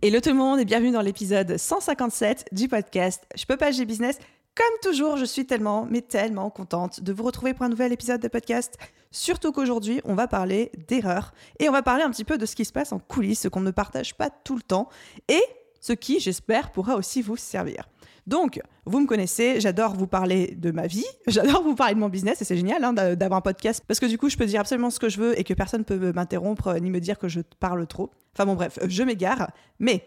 Hello 0.00 0.20
tout 0.20 0.28
le 0.28 0.36
monde 0.36 0.60
et 0.60 0.64
bienvenue 0.64 0.92
dans 0.92 1.00
l'épisode 1.00 1.56
157 1.56 2.50
du 2.52 2.68
podcast 2.68 3.24
Je 3.34 3.44
peux 3.46 3.56
pas, 3.56 3.72
j'ai 3.72 3.84
business. 3.84 4.16
Comme 4.54 4.66
toujours, 4.80 5.16
je 5.16 5.24
suis 5.24 5.44
tellement, 5.44 5.88
mais 5.90 6.02
tellement 6.02 6.50
contente 6.50 7.00
de 7.00 7.12
vous 7.12 7.24
retrouver 7.24 7.52
pour 7.52 7.64
un 7.64 7.68
nouvel 7.68 7.92
épisode 7.92 8.20
de 8.20 8.28
podcast. 8.28 8.78
Surtout 9.10 9.50
qu'aujourd'hui, 9.50 10.00
on 10.04 10.14
va 10.14 10.28
parler 10.28 10.70
d'erreurs 10.86 11.34
et 11.58 11.68
on 11.68 11.72
va 11.72 11.82
parler 11.82 12.04
un 12.04 12.10
petit 12.12 12.22
peu 12.22 12.38
de 12.38 12.46
ce 12.46 12.54
qui 12.54 12.64
se 12.64 12.72
passe 12.72 12.92
en 12.92 13.00
coulisses, 13.00 13.40
ce 13.40 13.48
qu'on 13.48 13.58
ne 13.58 13.72
partage 13.72 14.14
pas 14.14 14.30
tout 14.30 14.54
le 14.54 14.62
temps 14.62 14.88
et 15.26 15.42
ce 15.80 15.92
qui, 15.92 16.20
j'espère, 16.20 16.70
pourra 16.70 16.94
aussi 16.94 17.20
vous 17.20 17.36
servir. 17.36 17.88
Donc, 18.28 18.60
vous 18.84 19.00
me 19.00 19.06
connaissez, 19.06 19.58
j'adore 19.58 19.94
vous 19.94 20.06
parler 20.06 20.54
de 20.54 20.70
ma 20.70 20.86
vie, 20.86 21.06
j'adore 21.26 21.62
vous 21.62 21.74
parler 21.74 21.94
de 21.94 21.98
mon 21.98 22.10
business 22.10 22.42
et 22.42 22.44
c'est 22.44 22.58
génial 22.58 22.84
hein, 22.84 22.92
d'avoir 22.92 23.38
un 23.38 23.40
podcast 23.40 23.82
parce 23.88 23.98
que 23.98 24.04
du 24.04 24.18
coup, 24.18 24.28
je 24.28 24.36
peux 24.36 24.44
dire 24.44 24.60
absolument 24.60 24.90
ce 24.90 25.00
que 25.00 25.08
je 25.08 25.18
veux 25.18 25.40
et 25.40 25.44
que 25.44 25.54
personne 25.54 25.80
ne 25.80 25.84
peut 25.84 26.12
m'interrompre 26.12 26.74
ni 26.74 26.90
me 26.90 27.00
dire 27.00 27.18
que 27.18 27.26
je 27.26 27.40
parle 27.58 27.86
trop. 27.86 28.10
Enfin 28.34 28.44
bon, 28.44 28.54
bref, 28.54 28.78
je 28.86 29.02
m'égare, 29.02 29.50
mais 29.78 30.04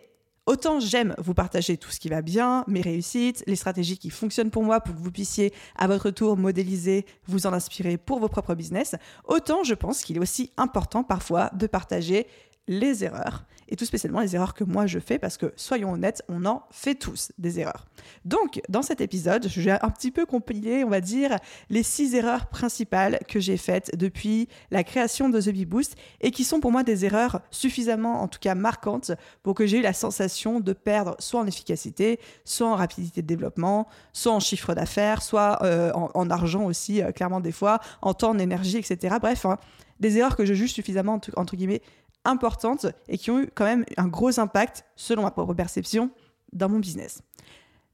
Autant 0.48 0.80
j'aime 0.80 1.14
vous 1.20 1.36
partager 1.36 1.78
tout 1.78 1.92
ce 1.92 2.00
qui 2.00 2.10
va 2.10 2.24
bien, 2.24 2.64
mes 2.68 2.82
réussites, 2.82 3.44
les 3.46 3.56
stratégies 3.56 4.00
qui 4.00 4.10
fonctionnent 4.10 4.50
pour 4.50 4.64
moi 4.64 4.82
pour 4.82 4.96
que 4.96 5.00
vous 5.00 5.12
puissiez 5.12 5.54
à 5.78 5.86
votre 5.86 6.10
tour 6.10 6.36
modéliser, 6.36 7.06
vous 7.28 7.46
en 7.46 7.54
inspirer 7.54 7.98
pour 7.98 8.20
vos 8.20 8.28
propres 8.28 8.56
business, 8.56 8.96
autant 9.26 9.64
je 9.64 9.76
pense 9.76 10.04
qu'il 10.04 10.18
est 10.18 10.20
aussi 10.20 10.52
important 10.58 11.04
parfois 11.04 11.52
de 11.54 11.68
partager 11.68 12.26
les 12.72 13.04
erreurs, 13.04 13.46
et 13.68 13.76
tout 13.76 13.86
spécialement 13.86 14.22
les 14.22 14.36
erreurs 14.36 14.54
que 14.54 14.64
moi 14.64 14.88
je 14.88 15.00
fais, 15.00 15.20
parce 15.20 15.38
que 15.38 15.54
soyons 15.56 15.92
honnêtes, 15.94 16.24
on 16.30 16.46
en 16.46 16.64
fait 16.72 16.96
tous 16.96 17.32
des 17.38 17.60
erreurs. 17.60 17.88
Donc, 18.26 18.62
dans 18.70 18.82
cet 18.82 19.02
épisode, 19.02 19.48
j'ai 19.48 19.72
un 19.72 19.90
petit 19.90 20.12
peu 20.12 20.26
compilé, 20.26 20.84
on 20.84 20.90
va 20.90 21.02
dire, 21.02 21.38
les 21.70 21.84
six 21.84 22.16
erreurs 22.16 22.48
principales 22.48 23.20
que 23.28 23.40
j'ai 23.40 23.58
faites 23.58 23.98
depuis 23.98 24.48
la 24.72 24.84
création 24.84 25.30
de 25.30 25.40
The 25.40 25.50
Bee 25.50 25.66
Boost, 25.66 25.96
et 26.22 26.32
qui 26.32 26.44
sont 26.44 26.60
pour 26.60 26.72
moi 26.72 26.84
des 26.84 27.06
erreurs 27.06 27.42
suffisamment, 27.52 28.22
en 28.22 28.28
tout 28.28 28.40
cas 28.40 28.56
marquantes, 28.56 29.12
pour 29.44 29.54
que 29.54 29.66
j'ai 29.66 29.80
eu 29.80 29.82
la 29.82 29.94
sensation 29.94 30.60
de 30.60 30.74
perdre 30.74 31.16
soit 31.20 31.42
en 31.42 31.48
efficacité, 31.48 32.20
soit 32.46 32.68
en 32.68 32.76
rapidité 32.76 33.22
de 33.22 33.28
développement, 33.28 33.88
soit 34.14 34.32
en 34.32 34.40
chiffre 34.40 34.74
d'affaires, 34.74 35.22
soit 35.22 35.60
euh, 35.64 35.92
en, 35.94 36.30
argent 36.30 36.64
aussi, 36.64 37.02
euh, 37.02 37.12
clairement 37.12 37.42
des 37.42 37.52
fois, 37.52 37.80
en 38.02 38.14
temps, 38.14 38.32
en 38.32 38.40
énergie, 38.40 38.78
etc. 38.78 39.16
Bref, 39.20 39.46
hein, 39.46 39.58
des 40.02 40.18
erreurs 40.18 40.36
que 40.36 40.46
je 40.46 40.54
juge 40.54 40.74
suffisamment, 40.74 41.22
entre 41.38 41.56
guillemets, 41.56 41.82
importantes 42.26 42.88
et 43.08 43.18
qui 43.18 43.32
ont 43.32 43.40
eu 43.40 43.50
quand 43.54 43.66
même 43.66 43.86
un 43.98 44.08
gros 44.08 44.40
impact, 44.40 44.86
selon 44.96 45.24
ma 45.24 45.32
propre 45.32 45.54
perception, 45.54 46.12
dans 46.54 46.70
mon 46.70 46.80
business. 46.80 47.22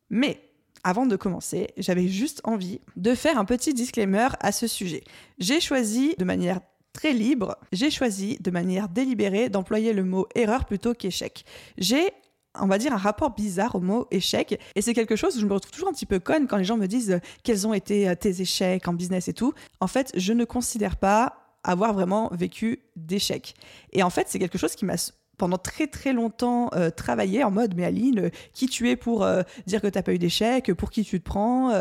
Mais 0.09 0.41
avant 0.83 1.05
de 1.05 1.15
commencer, 1.15 1.67
j'avais 1.77 2.07
juste 2.07 2.41
envie 2.43 2.79
de 2.95 3.13
faire 3.13 3.37
un 3.37 3.45
petit 3.45 3.73
disclaimer 3.73 4.29
à 4.39 4.51
ce 4.51 4.67
sujet. 4.67 5.03
J'ai 5.37 5.59
choisi 5.59 6.15
de 6.17 6.23
manière 6.23 6.59
très 6.93 7.13
libre, 7.13 7.57
j'ai 7.71 7.91
choisi 7.91 8.37
de 8.39 8.51
manière 8.51 8.89
délibérée 8.89 9.49
d'employer 9.49 9.93
le 9.93 10.03
mot 10.03 10.27
erreur 10.33 10.65
plutôt 10.65 10.93
qu'échec. 10.93 11.45
J'ai 11.77 12.11
on 12.59 12.65
va 12.65 12.79
dire 12.79 12.91
un 12.91 12.97
rapport 12.97 13.35
bizarre 13.35 13.75
au 13.75 13.79
mot 13.79 14.07
échec 14.09 14.59
et 14.75 14.81
c'est 14.81 14.95
quelque 14.95 15.15
chose 15.15 15.37
où 15.37 15.39
je 15.39 15.45
me 15.45 15.53
retrouve 15.53 15.71
toujours 15.71 15.89
un 15.89 15.91
petit 15.91 16.07
peu 16.07 16.19
conne 16.19 16.47
quand 16.47 16.57
les 16.57 16.63
gens 16.63 16.77
me 16.77 16.87
disent 16.87 17.19
quels 17.43 17.67
ont 17.67 17.73
été 17.73 18.11
tes 18.15 18.41
échecs 18.41 18.87
en 18.87 18.93
business 18.93 19.27
et 19.27 19.33
tout. 19.33 19.53
En 19.79 19.85
fait, 19.85 20.11
je 20.15 20.33
ne 20.33 20.43
considère 20.43 20.95
pas 20.95 21.46
avoir 21.67 21.93
vraiment 21.93 22.29
vécu 22.33 22.79
d'échecs. 22.95 23.55
Et 23.93 24.03
en 24.03 24.09
fait, 24.09 24.27
c'est 24.29 24.39
quelque 24.39 24.57
chose 24.57 24.75
qui 24.75 24.85
m'a 24.85 24.97
pendant 25.37 25.57
très 25.57 25.87
très 25.87 26.13
longtemps 26.13 26.69
euh, 26.73 26.89
travaillé 26.89 27.43
en 27.43 27.51
mode 27.51 27.75
mais 27.75 27.85
Aline 27.85 28.19
euh, 28.19 28.29
qui 28.53 28.67
tu 28.67 28.89
es 28.89 28.95
pour 28.95 29.23
euh, 29.23 29.43
dire 29.65 29.81
que 29.81 29.87
tu 29.87 29.97
n'as 29.97 30.03
pas 30.03 30.13
eu 30.13 30.17
d'échec 30.17 30.73
pour 30.73 30.89
qui 30.89 31.03
tu 31.03 31.19
te 31.19 31.23
prends 31.23 31.71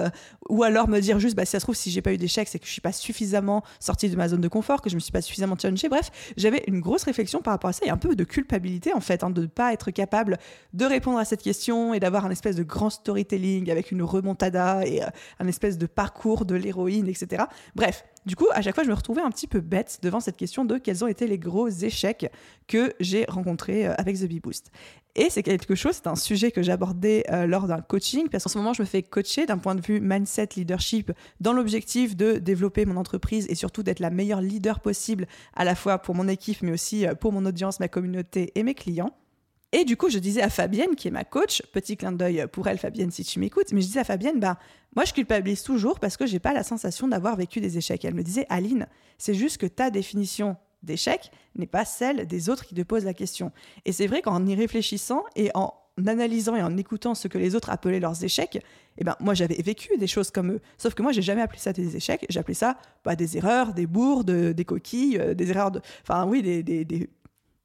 ou 0.48 0.62
alors 0.62 0.88
me 0.88 1.00
dire 1.00 1.18
juste 1.18 1.36
bah 1.36 1.44
si 1.44 1.52
ça 1.52 1.60
se 1.60 1.64
trouve 1.64 1.74
si 1.74 1.90
j'ai 1.90 2.02
pas 2.02 2.12
eu 2.12 2.18
d'échec 2.18 2.48
c'est 2.48 2.58
que 2.58 2.66
je 2.66 2.70
suis 2.70 2.80
pas 2.80 2.92
suffisamment 2.92 3.62
sortie 3.80 4.08
de 4.08 4.16
ma 4.16 4.28
zone 4.28 4.40
de 4.40 4.48
confort 4.48 4.82
que 4.82 4.90
je 4.90 4.94
me 4.94 5.00
suis 5.00 5.12
pas 5.12 5.22
suffisamment 5.22 5.56
challengée 5.56 5.88
bref 5.88 6.10
j'avais 6.36 6.62
une 6.66 6.80
grosse 6.80 7.04
réflexion 7.04 7.40
par 7.40 7.54
rapport 7.54 7.70
à 7.70 7.72
ça 7.72 7.86
et 7.86 7.90
un 7.90 7.96
peu 7.96 8.14
de 8.14 8.24
culpabilité 8.24 8.92
en 8.92 9.00
fait 9.00 9.24
hein, 9.24 9.30
de 9.30 9.42
ne 9.42 9.46
pas 9.46 9.72
être 9.72 9.90
capable 9.90 10.38
de 10.74 10.84
répondre 10.84 11.18
à 11.18 11.24
cette 11.24 11.42
question 11.42 11.94
et 11.94 12.00
d'avoir 12.00 12.26
un 12.26 12.30
espèce 12.30 12.56
de 12.56 12.62
grand 12.62 12.90
storytelling 12.90 13.70
avec 13.70 13.90
une 13.90 14.02
remontada 14.02 14.86
et 14.86 15.00
un 15.40 15.46
espèce 15.46 15.78
de 15.78 15.86
parcours 15.86 16.44
de 16.44 16.54
l'héroïne 16.54 17.08
etc 17.08 17.44
bref 17.74 18.04
du 18.26 18.34
coup, 18.34 18.46
à 18.52 18.60
chaque 18.60 18.74
fois, 18.74 18.82
je 18.82 18.88
me 18.88 18.94
retrouvais 18.94 19.22
un 19.22 19.30
petit 19.30 19.46
peu 19.46 19.60
bête 19.60 20.00
devant 20.02 20.18
cette 20.18 20.36
question 20.36 20.64
de 20.64 20.78
quels 20.78 21.04
ont 21.04 21.06
été 21.06 21.28
les 21.28 21.38
gros 21.38 21.68
échecs 21.68 22.30
que 22.66 22.92
j'ai 22.98 23.24
rencontrés 23.28 23.86
euh, 23.86 23.94
avec 23.98 24.18
The 24.18 24.24
Bee 24.24 24.40
Boost. 24.40 24.72
Et 25.14 25.30
c'est 25.30 25.44
quelque 25.44 25.74
chose, 25.74 25.94
c'est 25.94 26.08
un 26.08 26.16
sujet 26.16 26.50
que 26.50 26.68
abordé 26.68 27.24
euh, 27.30 27.46
lors 27.46 27.68
d'un 27.68 27.80
coaching, 27.80 28.28
parce 28.28 28.44
qu'en 28.44 28.50
ce 28.50 28.58
moment, 28.58 28.72
je 28.72 28.82
me 28.82 28.86
fais 28.86 29.02
coacher 29.02 29.46
d'un 29.46 29.58
point 29.58 29.76
de 29.76 29.80
vue 29.80 30.00
mindset, 30.00 30.48
leadership, 30.56 31.12
dans 31.40 31.52
l'objectif 31.52 32.16
de 32.16 32.34
développer 32.34 32.84
mon 32.84 32.96
entreprise 32.96 33.46
et 33.48 33.54
surtout 33.54 33.84
d'être 33.84 34.00
la 34.00 34.10
meilleure 34.10 34.40
leader 34.40 34.80
possible, 34.80 35.26
à 35.54 35.64
la 35.64 35.76
fois 35.76 35.98
pour 35.98 36.16
mon 36.16 36.26
équipe, 36.26 36.62
mais 36.62 36.72
aussi 36.72 37.06
euh, 37.06 37.14
pour 37.14 37.32
mon 37.32 37.46
audience, 37.46 37.78
ma 37.78 37.88
communauté 37.88 38.50
et 38.56 38.64
mes 38.64 38.74
clients. 38.74 39.16
Et 39.72 39.84
du 39.84 39.96
coup, 39.96 40.08
je 40.08 40.18
disais 40.18 40.42
à 40.42 40.48
Fabienne, 40.48 40.94
qui 40.94 41.08
est 41.08 41.10
ma 41.10 41.24
coach, 41.24 41.62
petit 41.72 41.96
clin 41.96 42.12
d'œil 42.12 42.46
pour 42.52 42.68
elle, 42.68 42.78
Fabienne, 42.78 43.10
si 43.10 43.24
tu 43.24 43.40
m'écoutes, 43.40 43.72
mais 43.72 43.80
je 43.80 43.86
disais 43.86 44.00
à 44.00 44.04
Fabienne, 44.04 44.38
bah, 44.38 44.58
moi, 44.94 45.04
je 45.04 45.12
culpabilise 45.12 45.62
toujours 45.62 45.98
parce 45.98 46.16
que 46.16 46.24
j'ai 46.24 46.38
pas 46.38 46.52
la 46.52 46.62
sensation 46.62 47.08
d'avoir 47.08 47.36
vécu 47.36 47.60
des 47.60 47.76
échecs. 47.76 48.04
elle 48.04 48.14
me 48.14 48.22
disait, 48.22 48.46
Aline, 48.48 48.86
c'est 49.18 49.34
juste 49.34 49.58
que 49.58 49.66
ta 49.66 49.90
définition 49.90 50.56
d'échec 50.82 51.30
n'est 51.56 51.66
pas 51.66 51.84
celle 51.84 52.26
des 52.26 52.48
autres 52.48 52.64
qui 52.64 52.74
te 52.74 52.82
posent 52.82 53.04
la 53.04 53.14
question. 53.14 53.52
Et 53.84 53.92
c'est 53.92 54.06
vrai 54.06 54.22
qu'en 54.22 54.46
y 54.46 54.54
réfléchissant 54.54 55.24
et 55.34 55.50
en 55.54 55.74
analysant 56.06 56.56
et 56.56 56.62
en 56.62 56.76
écoutant 56.76 57.14
ce 57.14 57.26
que 57.26 57.38
les 57.38 57.54
autres 57.54 57.70
appelaient 57.70 58.00
leurs 58.00 58.22
échecs, 58.22 58.62
eh 58.98 59.04
ben 59.04 59.16
moi 59.18 59.32
j'avais 59.32 59.60
vécu 59.62 59.96
des 59.96 60.06
choses 60.06 60.30
comme 60.30 60.52
eux. 60.52 60.60
Sauf 60.76 60.94
que 60.94 61.02
moi 61.02 61.12
j'ai 61.12 61.22
jamais 61.22 61.40
appelé 61.40 61.58
ça 61.58 61.72
des 61.72 61.96
échecs, 61.96 62.26
appelé 62.36 62.54
ça 62.54 62.76
bah, 63.02 63.16
des 63.16 63.38
erreurs, 63.38 63.72
des 63.72 63.86
bourdes, 63.86 64.30
des 64.30 64.64
coquilles, 64.64 65.18
euh, 65.18 65.34
des 65.34 65.50
erreurs 65.50 65.70
de, 65.70 65.80
enfin 66.02 66.26
oui, 66.26 66.42
des 66.42 67.08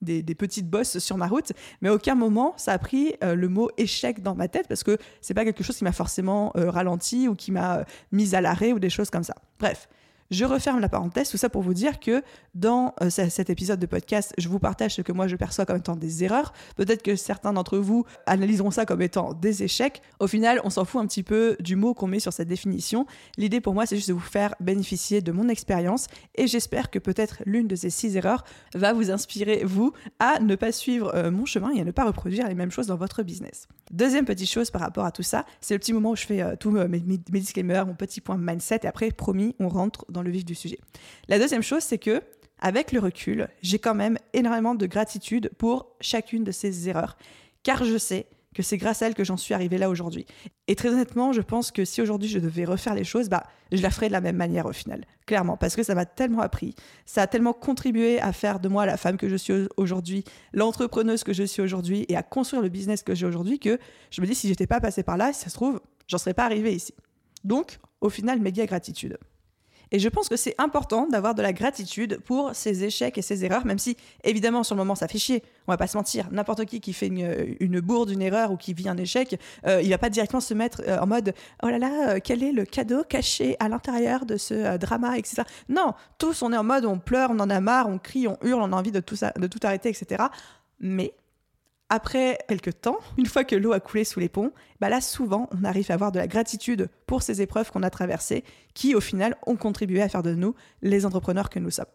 des, 0.02 0.24
petites 0.36 0.70
bosses 0.70 1.00
sur 1.00 1.18
ma 1.18 1.28
route, 1.28 1.52
mais 1.82 1.90
à 1.90 1.94
aucun 1.94 2.16
moment 2.16 2.54
ça 2.58 2.74
a 2.74 2.78
pris 2.80 3.14
euh, 3.24 3.36
le 3.36 3.48
mot 3.50 3.70
échec 3.78 4.22
dans 4.22 4.36
ma 4.36 4.48
tête 4.48 4.68
parce 4.68 4.84
que 4.84 4.98
c'est 5.22 5.34
pas 5.34 5.46
quelque 5.46 5.64
chose 5.64 5.78
qui 5.78 5.84
m'a 5.84 5.92
forcément 5.92 6.52
euh, 6.56 6.70
ralenti 6.70 7.28
ou 7.28 7.36
qui 7.36 7.52
m'a 7.52 7.78
euh, 7.78 7.84
mise 8.12 8.34
à 8.36 8.42
l'arrêt 8.42 8.72
ou 8.72 8.80
des 8.80 8.90
choses 8.90 9.10
comme 9.10 9.24
ça. 9.24 9.36
Bref, 9.60 9.88
je 10.32 10.46
referme 10.46 10.80
la 10.80 10.90
parenthèse, 10.90 11.30
tout 11.30 11.38
ça 11.38 11.50
pour 11.50 11.62
vous 11.62 11.74
dire 11.74 12.00
que 12.00 12.24
dans 12.56 12.96
euh, 13.02 13.10
cet 13.10 13.50
épisode 13.50 13.80
de 13.80 13.86
podcast, 13.86 14.34
je 14.38 14.48
vous 14.48 14.60
partage 14.60 14.96
ce 14.96 15.02
que 15.02 15.12
moi 15.12 15.28
je 15.28 15.36
perçois 15.36 15.66
comme 15.66 15.78
étant 15.78 15.98
des 15.98 16.24
erreurs. 16.24 16.54
Peut-être 16.78 17.04
que 17.04 17.18
certains 17.18 17.54
d'entre 17.54 17.78
vous 17.78 18.06
analyseront 18.26 18.72
ça 18.72 18.86
comme 18.86 19.02
étant 19.02 19.34
des 19.34 19.64
échecs. 19.64 20.02
Au 20.20 20.28
final, 20.28 20.62
on 20.64 20.70
s'en 20.70 20.86
fout 20.86 21.02
un 21.02 21.06
petit 21.06 21.24
peu 21.24 21.58
du 21.60 21.76
mot 21.76 21.94
qu'on 21.94 22.08
met 22.08 22.20
sur 22.20 22.32
cette 22.32 22.48
définition. 22.48 23.06
L'idée 23.38 23.60
pour 23.60 23.74
moi, 23.74 23.86
c'est 23.86 23.98
juste 23.98 24.08
de 24.08 24.14
vous 24.14 24.20
faire 24.20 24.56
bénéficier 24.62 25.22
de 25.22 25.32
mon 25.34 25.50
expérience 25.50 26.08
et 26.36 26.48
j'espère 26.48 26.90
que 26.90 27.00
peut-être 27.00 27.44
l'une 27.46 27.68
de 27.68 27.76
ces 27.76 27.90
six 27.90 28.16
erreurs 28.16 28.46
va 28.74 28.94
vous 28.94 29.12
inspirer, 29.12 29.64
vous, 29.66 29.92
à 30.20 30.40
ne 30.40 30.56
pas 30.56 30.72
suivre 30.72 31.14
euh, 31.14 31.30
mon 31.30 31.46
chemin 31.46 31.72
et 31.72 31.82
à 31.82 31.84
ne 31.84 31.92
pas 31.92 32.06
reproduire 32.06 32.48
les 32.48 32.56
mêmes 32.56 32.72
choses 32.72 32.88
dans 32.88 32.96
votre 32.96 33.24
business. 33.24 33.68
Deuxième 33.92 34.24
petite 34.24 34.50
chose 34.50 34.72
par 34.72 34.82
rapport 34.82 35.04
à 35.04 35.12
tout 35.12 35.24
ça, 35.24 35.46
c'est 35.60 35.74
le 35.74 35.80
petit 35.80 35.92
moment 35.92 36.12
où 36.12 36.16
je 36.16 36.26
fais 36.26 36.42
euh, 36.42 36.56
tous 36.58 36.72
mes, 36.72 36.88
mes 36.88 37.18
disclaimers, 37.18 37.86
mon 37.86 37.96
petit 37.96 38.22
point 38.22 38.38
mindset 38.38 38.80
et 38.84 38.88
après, 38.88 39.12
promis, 39.12 39.56
on 39.60 39.68
rentre 39.68 40.06
dans 40.10 40.21
le 40.22 40.32
vif 40.32 40.46
du 40.46 40.56
sujet. 40.56 40.80
La 41.28 41.40
deuxième 41.40 41.64
chose, 41.64 41.84
c'est 41.84 41.98
que, 41.98 42.22
avec 42.60 42.92
le 42.92 43.00
recul, 43.00 43.48
j'ai 43.62 43.80
quand 43.80 43.96
même 43.96 44.18
énormément 44.34 44.76
de 44.76 44.86
gratitude 44.86 45.52
pour 45.58 45.96
chacune 46.00 46.44
de 46.44 46.52
ces 46.52 46.90
erreurs, 46.90 47.18
car 47.64 47.84
je 47.84 47.98
sais 47.98 48.28
que 48.54 48.64
c'est 48.64 48.78
grâce 48.78 49.02
à 49.02 49.08
elles 49.08 49.16
que 49.16 49.24
j'en 49.24 49.38
suis 49.38 49.54
arrivée 49.54 49.78
là 49.78 49.90
aujourd'hui. 49.90 50.26
Et 50.68 50.76
très 50.76 50.90
honnêtement, 50.90 51.32
je 51.32 51.42
pense 51.42 51.72
que 51.72 51.86
si 51.86 52.02
aujourd'hui 52.02 52.28
je 52.28 52.40
devais 52.40 52.66
refaire 52.66 52.94
les 52.94 53.04
choses, 53.04 53.30
bah, 53.30 53.44
je 53.72 53.82
la 53.82 53.90
ferais 53.90 54.08
de 54.08 54.12
la 54.12 54.22
même 54.22 54.36
manière 54.36 54.66
au 54.66 54.74
final, 54.74 55.06
clairement, 55.26 55.56
parce 55.56 55.76
que 55.76 55.84
ça 55.84 55.96
m'a 55.96 56.06
tellement 56.06 56.42
appris, 56.42 56.76
ça 57.06 57.22
a 57.22 57.28
tellement 57.28 57.54
contribué 57.54 58.20
à 58.20 58.34
faire 58.34 58.60
de 58.60 58.68
moi 58.68 58.86
la 58.86 58.98
femme 58.98 59.18
que 59.18 59.30
je 59.30 59.38
suis 59.38 59.54
aujourd'hui, 59.78 60.26
l'entrepreneuse 60.52 61.24
que 61.24 61.34
je 61.34 61.44
suis 61.44 61.62
aujourd'hui 61.62 62.06
et 62.10 62.18
à 62.18 62.24
construire 62.24 62.62
le 62.62 62.70
business 62.70 63.04
que 63.04 63.16
j'ai 63.16 63.26
aujourd'hui 63.26 63.60
que 63.60 63.80
je 64.10 64.22
me 64.22 64.28
dis 64.28 64.36
si 64.36 64.50
j'étais 64.50 64.68
pas 64.68 64.82
passée 64.82 65.04
par 65.04 65.16
là, 65.16 65.32
si 65.32 65.42
ça 65.42 65.50
se 65.50 65.56
trouve, 65.56 65.80
j'en 66.08 66.18
serais 66.18 66.34
pas 66.34 66.46
arrivée 66.46 66.74
ici. 66.74 66.94
Donc, 67.46 67.80
au 68.02 68.10
final, 68.10 68.40
méga 68.42 68.66
gratitude. 68.66 69.18
Et 69.92 70.00
je 70.00 70.08
pense 70.08 70.30
que 70.30 70.38
c'est 70.38 70.56
important 70.58 71.08
d'avoir 71.08 71.36
de 71.36 71.42
la 71.42 71.54
gratitude 71.54 72.20
pour 72.24 72.56
ses 72.56 72.84
échecs 72.84 73.18
et 73.18 73.22
ses 73.22 73.44
erreurs, 73.44 73.66
même 73.66 73.80
si 73.80 73.98
évidemment 74.24 74.64
sur 74.64 74.76
le 74.76 74.80
moment 74.80 74.96
ça 74.96 75.08
fait 75.08 75.18
chier. 75.18 75.44
On 75.68 75.72
va 75.72 75.78
pas 75.78 75.88
se 75.88 75.98
mentir. 75.98 76.30
N'importe 76.32 76.66
qui 76.66 76.80
qui 76.80 76.94
fait 76.94 77.08
une, 77.08 77.80
bourde, 77.82 78.10
une 78.10 78.22
erreur 78.22 78.52
ou 78.52 78.58
qui 78.58 78.74
vit 78.74 78.88
un 78.88 78.98
échec, 78.98 79.40
euh, 79.68 79.82
il 79.82 79.90
va 79.90 79.98
pas 79.98 80.10
directement 80.10 80.40
se 80.40 80.54
mettre 80.54 80.82
euh, 80.88 81.00
en 81.00 81.08
mode 81.08 81.34
oh 81.64 81.68
là 81.68 81.78
là, 81.78 82.10
euh, 82.10 82.20
quel 82.24 82.42
est 82.42 82.54
le 82.54 82.66
cadeau 82.66 83.04
caché 83.04 83.58
à 83.60 83.68
l'intérieur 83.68 84.26
de 84.26 84.38
ce 84.38 84.78
drama, 84.78 85.18
etc. 85.18 85.44
Non, 85.68 85.94
tous 86.18 86.42
on 86.42 86.54
est 86.54 86.58
en 86.58 86.64
mode 86.64 86.86
on 86.86 86.98
pleure, 86.98 87.32
on 87.32 87.40
en 87.40 87.50
a 87.50 87.60
marre, 87.60 87.88
on 87.88 87.98
crie, 87.98 88.28
on 88.28 88.38
hurle, 88.44 88.62
on 88.62 88.72
a 88.72 88.76
envie 88.76 88.92
de 88.92 89.02
tout 89.02 89.60
arrêter, 89.64 89.90
etc. 89.90 90.24
Mais 90.80 91.14
après 91.92 92.40
quelques 92.48 92.80
temps, 92.80 93.00
une 93.18 93.26
fois 93.26 93.44
que 93.44 93.54
l'eau 93.54 93.74
a 93.74 93.82
coulé 93.82 94.06
sous 94.06 94.22
les 94.22 94.30
ponts, 94.30 94.54
bah 94.80 94.88
là 94.88 95.02
souvent 95.02 95.50
on 95.52 95.66
arrive 95.66 95.92
à 95.92 95.96
avoir 95.96 96.14
de 96.14 96.20
la 96.20 96.28
gratitude 96.28 96.90
pour 97.06 97.22
ces 97.22 97.42
épreuves 97.42 97.70
qu'on 97.70 97.84
a 97.84 97.90
traversées, 97.90 98.46
qui 98.74 98.96
au 98.96 99.02
final 99.02 99.36
ont 99.46 99.58
contribué 99.58 100.02
à 100.02 100.08
faire 100.08 100.24
de 100.24 100.34
nous 100.34 100.56
les 100.82 101.06
entrepreneurs 101.06 101.50
que 101.50 101.60
nous 101.60 101.70
sommes. 101.70 101.86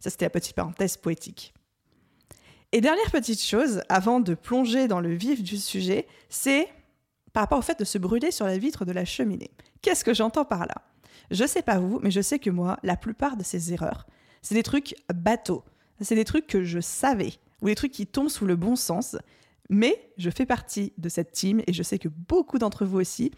Ça 0.00 0.10
c'était 0.10 0.24
la 0.24 0.30
petite 0.30 0.56
parenthèse 0.56 0.96
poétique. 0.96 1.54
Et 2.72 2.80
dernière 2.80 3.12
petite 3.12 3.40
chose, 3.40 3.80
avant 3.88 4.18
de 4.18 4.34
plonger 4.34 4.88
dans 4.88 5.00
le 5.00 5.14
vif 5.14 5.40
du 5.44 5.56
sujet, 5.56 6.08
c'est 6.28 6.68
par 7.32 7.44
rapport 7.44 7.60
au 7.60 7.62
fait 7.62 7.78
de 7.78 7.84
se 7.84 7.96
brûler 7.96 8.32
sur 8.32 8.44
la 8.44 8.58
vitre 8.58 8.84
de 8.84 8.92
la 8.92 9.04
cheminée. 9.04 9.52
Qu'est-ce 9.82 10.04
que 10.04 10.14
j'entends 10.14 10.44
par 10.46 10.66
là? 10.66 10.82
Je 11.30 11.46
sais 11.46 11.62
pas 11.62 11.78
vous, 11.78 12.00
mais 12.02 12.10
je 12.10 12.20
sais 12.20 12.40
que 12.40 12.50
moi, 12.50 12.80
la 12.82 12.96
plupart 12.96 13.36
de 13.36 13.44
ces 13.44 13.72
erreurs, 13.72 14.08
c'est 14.42 14.56
des 14.56 14.64
trucs 14.64 14.96
bateaux. 15.14 15.62
C'est 16.00 16.16
des 16.16 16.24
trucs 16.24 16.48
que 16.48 16.64
je 16.64 16.80
savais, 16.80 17.34
ou 17.62 17.66
des 17.66 17.74
trucs 17.74 17.92
qui 17.92 18.06
tombent 18.06 18.28
sous 18.28 18.46
le 18.46 18.56
bon 18.56 18.76
sens. 18.76 19.16
Mais 19.70 20.10
je 20.16 20.30
fais 20.30 20.46
partie 20.46 20.92
de 20.98 21.08
cette 21.08 21.32
team, 21.32 21.60
et 21.66 21.72
je 21.72 21.82
sais 21.82 21.98
que 21.98 22.08
beaucoup 22.08 22.58
d'entre 22.58 22.84
vous 22.84 22.98
aussi, 22.98 23.32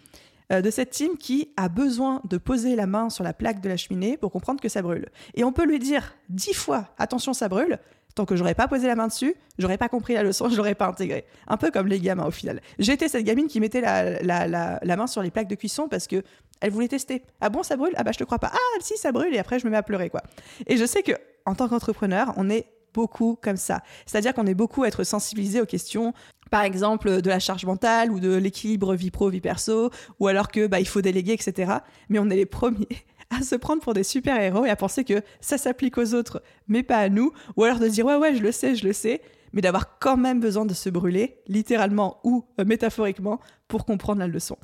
euh, 0.53 0.63
de 0.63 0.71
cette 0.71 0.91
team 0.91 1.17
qui 1.17 1.53
a 1.57 1.69
besoin 1.69 2.21
de 2.29 2.37
poser 2.37 2.77
la 2.77 2.87
main 2.87 3.11
sur 3.11 3.25
la 3.25 3.33
plaque 3.33 3.61
de 3.61 3.69
la 3.69 3.77
cheminée 3.77 4.17
pour 4.17 4.33
comprendre 4.33 4.61
que 4.61 4.69
ça 4.69 4.83
brûle. 4.83 5.09
Et 5.35 5.45
on 5.45 5.53
peut 5.53 5.65
lui 5.65 5.79
dire 5.79 6.15
dix 6.29 6.55
fois, 6.55 6.89
attention, 6.99 7.33
ça 7.33 7.49
brûle, 7.49 7.79
tant 8.15 8.27
que 8.27 8.35
j'aurais 8.35 8.55
pas 8.55 8.67
posé 8.67 8.89
la 8.89 8.97
main 8.97 9.07
dessus, 9.07 9.35
j'aurais 9.59 9.79
pas 9.79 9.89
compris 9.89 10.15
la 10.15 10.23
leçon, 10.23 10.49
je 10.51 10.57
l'aurais 10.57 10.75
pas 10.75 10.87
intégré. 10.87 11.25
Un 11.47 11.57
peu 11.57 11.71
comme 11.71 11.87
les 11.87 12.01
gamins 12.01 12.27
au 12.27 12.31
final. 12.31 12.61
J'étais 12.79 13.09
cette 13.09 13.25
gamine 13.25 13.47
qui 13.47 13.61
mettait 13.61 13.81
la, 13.81 14.23
la, 14.23 14.97
main 14.97 15.07
sur 15.07 15.23
les 15.23 15.31
plaques 15.31 15.49
de 15.49 15.55
cuisson 15.55 15.89
parce 15.89 16.07
que 16.07 16.23
elle 16.61 16.71
voulait 16.71 16.89
tester. 16.89 17.23
Ah 17.41 17.49
bon, 17.49 17.63
ça 17.63 17.77
brûle? 17.77 17.93
Ah 17.97 18.03
bah 18.03 18.13
je 18.13 18.19
te 18.19 18.25
crois 18.25 18.39
pas. 18.39 18.51
Ah 18.53 18.81
si, 18.81 18.97
ça 18.97 19.13
brûle 19.13 19.35
et 19.35 19.39
après 19.39 19.59
je 19.59 19.67
me 19.67 19.71
mets 19.71 19.79
à 19.79 19.83
pleurer 19.83 20.11
quoi. 20.11 20.23
Et 20.67 20.77
je 20.77 20.85
sais 20.85 21.03
que 21.03 21.13
en 21.47 21.55
tant 21.55 21.69
qu'entrepreneur, 21.69 22.35
on 22.37 22.51
est 22.51 22.67
beaucoup 22.95 23.39
comme 23.41 23.57
ça. 23.57 23.83
C'est-à-dire 24.07 24.35
qu'on 24.35 24.47
est 24.47 24.55
beaucoup 24.55 24.83
à 24.83 24.89
être 24.89 25.05
sensibilisé 25.05 25.61
aux 25.61 25.67
questions, 25.67 26.13
par 26.51 26.63
exemple, 26.63 27.23
de 27.23 27.29
la 27.29 27.39
charge 27.39 27.65
mentale 27.65 28.11
ou 28.11 28.21
de 28.21 28.35
l'équilibre 28.35 28.95
vie 28.95 29.11
pro, 29.11 29.31
vie 29.31 29.41
perso, 29.41 29.91
ou 30.19 30.27
alors 30.27 30.49
que 30.49 30.67
bah, 30.67 30.81
il 30.81 30.89
faut 30.89 31.01
déléguer, 31.01 31.33
etc. 31.33 31.73
Mais 32.09 32.19
on 32.19 32.29
est 32.29 32.37
les 32.37 32.47
premiers 32.47 32.89
à 33.31 33.43
se 33.43 33.55
prendre 33.55 33.81
pour 33.81 33.95
des 33.95 34.03
super-héros 34.03 34.65
et 34.65 34.71
à 34.71 34.77
penser 34.77 35.05
que 35.05 35.23
ça 35.41 35.59
s'applique 35.59 35.99
aux 35.99 36.15
autres, 36.15 36.43
mais 36.67 36.83
pas 36.83 36.99
à 36.99 37.09
nous, 37.09 37.33
ou 37.57 37.65
alors 37.65 37.79
de 37.79 37.89
dire 37.89 38.05
ouais, 38.05 38.17
ouais, 38.17 38.35
je 38.35 38.43
le 38.43 38.53
sais, 38.53 38.75
je 38.75 38.87
le 38.87 38.93
sais, 38.93 39.23
mais 39.53 39.63
d'avoir 39.63 39.99
quand 39.99 40.17
même 40.17 40.41
besoin 40.41 40.67
de 40.67 40.75
se 40.75 40.91
brûler, 40.91 41.39
littéralement 41.47 42.19
ou 42.25 42.45
euh, 42.61 42.65
métaphoriquement, 42.65 43.41
pour 43.69 43.85
comprendre 43.85 44.21
la 44.21 44.27
leçon. 44.27 44.57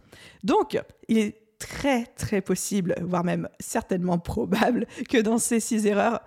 Donc, 0.43 0.81
il 1.09 1.19
est 1.19 1.47
très 1.59 2.05
très 2.05 2.41
possible, 2.41 2.95
voire 3.03 3.25
même 3.25 3.49
certainement 3.61 4.19
probable, 4.19 4.87
que 5.09 5.19
dans 5.19 5.39
ces 5.39 5.61
six 5.61 5.87
erreurs, 5.87 6.21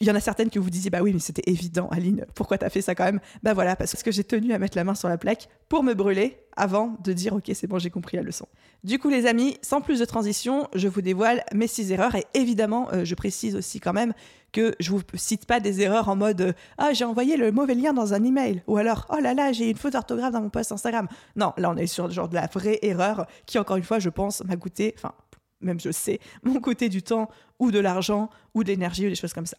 il 0.00 0.06
y 0.06 0.10
en 0.10 0.14
a 0.14 0.20
certaines 0.20 0.50
que 0.50 0.58
vous 0.58 0.68
disiez, 0.68 0.90
bah 0.90 1.00
oui, 1.02 1.12
mais 1.14 1.20
c'était 1.20 1.50
évident, 1.50 1.88
Aline, 1.90 2.26
pourquoi 2.34 2.58
t'as 2.58 2.68
fait 2.68 2.82
ça 2.82 2.94
quand 2.94 3.04
même? 3.04 3.20
Bah 3.42 3.54
voilà, 3.54 3.76
parce 3.76 4.02
que 4.02 4.10
j'ai 4.10 4.24
tenu 4.24 4.52
à 4.52 4.58
mettre 4.58 4.76
la 4.76 4.84
main 4.84 4.94
sur 4.94 5.08
la 5.08 5.16
plaque 5.16 5.48
pour 5.70 5.82
me 5.82 5.94
brûler 5.94 6.38
avant 6.54 6.96
de 7.02 7.12
dire, 7.14 7.32
ok, 7.32 7.50
c'est 7.54 7.66
bon, 7.66 7.78
j'ai 7.78 7.88
compris 7.88 8.18
la 8.18 8.22
leçon. 8.22 8.46
Du 8.84 8.98
coup, 8.98 9.08
les 9.08 9.26
amis, 9.26 9.56
sans 9.62 9.80
plus 9.80 10.00
de 10.00 10.04
transition, 10.04 10.68
je 10.74 10.88
vous 10.88 11.00
dévoile 11.00 11.44
mes 11.54 11.66
six 11.66 11.92
erreurs 11.92 12.14
et 12.14 12.26
évidemment, 12.34 12.88
euh, 12.92 13.04
je 13.04 13.14
précise 13.14 13.56
aussi 13.56 13.80
quand 13.80 13.94
même 13.94 14.12
que 14.52 14.74
je 14.80 14.90
vous 14.90 15.00
cite 15.14 15.46
pas 15.46 15.60
des 15.60 15.80
erreurs 15.80 16.08
en 16.08 16.16
mode 16.16 16.54
ah 16.78 16.92
j'ai 16.92 17.04
envoyé 17.04 17.36
le 17.36 17.52
mauvais 17.52 17.74
lien 17.74 17.92
dans 17.92 18.14
un 18.14 18.24
email 18.24 18.62
ou 18.66 18.78
alors 18.78 19.06
oh 19.10 19.18
là 19.20 19.34
là 19.34 19.52
j'ai 19.52 19.68
une 19.68 19.76
faute 19.76 19.92
d'orthographe 19.92 20.32
dans 20.32 20.40
mon 20.40 20.50
post 20.50 20.72
Instagram. 20.72 21.08
Non, 21.34 21.52
là 21.58 21.70
on 21.70 21.76
est 21.76 21.86
sur 21.86 22.06
le 22.06 22.12
genre 22.12 22.28
de 22.28 22.36
la 22.36 22.46
vraie 22.46 22.78
erreur 22.80 23.26
qui 23.44 23.58
encore 23.58 23.76
une 23.76 23.82
fois 23.82 23.98
je 23.98 24.08
pense 24.08 24.42
m'a 24.44 24.56
coûté, 24.56 24.94
enfin 24.96 25.12
même 25.60 25.80
je 25.80 25.90
sais, 25.90 26.20
m'ont 26.42 26.60
coûté 26.60 26.88
du 26.88 27.02
temps 27.02 27.28
ou 27.58 27.70
de 27.70 27.78
l'argent 27.78 28.30
ou 28.54 28.62
de 28.62 28.68
l'énergie 28.68 29.06
ou 29.06 29.08
des 29.10 29.14
choses 29.14 29.32
comme 29.32 29.46
ça. 29.46 29.56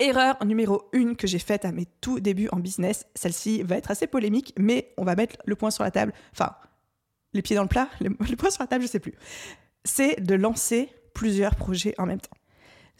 Erreur 0.00 0.36
numéro 0.44 0.88
une 0.92 1.16
que 1.16 1.26
j'ai 1.26 1.40
faite 1.40 1.64
à 1.64 1.72
mes 1.72 1.86
tout 2.00 2.20
débuts 2.20 2.48
en 2.52 2.60
business. 2.60 3.06
Celle-ci 3.16 3.62
va 3.62 3.76
être 3.76 3.90
assez 3.90 4.06
polémique, 4.06 4.54
mais 4.56 4.92
on 4.96 5.04
va 5.04 5.16
mettre 5.16 5.36
le 5.44 5.56
point 5.56 5.72
sur 5.72 5.82
la 5.82 5.90
table. 5.90 6.12
Enfin, 6.32 6.54
les 7.32 7.42
pieds 7.42 7.56
dans 7.56 7.62
le 7.62 7.68
plat, 7.68 7.88
le, 8.00 8.10
point 8.36 8.50
sur 8.50 8.62
la 8.62 8.68
table, 8.68 8.82
je 8.82 8.88
sais 8.88 9.00
plus. 9.00 9.14
C'est 9.84 10.20
de 10.20 10.34
lancer 10.34 10.88
plusieurs 11.14 11.56
projets 11.56 11.94
en 11.98 12.06
même 12.06 12.20
temps. 12.20 12.36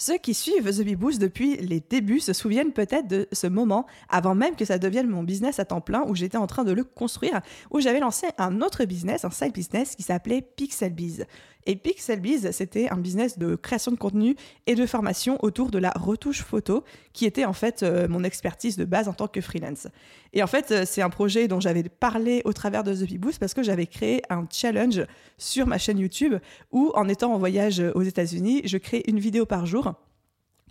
Ceux 0.01 0.17
qui 0.17 0.33
suivent 0.33 0.71
The 0.71 0.85
Bee 0.85 0.95
Boost 0.95 1.21
depuis 1.21 1.57
les 1.57 1.81
débuts 1.81 2.21
se 2.21 2.33
souviennent 2.33 2.73
peut-être 2.73 3.09
de 3.09 3.29
ce 3.33 3.49
moment, 3.49 3.87
avant 4.09 4.37
même 4.37 4.55
que 4.55 4.65
ça 4.65 4.79
devienne 4.79 5.09
mon 5.09 5.25
business 5.25 5.59
à 5.59 5.65
temps 5.65 5.81
plein, 5.81 6.05
où 6.07 6.15
j'étais 6.15 6.37
en 6.37 6.47
train 6.47 6.63
de 6.63 6.71
le 6.71 6.85
construire, 6.85 7.41
où 7.73 7.81
j'avais 7.81 7.99
lancé 7.99 8.29
un 8.39 8.61
autre 8.61 8.85
business, 8.85 9.25
un 9.25 9.31
side 9.31 9.53
business 9.53 9.97
qui 9.97 10.05
s'appelait 10.05 10.41
Pixelbiz. 10.41 11.27
Et 11.67 11.77
Pixelbiz, 11.77 12.51
c'était 12.53 12.89
un 12.89 12.97
business 12.97 13.39
de 13.39 13.55
création 13.55 13.93
de 13.93 13.97
contenu 13.97 14.37
et 14.67 14.75
de 14.75 14.87
formation 14.87 15.39
autour 15.45 15.71
de 15.71 15.79
la 15.79 15.91
retouche 15.91 16.43
photo, 16.43 16.85
qui 17.13 17.27
était 17.27 17.45
en 17.45 17.53
fait 17.53 17.83
euh, 17.83 18.09
mon 18.09 18.25
expertise 18.25 18.77
de 18.77 18.85
base 18.85 19.09
en 19.09 19.13
tant 19.13 19.29
que 19.29 19.41
freelance. 19.41 19.87
Et 20.33 20.43
en 20.43 20.47
fait, 20.47 20.71
euh, 20.71 20.85
c'est 20.87 21.03
un 21.03 21.11
projet 21.11 21.47
dont 21.47 21.61
j'avais 21.61 21.83
parlé 21.83 22.43
au 22.45 22.53
travers 22.53 22.85
de 22.85 22.95
The 22.95 23.19
Boost 23.19 23.39
parce 23.39 23.55
que 23.55 23.63
j'avais 23.63 23.87
créé 23.87 24.23
un 24.31 24.47
challenge 24.51 25.05
sur 25.37 25.67
ma 25.67 25.79
chaîne 25.79 25.99
YouTube 25.99 26.35
où, 26.73 26.91
en 26.95 27.09
étant 27.09 27.35
en 27.35 27.39
voyage 27.39 27.83
aux 27.95 28.03
États-Unis, 28.03 28.63
je 28.65 28.79
crée 28.79 29.03
une 29.07 29.19
vidéo 29.19 29.45
par 29.45 29.67
jour 29.67 29.95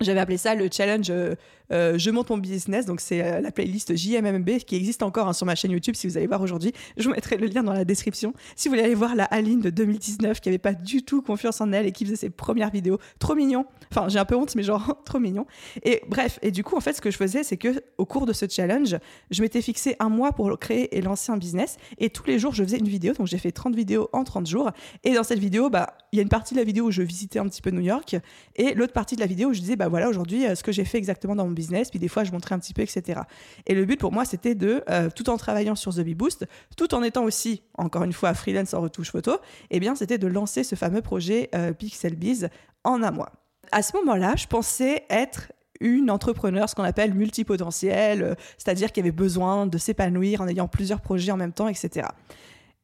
j'avais 0.00 0.20
appelé 0.20 0.36
ça 0.36 0.54
le 0.54 0.68
challenge 0.70 1.10
euh, 1.10 1.34
euh, 1.72 1.98
Je 1.98 2.10
monte 2.10 2.30
mon 2.30 2.38
business. 2.38 2.86
Donc, 2.86 3.00
c'est 3.00 3.22
euh, 3.22 3.40
la 3.40 3.50
playlist 3.50 3.96
JMMB 3.96 4.58
qui 4.66 4.76
existe 4.76 5.02
encore 5.02 5.28
hein, 5.28 5.32
sur 5.32 5.46
ma 5.46 5.54
chaîne 5.54 5.70
YouTube. 5.70 5.94
Si 5.94 6.06
vous 6.06 6.16
allez 6.16 6.26
voir 6.26 6.40
aujourd'hui, 6.40 6.72
je 6.96 7.04
vous 7.04 7.14
mettrai 7.14 7.36
le 7.36 7.46
lien 7.46 7.62
dans 7.62 7.72
la 7.72 7.84
description. 7.84 8.32
Si 8.56 8.68
vous 8.68 8.74
voulez 8.74 8.84
aller 8.84 8.94
voir 8.94 9.14
la 9.14 9.24
Aline 9.24 9.60
de 9.60 9.70
2019 9.70 10.40
qui 10.40 10.48
avait 10.48 10.58
pas 10.58 10.74
du 10.74 11.02
tout 11.02 11.22
confiance 11.22 11.60
en 11.60 11.72
elle 11.72 11.86
et 11.86 11.92
qui 11.92 12.04
faisait 12.04 12.16
ses 12.16 12.30
premières 12.30 12.70
vidéos, 12.70 12.98
trop 13.18 13.34
mignon. 13.34 13.66
Enfin, 13.90 14.08
j'ai 14.08 14.18
un 14.18 14.24
peu 14.24 14.36
honte, 14.36 14.54
mais 14.54 14.62
genre 14.62 15.02
trop 15.04 15.18
mignon. 15.18 15.46
Et 15.84 16.02
bref, 16.08 16.38
et 16.42 16.50
du 16.50 16.64
coup, 16.64 16.76
en 16.76 16.80
fait, 16.80 16.92
ce 16.92 17.00
que 17.00 17.10
je 17.10 17.16
faisais, 17.16 17.42
c'est 17.42 17.56
que 17.56 17.82
au 17.98 18.06
cours 18.06 18.26
de 18.26 18.32
ce 18.32 18.46
challenge, 18.48 18.96
je 19.30 19.42
m'étais 19.42 19.62
fixé 19.62 19.96
un 19.98 20.08
mois 20.08 20.32
pour 20.32 20.58
créer 20.58 20.96
et 20.96 21.00
lancer 21.00 21.32
un 21.32 21.36
business. 21.36 21.76
Et 21.98 22.10
tous 22.10 22.24
les 22.26 22.38
jours, 22.38 22.54
je 22.54 22.62
faisais 22.62 22.78
une 22.78 22.88
vidéo. 22.88 23.14
Donc, 23.14 23.26
j'ai 23.26 23.38
fait 23.38 23.52
30 23.52 23.74
vidéos 23.74 24.08
en 24.12 24.24
30 24.24 24.46
jours. 24.46 24.70
Et 25.04 25.14
dans 25.14 25.24
cette 25.24 25.38
vidéo, 25.38 25.70
bah, 25.70 25.96
il 26.12 26.16
y 26.16 26.20
a 26.20 26.22
une 26.22 26.28
partie 26.28 26.54
de 26.54 26.58
la 26.58 26.64
vidéo 26.64 26.86
où 26.86 26.90
je 26.90 27.02
visitais 27.02 27.38
un 27.38 27.48
petit 27.48 27.62
peu 27.62 27.70
New 27.70 27.80
York 27.80 28.16
et 28.56 28.74
l'autre 28.74 28.92
partie 28.92 29.14
de 29.16 29.20
la 29.20 29.26
vidéo 29.26 29.50
où 29.50 29.52
je 29.52 29.60
disais, 29.60 29.76
bah 29.76 29.87
voilà, 29.88 30.08
aujourd'hui, 30.08 30.46
euh, 30.46 30.54
ce 30.54 30.62
que 30.62 30.72
j'ai 30.72 30.84
fait 30.84 30.98
exactement 30.98 31.34
dans 31.34 31.46
mon 31.46 31.52
business. 31.52 31.90
Puis 31.90 31.98
des 31.98 32.08
fois, 32.08 32.24
je 32.24 32.32
montrais 32.32 32.54
un 32.54 32.58
petit 32.58 32.74
peu, 32.74 32.82
etc. 32.82 33.20
Et 33.66 33.74
le 33.74 33.84
but 33.84 33.98
pour 33.98 34.12
moi, 34.12 34.24
c'était 34.24 34.54
de, 34.54 34.82
euh, 34.90 35.10
tout 35.14 35.28
en 35.30 35.36
travaillant 35.36 35.74
sur 35.74 35.94
The 35.94 36.00
Bee 36.00 36.14
Boost, 36.14 36.46
tout 36.76 36.94
en 36.94 37.02
étant 37.02 37.24
aussi, 37.24 37.62
encore 37.76 38.04
une 38.04 38.12
fois, 38.12 38.34
freelance 38.34 38.74
en 38.74 38.80
retouche 38.80 39.10
photo, 39.10 39.38
eh 39.70 39.80
bien, 39.80 39.94
c'était 39.94 40.18
de 40.18 40.26
lancer 40.26 40.64
ce 40.64 40.74
fameux 40.74 41.02
projet 41.02 41.48
euh, 41.54 41.72
Pixel 41.72 42.16
Biz 42.16 42.48
en 42.84 43.02
un 43.02 43.10
mois. 43.10 43.32
À 43.72 43.82
ce 43.82 43.96
moment-là, 43.98 44.34
je 44.36 44.46
pensais 44.46 45.04
être 45.10 45.52
une 45.80 46.10
entrepreneur, 46.10 46.68
ce 46.68 46.74
qu'on 46.74 46.82
appelle 46.82 47.14
multipotentielle, 47.14 48.36
c'est-à-dire 48.56 48.90
qui 48.90 48.98
avait 49.00 49.12
besoin 49.12 49.66
de 49.66 49.78
s'épanouir 49.78 50.40
en 50.40 50.48
ayant 50.48 50.66
plusieurs 50.66 51.00
projets 51.00 51.30
en 51.30 51.36
même 51.36 51.52
temps, 51.52 51.68
etc. 51.68 52.08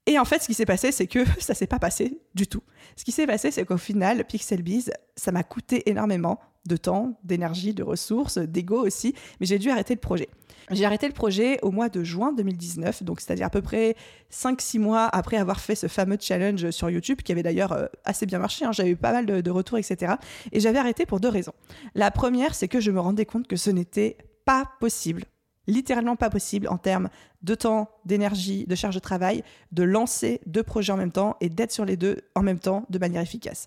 Et 0.06 0.18
en 0.18 0.24
fait, 0.24 0.42
ce 0.42 0.46
qui 0.46 0.54
s'est 0.54 0.66
passé, 0.66 0.92
c'est 0.92 1.06
que 1.06 1.20
ça 1.38 1.54
s'est 1.54 1.66
pas 1.66 1.78
passé 1.78 2.20
du 2.34 2.46
tout. 2.46 2.62
Ce 2.96 3.04
qui 3.04 3.12
s'est 3.12 3.26
passé, 3.26 3.50
c'est 3.50 3.64
qu'au 3.64 3.76
final, 3.76 4.24
Pixelbiz, 4.24 4.92
ça 5.16 5.32
m'a 5.32 5.42
coûté 5.42 5.88
énormément 5.88 6.40
de 6.66 6.76
temps, 6.76 7.18
d'énergie, 7.24 7.74
de 7.74 7.82
ressources, 7.82 8.38
d'ego 8.38 8.86
aussi, 8.86 9.14
mais 9.40 9.46
j'ai 9.46 9.58
dû 9.58 9.70
arrêter 9.70 9.94
le 9.94 10.00
projet. 10.00 10.28
J'ai 10.70 10.86
arrêté 10.86 11.06
le 11.06 11.12
projet 11.12 11.58
au 11.60 11.70
mois 11.70 11.90
de 11.90 12.02
juin 12.02 12.32
2019, 12.32 13.02
donc 13.02 13.20
c'est-à-dire 13.20 13.46
à 13.46 13.50
peu 13.50 13.60
près 13.60 13.96
5-6 14.32 14.78
mois 14.78 15.04
après 15.06 15.36
avoir 15.36 15.60
fait 15.60 15.74
ce 15.74 15.88
fameux 15.88 16.16
challenge 16.18 16.70
sur 16.70 16.88
YouTube, 16.88 17.20
qui 17.22 17.32
avait 17.32 17.42
d'ailleurs 17.42 17.72
euh, 17.72 17.86
assez 18.04 18.24
bien 18.24 18.38
marché, 18.38 18.64
hein. 18.64 18.72
j'avais 18.72 18.90
eu 18.90 18.96
pas 18.96 19.12
mal 19.12 19.26
de, 19.26 19.42
de 19.42 19.50
retours, 19.50 19.76
etc. 19.76 20.14
Et 20.52 20.60
j'avais 20.60 20.78
arrêté 20.78 21.04
pour 21.04 21.20
deux 21.20 21.28
raisons. 21.28 21.52
La 21.94 22.10
première, 22.10 22.54
c'est 22.54 22.68
que 22.68 22.80
je 22.80 22.90
me 22.90 23.00
rendais 23.00 23.26
compte 23.26 23.46
que 23.46 23.56
ce 23.56 23.70
n'était 23.70 24.16
pas 24.46 24.70
possible 24.80 25.24
littéralement 25.66 26.16
pas 26.16 26.30
possible 26.30 26.68
en 26.68 26.78
termes 26.78 27.08
de 27.42 27.54
temps, 27.54 27.90
d'énergie, 28.04 28.66
de 28.66 28.74
charge 28.74 28.94
de 28.94 29.00
travail, 29.00 29.42
de 29.72 29.82
lancer 29.82 30.40
deux 30.46 30.62
projets 30.62 30.92
en 30.92 30.96
même 30.96 31.12
temps 31.12 31.36
et 31.40 31.48
d'être 31.48 31.72
sur 31.72 31.84
les 31.84 31.96
deux 31.96 32.18
en 32.34 32.42
même 32.42 32.58
temps 32.58 32.84
de 32.90 32.98
manière 32.98 33.22
efficace. 33.22 33.66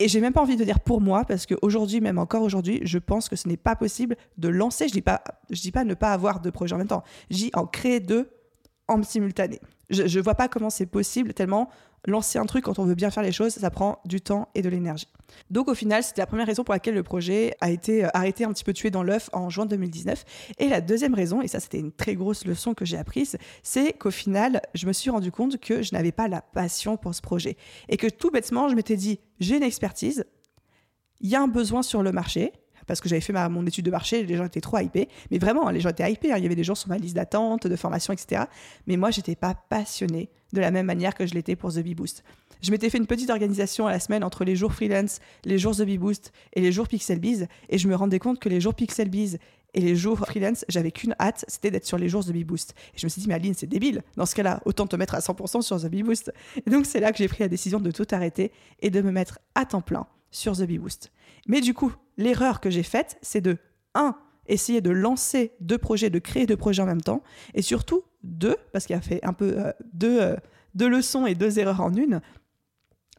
Et 0.00 0.06
j'ai 0.06 0.20
même 0.20 0.32
pas 0.32 0.42
envie 0.42 0.56
de 0.56 0.64
dire 0.64 0.80
pour 0.80 1.00
moi, 1.00 1.24
parce 1.24 1.44
qu'aujourd'hui, 1.46 2.00
même 2.00 2.18
encore 2.18 2.42
aujourd'hui, 2.42 2.80
je 2.84 2.98
pense 2.98 3.28
que 3.28 3.34
ce 3.34 3.48
n'est 3.48 3.56
pas 3.56 3.74
possible 3.74 4.16
de 4.36 4.48
lancer. 4.48 4.86
Je 4.86 4.92
dis 4.92 5.02
pas, 5.02 5.22
dis 5.50 5.72
pas 5.72 5.84
ne 5.84 5.94
pas 5.94 6.12
avoir 6.12 6.40
deux 6.40 6.52
projets 6.52 6.74
en 6.74 6.78
même 6.78 6.86
temps. 6.86 7.02
Dis 7.30 7.50
en 7.54 7.66
créer 7.66 7.98
deux 7.98 8.30
en 8.86 9.02
simultané. 9.02 9.60
Je, 9.90 10.02
ne 10.02 10.22
vois 10.22 10.34
pas 10.34 10.48
comment 10.48 10.70
c'est 10.70 10.86
possible 10.86 11.34
tellement 11.34 11.70
lancer 12.06 12.38
un 12.38 12.46
truc 12.46 12.64
quand 12.64 12.78
on 12.78 12.84
veut 12.84 12.94
bien 12.94 13.10
faire 13.10 13.22
les 13.22 13.32
choses, 13.32 13.54
ça 13.54 13.70
prend 13.70 14.00
du 14.04 14.20
temps 14.20 14.48
et 14.54 14.62
de 14.62 14.68
l'énergie. 14.68 15.08
Donc 15.50 15.68
au 15.68 15.74
final, 15.74 16.02
c'était 16.02 16.22
la 16.22 16.26
première 16.26 16.46
raison 16.46 16.64
pour 16.64 16.72
laquelle 16.72 16.94
le 16.94 17.02
projet 17.02 17.54
a 17.60 17.70
été 17.70 18.04
euh, 18.04 18.08
arrêté 18.14 18.44
un 18.44 18.52
petit 18.52 18.64
peu 18.64 18.72
tué 18.72 18.90
dans 18.90 19.02
l'œuf 19.02 19.28
en 19.32 19.50
juin 19.50 19.66
2019. 19.66 20.24
Et 20.58 20.68
la 20.68 20.80
deuxième 20.80 21.14
raison, 21.14 21.42
et 21.42 21.48
ça 21.48 21.60
c'était 21.60 21.78
une 21.78 21.92
très 21.92 22.14
grosse 22.14 22.44
leçon 22.44 22.74
que 22.74 22.84
j'ai 22.84 22.96
apprise, 22.96 23.36
c'est 23.62 23.92
qu'au 23.94 24.10
final, 24.10 24.62
je 24.74 24.86
me 24.86 24.92
suis 24.92 25.10
rendu 25.10 25.30
compte 25.30 25.58
que 25.58 25.82
je 25.82 25.92
n'avais 25.92 26.12
pas 26.12 26.28
la 26.28 26.40
passion 26.40 26.96
pour 26.96 27.14
ce 27.14 27.20
projet. 27.20 27.56
Et 27.88 27.96
que 27.96 28.06
tout 28.06 28.30
bêtement, 28.30 28.68
je 28.68 28.74
m'étais 28.74 28.96
dit, 28.96 29.20
j'ai 29.40 29.56
une 29.56 29.62
expertise, 29.62 30.24
il 31.20 31.28
y 31.28 31.36
a 31.36 31.42
un 31.42 31.48
besoin 31.48 31.82
sur 31.82 32.02
le 32.02 32.12
marché, 32.12 32.52
parce 32.88 33.00
que 33.00 33.08
j'avais 33.08 33.20
fait 33.20 33.32
mon 33.48 33.64
étude 33.66 33.84
de 33.84 33.90
marché, 33.90 34.24
les 34.24 34.36
gens 34.36 34.46
étaient 34.46 34.60
trop 34.60 34.78
hypés. 34.78 35.08
Mais 35.30 35.38
vraiment, 35.38 35.70
les 35.70 35.80
gens 35.80 35.90
étaient 35.90 36.10
hypés. 36.10 36.32
Hein. 36.32 36.38
Il 36.38 36.42
y 36.42 36.46
avait 36.46 36.56
des 36.56 36.64
gens 36.64 36.74
sur 36.74 36.88
ma 36.88 36.98
liste 36.98 37.14
d'attente, 37.14 37.66
de 37.66 37.76
formation, 37.76 38.12
etc. 38.12 38.44
Mais 38.86 38.96
moi, 38.96 39.10
j'étais 39.12 39.36
pas 39.36 39.54
passionnée 39.54 40.30
de 40.52 40.60
la 40.60 40.70
même 40.70 40.86
manière 40.86 41.14
que 41.14 41.26
je 41.26 41.34
l'étais 41.34 41.54
pour 41.54 41.72
The 41.72 41.80
Bee 41.80 41.94
Boost. 41.94 42.24
Je 42.62 42.70
m'étais 42.72 42.90
fait 42.90 42.98
une 42.98 43.06
petite 43.06 43.30
organisation 43.30 43.86
à 43.86 43.92
la 43.92 44.00
semaine 44.00 44.24
entre 44.24 44.44
les 44.44 44.56
jours 44.56 44.72
freelance, 44.72 45.20
les 45.44 45.58
jours 45.58 45.76
The 45.76 45.82
Bee 45.82 45.98
Boost 45.98 46.32
et 46.54 46.60
les 46.60 46.72
jours 46.72 46.88
Pixel 46.88 47.20
Biz, 47.20 47.46
et 47.68 47.78
je 47.78 47.86
me 47.86 47.94
rendais 47.94 48.18
compte 48.18 48.40
que 48.40 48.48
les 48.48 48.60
jours 48.60 48.74
Pixel 48.74 49.08
Biz 49.08 49.38
Et 49.74 49.80
les 49.80 49.94
jours 49.94 50.18
freelance, 50.18 50.64
j'avais 50.68 50.90
qu'une 50.90 51.14
hâte, 51.20 51.44
c'était 51.46 51.70
d'être 51.70 51.84
sur 51.84 51.98
les 51.98 52.08
jours 52.08 52.24
The 52.24 52.32
Bee 52.32 52.42
Boost. 52.44 52.74
Et 52.94 52.98
je 52.98 53.06
me 53.06 53.10
suis 53.10 53.20
dit, 53.20 53.28
mais 53.28 53.34
Aline, 53.34 53.54
c'est 53.54 53.66
débile. 53.66 54.02
Dans 54.16 54.26
ce 54.26 54.34
cas-là, 54.34 54.60
autant 54.64 54.86
te 54.86 54.96
mettre 54.96 55.14
à 55.14 55.20
100% 55.20 55.62
sur 55.62 55.80
The 55.80 55.86
Bee 55.86 56.02
Boost. 56.02 56.32
Et 56.66 56.70
donc, 56.70 56.86
c'est 56.86 57.00
là 57.00 57.12
que 57.12 57.18
j'ai 57.18 57.28
pris 57.28 57.44
la 57.44 57.48
décision 57.48 57.78
de 57.78 57.90
tout 57.90 58.06
arrêter 58.10 58.50
et 58.80 58.90
de 58.90 59.02
me 59.02 59.12
mettre 59.12 59.38
à 59.54 59.64
temps 59.66 59.82
plein 59.82 60.06
sur 60.30 60.56
The 60.56 60.62
Bee 60.62 60.78
Boost. 60.78 61.10
Mais 61.46 61.60
du 61.60 61.74
coup, 61.74 61.92
l'erreur 62.16 62.60
que 62.60 62.70
j'ai 62.70 62.82
faite, 62.82 63.18
c'est 63.22 63.40
de 63.40 63.58
1. 63.94 64.16
Essayer 64.46 64.80
de 64.80 64.90
lancer 64.90 65.52
deux 65.60 65.78
projets, 65.78 66.08
de 66.10 66.18
créer 66.18 66.46
deux 66.46 66.56
projets 66.56 66.82
en 66.82 66.86
même 66.86 67.02
temps. 67.02 67.22
Et 67.54 67.62
surtout, 67.62 68.04
deux, 68.22 68.56
parce 68.72 68.86
qu'il 68.86 68.96
a 68.96 69.00
fait 69.00 69.24
un 69.24 69.32
peu 69.32 69.58
euh, 69.58 69.72
deux, 69.92 70.20
euh, 70.20 70.36
deux 70.74 70.88
leçons 70.88 71.26
et 71.26 71.34
deux 71.34 71.58
erreurs 71.58 71.80
en 71.80 71.94
une. 71.94 72.20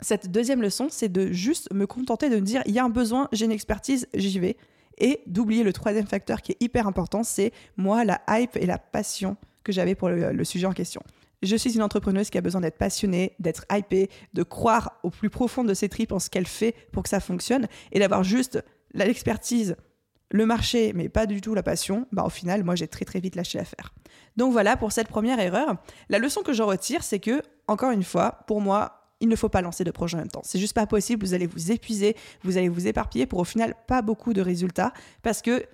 Cette 0.01 0.31
deuxième 0.31 0.61
leçon, 0.61 0.87
c'est 0.89 1.09
de 1.09 1.31
juste 1.31 1.71
me 1.73 1.85
contenter 1.85 2.29
de 2.29 2.35
me 2.35 2.41
dire 2.41 2.61
il 2.65 2.73
y 2.73 2.79
a 2.79 2.85
un 2.85 2.89
besoin, 2.89 3.27
j'ai 3.31 3.45
une 3.45 3.51
expertise, 3.51 4.07
j'y 4.13 4.39
vais. 4.39 4.57
Et 4.97 5.21
d'oublier 5.27 5.63
le 5.63 5.71
troisième 5.71 6.07
facteur 6.07 6.41
qui 6.41 6.53
est 6.53 6.57
hyper 6.61 6.87
important, 6.87 7.23
c'est 7.23 7.53
moi, 7.77 8.03
la 8.03 8.21
hype 8.29 8.57
et 8.57 8.65
la 8.65 8.77
passion 8.77 9.37
que 9.63 9.71
j'avais 9.71 9.95
pour 9.95 10.09
le, 10.09 10.43
sujet 10.43 10.67
en 10.67 10.73
question. 10.73 11.01
Je 11.41 11.55
suis 11.55 11.75
une 11.75 11.81
entrepreneuse 11.81 12.29
qui 12.29 12.37
a 12.37 12.41
besoin 12.41 12.61
d'être 12.61 12.77
passionnée, 12.77 13.35
d'être 13.39 13.65
hypée, 13.71 14.09
de 14.33 14.43
croire 14.43 14.99
au 15.03 15.09
plus 15.09 15.29
profond 15.29 15.63
de 15.63 15.73
ses 15.73 15.87
tripes 15.87 16.11
en 16.11 16.19
ce 16.19 16.29
qu'elle 16.29 16.47
fait 16.47 16.75
pour 16.91 17.03
que 17.03 17.09
ça 17.09 17.19
fonctionne 17.19 17.67
et 17.91 17.99
d'avoir 17.99 18.23
juste 18.23 18.63
l'expertise, 18.93 19.75
le 20.31 20.45
marché, 20.45 20.91
mais 20.93 21.09
pas 21.09 21.25
du 21.25 21.41
tout 21.41 21.55
la 21.55 21.63
passion. 21.63 22.07
Bah, 22.11 22.23
au 22.25 22.29
final, 22.29 22.63
moi, 22.63 22.75
j'ai 22.75 22.87
très 22.87 23.05
très 23.05 23.19
vite 23.19 23.35
lâché 23.35 23.57
l'affaire. 23.57 23.93
Donc 24.37 24.51
voilà 24.51 24.77
pour 24.77 24.91
cette 24.91 25.07
première 25.07 25.39
erreur. 25.39 25.75
La 26.09 26.19
leçon 26.19 26.41
que 26.41 26.53
j'en 26.53 26.67
retire, 26.67 27.03
c'est 27.03 27.19
que, 27.19 27.41
encore 27.67 27.91
une 27.91 28.03
fois, 28.03 28.43
pour 28.45 28.61
moi, 28.61 28.99
il 29.21 29.27
ne 29.27 29.35
faut 29.35 29.49
pas 29.49 29.61
lancer 29.61 29.83
de 29.83 29.91
projets 29.91 30.15
en 30.15 30.19
même 30.19 30.29
temps. 30.29 30.41
C'est 30.43 30.59
juste 30.59 30.73
pas 30.73 30.87
possible. 30.87 31.25
Vous 31.25 31.33
allez 31.33 31.47
vous 31.47 31.71
épuiser, 31.71 32.15
vous 32.43 32.57
allez 32.57 32.69
vous 32.69 32.87
éparpiller 32.87 33.25
pour 33.25 33.39
au 33.39 33.43
final 33.43 33.75
pas 33.87 34.01
beaucoup 34.01 34.33
de 34.33 34.41
résultats 34.41 34.93
parce 35.23 35.41
que 35.41 35.65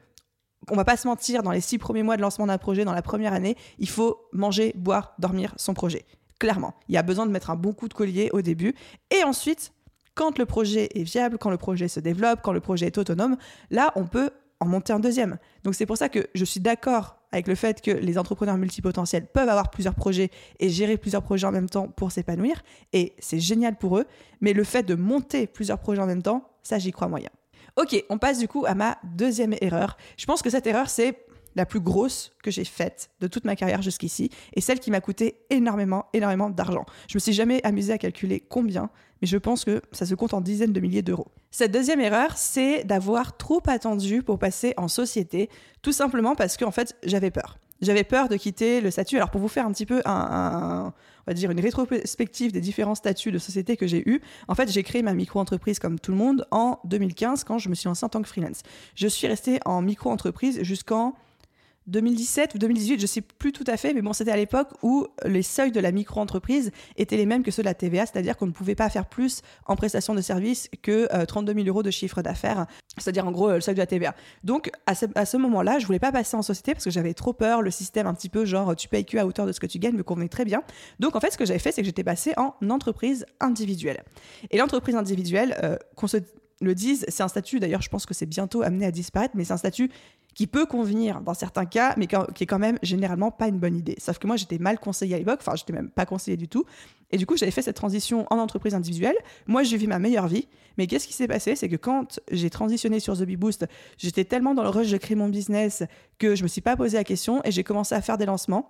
on 0.72 0.76
va 0.76 0.86
pas 0.86 0.98
se 0.98 1.08
mentir, 1.08 1.44
dans 1.44 1.52
les 1.52 1.62
six 1.62 1.78
premiers 1.78 2.04
mois 2.04 2.18
de 2.18 2.22
lancement 2.22 2.48
d'un 2.48 2.58
projet, 2.58 2.86
dans 2.86 2.94
la 2.94 3.02
première 3.02 3.34
année, 3.34 3.56
il 3.80 3.90
faut 3.90 4.28
manger, 4.32 4.74
boire, 4.76 5.14
dormir 5.20 5.54
son 5.58 5.74
projet. 5.74 6.06
Clairement, 6.40 6.74
il 6.90 6.96
y 6.96 6.98
a 6.98 7.04
besoin 7.04 7.26
de 7.26 7.32
mettre 7.32 7.50
un 7.50 7.56
bon 7.56 7.74
coup 7.74 7.88
de 7.88 7.94
collier 7.94 8.30
au 8.34 8.42
début. 8.42 8.74
Et 9.12 9.24
ensuite, 9.24 9.72
quand 10.16 10.38
le 10.38 10.46
projet 10.46 10.90
est 10.96 11.04
viable, 11.04 11.38
quand 11.38 11.50
le 11.50 11.58
projet 11.58 11.88
se 11.88 12.00
développe, 12.00 12.42
quand 12.42 12.54
le 12.54 12.60
projet 12.60 12.88
est 12.88 12.98
autonome, 12.98 13.38
là, 13.70 13.92
on 13.96 14.06
peut 14.06 14.32
en 14.60 14.66
monter 14.66 14.94
un 14.94 15.00
deuxième. 15.00 15.38
Donc 15.64 15.76
c'est 15.76 15.86
pour 15.86 15.98
ça 15.98 16.10
que 16.10 16.28
je 16.34 16.46
suis 16.46 16.60
d'accord 16.60 17.18
avec 17.32 17.48
le 17.48 17.56
fait 17.56 17.82
que 17.82 17.92
les 17.92 18.18
entrepreneurs 18.18 18.58
multipotentiels 18.58 19.28
peuvent 19.28 19.50
avoir 19.50 19.70
plusieurs 19.70 19.96
projets 19.96 20.32
et 20.60 20.70
gérer 20.70 20.98
plusieurs 20.98 21.22
projets 21.22 21.46
en 21.46 21.52
même 21.52 21.70
temps 21.70 21.90
pour 21.90 22.12
s'épanouir. 22.12 22.64
Et 22.94 23.14
c'est 23.20 23.40
génial 23.40 23.76
pour 23.76 23.98
eux. 23.98 24.06
Mais 24.40 24.54
le 24.54 24.64
fait 24.64 24.84
de 24.84 24.96
monter 24.96 25.48
plusieurs 25.48 25.80
projets 25.80 26.02
en 26.02 26.08
même 26.08 26.24
temps, 26.24 26.50
ça, 26.64 26.80
j'y 26.80 26.92
crois 26.92 27.10
moyen. 27.10 27.30
Ok, 27.78 28.06
on 28.10 28.18
passe 28.18 28.40
du 28.40 28.48
coup 28.48 28.66
à 28.66 28.74
ma 28.74 28.98
deuxième 29.04 29.54
erreur. 29.60 29.98
Je 30.18 30.26
pense 30.26 30.42
que 30.42 30.50
cette 30.50 30.66
erreur, 30.66 30.90
c'est 30.90 31.26
la 31.56 31.66
plus 31.66 31.82
grosse 31.82 32.34
que 32.42 32.50
j'ai 32.52 32.64
faite 32.64 33.10
de 33.20 33.28
toute 33.28 33.44
ma 33.44 33.56
carrière 33.56 33.82
jusqu'ici 33.82 34.30
et 34.54 34.62
celle 34.62 34.80
qui 34.80 34.92
m'a 34.92 35.02
coûté 35.02 35.42
énormément, 35.50 36.06
énormément 36.14 36.50
d'argent. 36.50 36.86
Je 37.10 37.18
me 37.18 37.20
suis 37.20 37.34
jamais 37.34 37.60
amusée 37.66 37.92
à 37.94 37.98
calculer 37.98 38.40
combien, 38.40 38.90
mais 39.22 39.28
je 39.28 39.38
pense 39.38 39.66
que 39.66 39.82
ça 39.92 40.06
se 40.06 40.16
compte 40.16 40.34
en 40.34 40.42
dizaines 40.42 40.74
de 40.74 40.80
milliers 40.80 41.02
d'euros. 41.02 41.28
Cette 41.52 41.72
deuxième 41.72 42.00
erreur, 42.00 42.38
c'est 42.38 42.86
d'avoir 42.86 43.36
trop 43.38 43.62
attendu 43.68 44.24
pour 44.24 44.40
passer 44.40 44.74
en 44.78 44.88
société, 44.88 45.50
tout 45.82 45.94
simplement 45.94 46.36
parce 46.36 46.56
qu'en 46.58 46.72
fait, 46.72 46.96
j'avais 47.04 47.32
peur. 47.32 47.58
J'avais 47.86 48.04
peur 48.04 48.28
de 48.28 48.36
quitter 48.36 48.82
le 48.82 48.92
statut. 48.92 49.18
Alors 49.18 49.30
pour 49.30 49.40
vous 49.40 49.48
faire 49.48 49.66
un 49.66 49.72
petit 49.72 49.86
peu 49.86 50.02
un, 50.06 50.92
une 51.28 51.60
rétrospective 51.60 52.52
des 52.52 52.62
différents 52.62 52.96
statuts 52.96 53.32
de 53.32 53.38
société 53.38 53.78
que 53.78 53.88
j'ai 53.88 54.08
eu, 54.10 54.22
en 54.48 54.56
fait 54.56 54.72
j'ai 54.72 54.84
créé 54.84 55.02
ma 55.02 55.14
micro-entreprise 55.14 55.80
comme 55.80 56.00
tout 56.00 56.12
le 56.12 56.18
monde 56.18 56.48
en 56.52 56.80
2015 56.86 57.44
quand 57.44 57.60
je 57.60 57.70
me 57.70 57.76
suis 57.76 57.88
lancée 57.88 58.06
en 58.06 58.10
tant 58.10 58.22
que 58.22 58.28
freelance. 58.28 58.64
Je 58.96 59.08
suis 59.08 59.28
restée 59.28 59.60
en 59.66 59.82
micro-entreprise 59.82 60.62
jusqu'en 60.64 61.16
2017 61.88 62.56
ou 62.56 62.58
2018, 62.58 63.00
je 63.00 63.06
sais 63.06 63.22
plus 63.22 63.52
tout 63.52 63.64
à 63.68 63.78
fait, 63.78 63.94
mais 63.94 64.02
bon, 64.02 64.14
c'était 64.14 64.32
à 64.32 64.38
l'époque 64.38 64.70
où 64.82 65.08
les 65.26 65.44
seuils 65.44 65.72
de 65.72 65.80
la 65.80 65.92
micro-entreprise 65.92 66.72
étaient 66.98 67.18
les 67.18 67.26
mêmes 67.26 67.44
que 67.44 67.52
ceux 67.52 67.62
de 67.62 67.68
la 67.68 67.74
TVA, 67.74 68.06
c'est-à-dire 68.06 68.38
qu'on 68.38 68.48
ne 68.48 68.52
pouvait 68.52 68.76
pas 68.76 68.90
faire 68.90 69.06
plus 69.06 69.42
en 69.66 69.76
prestation 69.76 70.16
de 70.16 70.22
services 70.22 70.70
que 70.82 71.08
32 71.26 71.52
euh, 71.52 71.56
000 71.56 71.68
euros 71.68 71.84
de 71.84 71.92
chiffre 71.92 72.22
d'affaires, 72.22 72.66
c'est-à-dire 72.98 73.28
en 73.28 73.32
gros 73.32 73.52
le 73.52 73.62
seuil 73.62 73.76
de 73.76 73.80
la 73.80 73.86
TVA. 73.86 74.16
Donc 74.44 74.72
à 74.86 74.96
ce, 74.96 75.38
moment-là, 75.38 75.80
je 75.80 75.86
voulais 75.86 76.00
pas 76.00 76.12
passer 76.12 76.36
en 76.36 76.42
société 76.42 76.74
parce 76.74 76.86
que 76.86 76.92
j'avais 76.92 77.14
trop 77.14 77.34
peur, 77.34 77.62
le 77.62 77.72
système 77.72 78.08
un 78.08 78.14
petit 78.14 78.30
peu 78.30 78.46
genre 78.46 78.76
tu 78.76 78.88
payes 78.88 79.06
que 79.06 79.18
à 79.18 79.26
hauteur 79.26 79.46
de 79.46 79.52
ce 79.52 79.60
que 79.60 79.68
tu 79.68 79.80
gagnes 79.80 79.96
me 79.96 80.04
convenait 80.04 80.28
très 80.28 80.46
bien. 80.46 80.64
Donc 81.00 81.16
en 81.16 81.20
fait, 81.20 81.32
ce 81.32 81.38
que 81.38 81.46
j'avais 81.46 81.60
fait, 81.60 81.72
c'est 81.72 81.82
que 81.82 81.86
j'étais 81.86 82.04
passée 82.04 82.34
en 82.38 82.54
entreprise 82.70 83.26
individuelle. 83.40 84.04
Et 84.52 84.58
l'entreprise 84.58 84.96
individuelle, 84.96 85.56
euh, 85.64 85.78
qu'on 85.96 86.08
se 86.08 86.18
le 86.62 86.76
dise, 86.76 87.06
c'est 87.10 87.24
un 87.24 87.28
statut, 87.28 87.60
d'ailleurs 87.60 87.82
je 87.82 87.90
pense 87.90 88.06
que 88.06 88.14
c'est 88.14 88.26
bientôt 88.26 88.62
amené 88.62 88.86
à 88.86 88.92
disparaître, 88.92 89.36
mais 89.36 89.44
c'est 89.44 89.54
un 89.54 89.58
statut 89.58 89.90
qui 90.36 90.48
peut 90.48 90.66
convenir 90.66 91.22
dans 91.22 91.34
certains 91.34 91.66
cas, 91.66 91.96
mais 91.98 92.08
qui 92.08 92.44
est 92.44 92.46
quand 92.46 92.60
même 92.60 92.78
généralement 92.84 93.32
pas 93.32 93.48
une 93.48 93.58
bonne 93.58 93.76
idée. 93.76 93.96
Sauf 94.00 94.20
que 94.20 94.28
moi, 94.28 94.36
j'étais 94.36 94.58
mal 94.58 94.80
conseillée 94.80 95.16
à 95.16 95.18
l'époque, 95.18 95.40
enfin, 95.40 95.56
j'étais 95.56 95.72
même 95.72 95.90
pas 95.90 96.06
conseillée 96.06 96.36
du 96.36 96.50
tout. 96.50 96.66
Et 97.12 97.18
du 97.18 97.26
coup, 97.26 97.38
j'avais 97.38 97.54
fait 97.54 97.62
cette 97.62 97.78
transition 97.78 98.28
en 98.30 98.38
entreprise 98.38 98.76
individuelle. 98.76 99.16
Moi, 99.48 99.64
j'ai 99.64 99.78
vu 99.78 99.88
ma 99.88 99.98
meilleure 99.98 100.28
vie. 100.28 100.50
Mais 100.78 100.88
qu'est-ce 100.88 101.08
qui 101.08 101.14
s'est 101.14 101.30
passé? 101.30 101.56
C'est 101.56 101.70
que 101.70 101.78
quand 101.78 102.20
j'ai 102.32 102.50
transitionné 102.50 103.00
sur 103.00 103.18
The 103.18 103.24
Bee 103.24 103.38
Boost, 103.38 103.66
j'étais 103.98 104.26
tellement 104.26 104.54
dans 104.54 104.64
le 104.64 104.70
rush 104.70 104.92
de 104.92 104.98
créer 104.98 105.16
mon 105.16 105.30
business 105.30 105.84
que 106.20 106.36
je 106.36 106.44
me 106.44 106.50
suis 106.50 106.60
pas 106.60 106.76
posé 106.76 106.98
la 106.98 107.06
question 107.06 107.42
et 107.46 107.52
j'ai 107.52 107.64
commencé 107.64 107.96
à 107.96 108.02
faire 108.02 108.18
des 108.18 108.26
lancements 108.26 108.68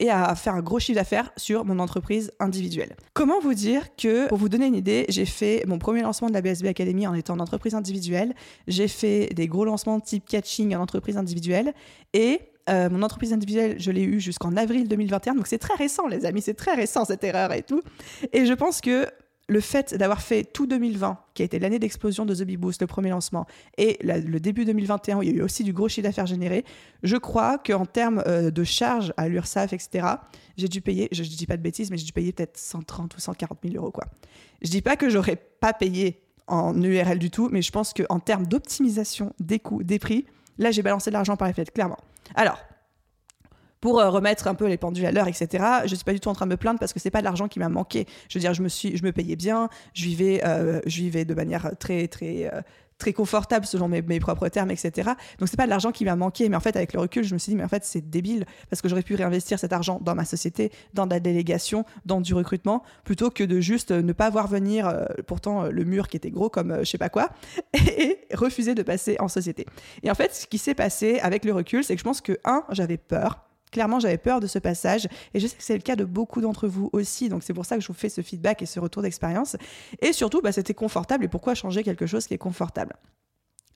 et 0.00 0.10
à 0.10 0.34
faire 0.34 0.54
un 0.54 0.62
gros 0.62 0.78
chiffre 0.78 0.96
d'affaires 0.96 1.30
sur 1.36 1.64
mon 1.64 1.78
entreprise 1.78 2.32
individuelle. 2.40 2.96
Comment 3.12 3.40
vous 3.40 3.54
dire 3.54 3.94
que, 3.96 4.28
pour 4.28 4.38
vous 4.38 4.48
donner 4.48 4.66
une 4.66 4.74
idée, 4.74 5.06
j'ai 5.08 5.26
fait 5.26 5.62
mon 5.66 5.78
premier 5.78 6.02
lancement 6.02 6.28
de 6.28 6.34
la 6.34 6.42
BSB 6.42 6.66
Academy 6.66 7.06
en 7.06 7.14
étant 7.14 7.34
en 7.34 7.40
entreprise 7.40 7.74
individuelle, 7.74 8.34
j'ai 8.66 8.88
fait 8.88 9.28
des 9.34 9.46
gros 9.46 9.64
lancements 9.64 10.00
type 10.00 10.24
catching 10.26 10.74
en 10.74 10.80
entreprise 10.80 11.16
individuelle 11.16 11.72
et 12.12 12.40
euh, 12.70 12.88
mon 12.88 13.02
entreprise 13.02 13.32
individuelle, 13.32 13.76
je 13.78 13.90
l'ai 13.90 14.02
eu 14.02 14.20
jusqu'en 14.20 14.56
avril 14.56 14.88
2021, 14.88 15.34
donc 15.34 15.46
c'est 15.46 15.58
très 15.58 15.74
récent 15.74 16.06
les 16.06 16.24
amis, 16.24 16.40
c'est 16.40 16.54
très 16.54 16.74
récent 16.74 17.04
cette 17.04 17.22
erreur 17.22 17.52
et 17.52 17.62
tout. 17.62 17.82
Et 18.32 18.46
je 18.46 18.52
pense 18.54 18.80
que 18.80 19.06
le 19.46 19.60
fait 19.60 19.94
d'avoir 19.94 20.22
fait 20.22 20.44
tout 20.44 20.66
2020, 20.66 21.18
qui 21.34 21.42
a 21.42 21.44
été 21.44 21.58
l'année 21.58 21.78
d'explosion 21.78 22.24
de 22.24 22.34
The 22.34 22.44
Bee 22.44 22.56
Boost, 22.56 22.80
le 22.80 22.86
premier 22.86 23.10
lancement, 23.10 23.46
et 23.76 23.98
le 24.02 24.38
début 24.38 24.64
2021, 24.64 25.18
où 25.18 25.22
il 25.22 25.30
y 25.30 25.32
a 25.32 25.34
eu 25.36 25.42
aussi 25.42 25.64
du 25.64 25.72
gros 25.72 25.88
chiffre 25.88 26.06
d'affaires 26.06 26.26
généré, 26.26 26.64
je 27.02 27.16
crois 27.16 27.58
qu'en 27.58 27.84
termes 27.84 28.22
euh, 28.26 28.50
de 28.50 28.64
charges 28.64 29.12
à 29.16 29.28
l'URSSAF, 29.28 29.72
etc., 29.74 30.06
j'ai 30.56 30.68
dû 30.68 30.80
payer, 30.80 31.08
je 31.12 31.22
ne 31.22 31.28
dis 31.28 31.46
pas 31.46 31.56
de 31.56 31.62
bêtises, 31.62 31.90
mais 31.90 31.98
j'ai 31.98 32.06
dû 32.06 32.12
payer 32.12 32.32
peut-être 32.32 32.56
130 32.56 33.16
ou 33.16 33.20
140 33.20 33.58
000 33.64 33.76
euros. 33.76 33.90
Quoi. 33.90 34.04
Je 34.62 34.70
dis 34.70 34.82
pas 34.82 34.96
que 34.96 35.10
j'aurais 35.10 35.36
pas 35.36 35.74
payé 35.74 36.22
en 36.46 36.80
URL 36.80 37.18
du 37.18 37.30
tout, 37.30 37.48
mais 37.52 37.60
je 37.60 37.70
pense 37.70 37.92
qu'en 37.92 38.20
termes 38.20 38.46
d'optimisation 38.46 39.34
des 39.40 39.58
coûts, 39.58 39.82
des 39.82 39.98
prix, 39.98 40.24
là, 40.58 40.70
j'ai 40.70 40.82
balancé 40.82 41.10
de 41.10 41.14
l'argent 41.14 41.36
par 41.36 41.48
les 41.48 41.54
fenêtres, 41.54 41.72
clairement. 41.72 41.98
Alors, 42.34 42.58
pour 43.84 44.00
euh, 44.00 44.08
remettre 44.08 44.46
un 44.46 44.54
peu 44.54 44.66
les 44.66 44.78
pendules 44.78 45.04
à 45.04 45.12
l'heure, 45.12 45.28
etc. 45.28 45.62
Je 45.84 45.94
suis 45.94 46.04
pas 46.04 46.14
du 46.14 46.18
tout 46.18 46.30
en 46.30 46.32
train 46.32 46.46
de 46.46 46.50
me 46.50 46.56
plaindre 46.56 46.78
parce 46.78 46.94
que 46.94 47.00
c'est 47.00 47.10
pas 47.10 47.18
de 47.18 47.24
l'argent 47.24 47.48
qui 47.48 47.58
m'a 47.58 47.68
manqué. 47.68 48.06
Je 48.30 48.38
veux 48.38 48.40
dire, 48.40 48.54
je 48.54 48.62
me 48.62 48.68
suis, 48.70 48.96
je 48.96 49.04
me 49.04 49.12
payais 49.12 49.36
bien, 49.36 49.68
je 49.92 50.04
vivais, 50.04 50.40
euh, 50.46 50.80
je 50.86 51.02
vivais 51.02 51.26
de 51.26 51.34
manière 51.34 51.70
très, 51.78 52.08
très, 52.08 52.50
euh, 52.50 52.62
très 52.96 53.12
confortable 53.12 53.66
selon 53.66 53.86
mes, 53.86 54.20
propres 54.20 54.48
termes, 54.48 54.70
etc. 54.70 55.10
Donc 55.38 55.50
c'est 55.50 55.58
pas 55.58 55.66
de 55.66 55.68
l'argent 55.68 55.92
qui 55.92 56.06
m'a 56.06 56.16
manqué, 56.16 56.48
mais 56.48 56.56
en 56.56 56.60
fait 56.60 56.76
avec 56.76 56.94
le 56.94 57.00
recul, 57.00 57.24
je 57.24 57.34
me 57.34 57.38
suis 57.38 57.50
dit 57.50 57.56
mais 57.56 57.64
en 57.64 57.68
fait 57.68 57.84
c'est 57.84 58.08
débile 58.08 58.46
parce 58.70 58.80
que 58.80 58.88
j'aurais 58.88 59.02
pu 59.02 59.16
réinvestir 59.16 59.58
cet 59.58 59.74
argent 59.74 60.00
dans 60.02 60.14
ma 60.14 60.24
société, 60.24 60.72
dans 60.94 61.04
de 61.04 61.10
la 61.10 61.20
délégation, 61.20 61.84
dans 62.06 62.22
du 62.22 62.32
recrutement, 62.32 62.84
plutôt 63.04 63.28
que 63.28 63.44
de 63.44 63.60
juste 63.60 63.90
ne 63.90 64.14
pas 64.14 64.30
voir 64.30 64.48
venir 64.48 64.90
pourtant 65.26 65.64
le 65.64 65.84
mur 65.84 66.08
qui 66.08 66.16
était 66.16 66.30
gros 66.30 66.48
comme 66.48 66.78
je 66.78 66.84
sais 66.84 66.96
pas 66.96 67.10
quoi 67.10 67.28
et 67.74 68.16
refuser 68.32 68.74
de 68.74 68.82
passer 68.82 69.16
en 69.20 69.28
société. 69.28 69.66
Et 70.02 70.10
en 70.10 70.14
fait, 70.14 70.34
ce 70.34 70.46
qui 70.46 70.56
s'est 70.56 70.74
passé 70.74 71.18
avec 71.18 71.44
le 71.44 71.52
recul, 71.52 71.84
c'est 71.84 71.96
que 71.96 72.00
je 72.00 72.04
pense 72.04 72.22
que 72.22 72.38
un, 72.46 72.64
j'avais 72.70 72.96
peur 72.96 73.44
Clairement, 73.74 73.98
j'avais 73.98 74.18
peur 74.18 74.38
de 74.38 74.46
ce 74.46 74.60
passage 74.60 75.08
et 75.34 75.40
je 75.40 75.48
sais 75.48 75.56
que 75.56 75.62
c'est 75.64 75.74
le 75.74 75.80
cas 75.80 75.96
de 75.96 76.04
beaucoup 76.04 76.40
d'entre 76.40 76.68
vous 76.68 76.90
aussi. 76.92 77.28
Donc 77.28 77.42
c'est 77.42 77.52
pour 77.52 77.66
ça 77.66 77.74
que 77.74 77.82
je 77.82 77.88
vous 77.88 77.92
fais 77.92 78.08
ce 78.08 78.20
feedback 78.20 78.62
et 78.62 78.66
ce 78.66 78.78
retour 78.78 79.02
d'expérience. 79.02 79.56
Et 80.00 80.12
surtout, 80.12 80.40
bah, 80.40 80.52
c'était 80.52 80.74
confortable. 80.74 81.24
Et 81.24 81.28
pourquoi 81.28 81.56
changer 81.56 81.82
quelque 81.82 82.06
chose 82.06 82.28
qui 82.28 82.34
est 82.34 82.38
confortable? 82.38 82.94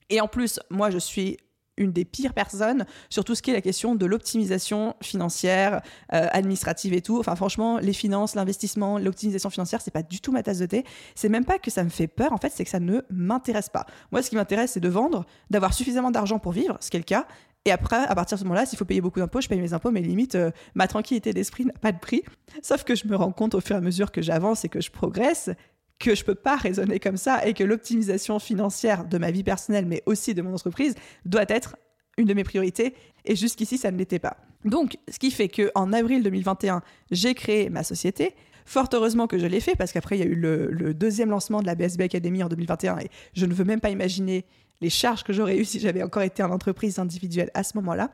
Et 0.08 0.20
en 0.20 0.28
plus, 0.28 0.60
moi, 0.70 0.90
je 0.90 0.98
suis 0.98 1.38
une 1.78 1.90
des 1.90 2.04
pires 2.04 2.32
personnes 2.32 2.86
sur 3.10 3.24
tout 3.24 3.34
ce 3.34 3.42
qui 3.42 3.50
est 3.50 3.54
la 3.54 3.60
question 3.60 3.96
de 3.96 4.06
l'optimisation 4.06 4.94
financière, 5.02 5.80
euh, 6.12 6.28
administrative 6.30 6.92
et 6.92 7.02
tout. 7.02 7.18
Enfin, 7.18 7.34
franchement, 7.34 7.78
les 7.78 7.92
finances, 7.92 8.36
l'investissement, 8.36 8.98
l'optimisation 8.98 9.50
financière, 9.50 9.80
c'est 9.80 9.90
pas 9.90 10.04
du 10.04 10.20
tout 10.20 10.30
ma 10.30 10.44
tasse 10.44 10.58
de 10.58 10.66
thé. 10.66 10.84
C'est 11.16 11.28
même 11.28 11.44
pas 11.44 11.58
que 11.58 11.72
ça 11.72 11.82
me 11.82 11.88
fait 11.88 12.06
peur, 12.06 12.32
en 12.32 12.36
fait, 12.36 12.50
c'est 12.54 12.64
que 12.64 12.70
ça 12.70 12.78
ne 12.78 13.00
m'intéresse 13.10 13.68
pas. 13.68 13.84
Moi, 14.12 14.22
ce 14.22 14.30
qui 14.30 14.36
m'intéresse, 14.36 14.72
c'est 14.72 14.80
de 14.80 14.88
vendre, 14.88 15.26
d'avoir 15.50 15.74
suffisamment 15.74 16.12
d'argent 16.12 16.38
pour 16.38 16.52
vivre, 16.52 16.76
ce 16.80 16.90
qui 16.90 16.96
est 16.96 17.00
le 17.00 17.04
cas, 17.04 17.26
et 17.68 17.70
après, 17.70 18.04
à 18.06 18.14
partir 18.14 18.36
de 18.36 18.40
ce 18.40 18.44
moment-là, 18.44 18.64
s'il 18.64 18.78
faut 18.78 18.86
payer 18.86 19.02
beaucoup 19.02 19.20
d'impôts, 19.20 19.42
je 19.42 19.48
paye 19.48 19.60
mes 19.60 19.74
impôts, 19.74 19.90
mais 19.90 20.00
limite, 20.00 20.36
euh, 20.36 20.50
ma 20.74 20.88
tranquillité 20.88 21.34
d'esprit 21.34 21.66
n'a 21.66 21.74
pas 21.74 21.92
de 21.92 21.98
prix. 21.98 22.22
Sauf 22.62 22.82
que 22.82 22.94
je 22.94 23.06
me 23.06 23.14
rends 23.14 23.30
compte 23.30 23.54
au 23.54 23.60
fur 23.60 23.76
et 23.76 23.78
à 23.78 23.82
mesure 23.82 24.10
que 24.10 24.22
j'avance 24.22 24.64
et 24.64 24.70
que 24.70 24.80
je 24.80 24.90
progresse 24.90 25.50
que 25.98 26.14
je 26.14 26.24
peux 26.24 26.34
pas 26.34 26.56
raisonner 26.56 26.98
comme 26.98 27.18
ça 27.18 27.46
et 27.46 27.52
que 27.52 27.64
l'optimisation 27.64 28.38
financière 28.38 29.04
de 29.04 29.18
ma 29.18 29.30
vie 29.30 29.42
personnelle, 29.42 29.84
mais 29.84 30.02
aussi 30.06 30.32
de 30.32 30.40
mon 30.40 30.54
entreprise, 30.54 30.94
doit 31.26 31.44
être 31.48 31.76
une 32.16 32.26
de 32.26 32.32
mes 32.32 32.44
priorités. 32.44 32.94
Et 33.26 33.36
jusqu'ici, 33.36 33.76
ça 33.76 33.90
ne 33.90 33.98
l'était 33.98 34.18
pas. 34.18 34.38
Donc, 34.64 34.96
ce 35.10 35.18
qui 35.18 35.30
fait 35.30 35.48
que 35.48 35.70
en 35.74 35.92
avril 35.92 36.22
2021, 36.22 36.80
j'ai 37.10 37.34
créé 37.34 37.68
ma 37.68 37.82
société. 37.82 38.34
Fort 38.64 38.88
heureusement 38.94 39.26
que 39.26 39.38
je 39.38 39.46
l'ai 39.46 39.60
fait 39.60 39.76
parce 39.76 39.92
qu'après, 39.92 40.16
il 40.16 40.20
y 40.20 40.22
a 40.22 40.26
eu 40.26 40.34
le, 40.34 40.94
deuxième 40.94 41.30
lancement 41.30 41.60
de 41.60 41.66
la 41.66 41.74
BSB 41.74 42.02
Academy 42.02 42.42
en 42.42 42.48
2021 42.48 42.98
et 42.98 43.10
je 43.34 43.44
ne 43.44 43.52
veux 43.52 43.64
même 43.64 43.80
pas 43.80 43.90
imaginer 43.90 44.46
les 44.80 44.90
charges 44.90 45.24
que 45.24 45.32
j'aurais 45.32 45.56
eues 45.58 45.64
si 45.64 45.80
j'avais 45.80 46.02
encore 46.02 46.22
été 46.22 46.42
en 46.42 46.50
entreprise 46.50 46.98
individuelle 46.98 47.50
à 47.54 47.64
ce 47.64 47.76
moment-là. 47.76 48.10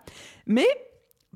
Mais 0.47 0.66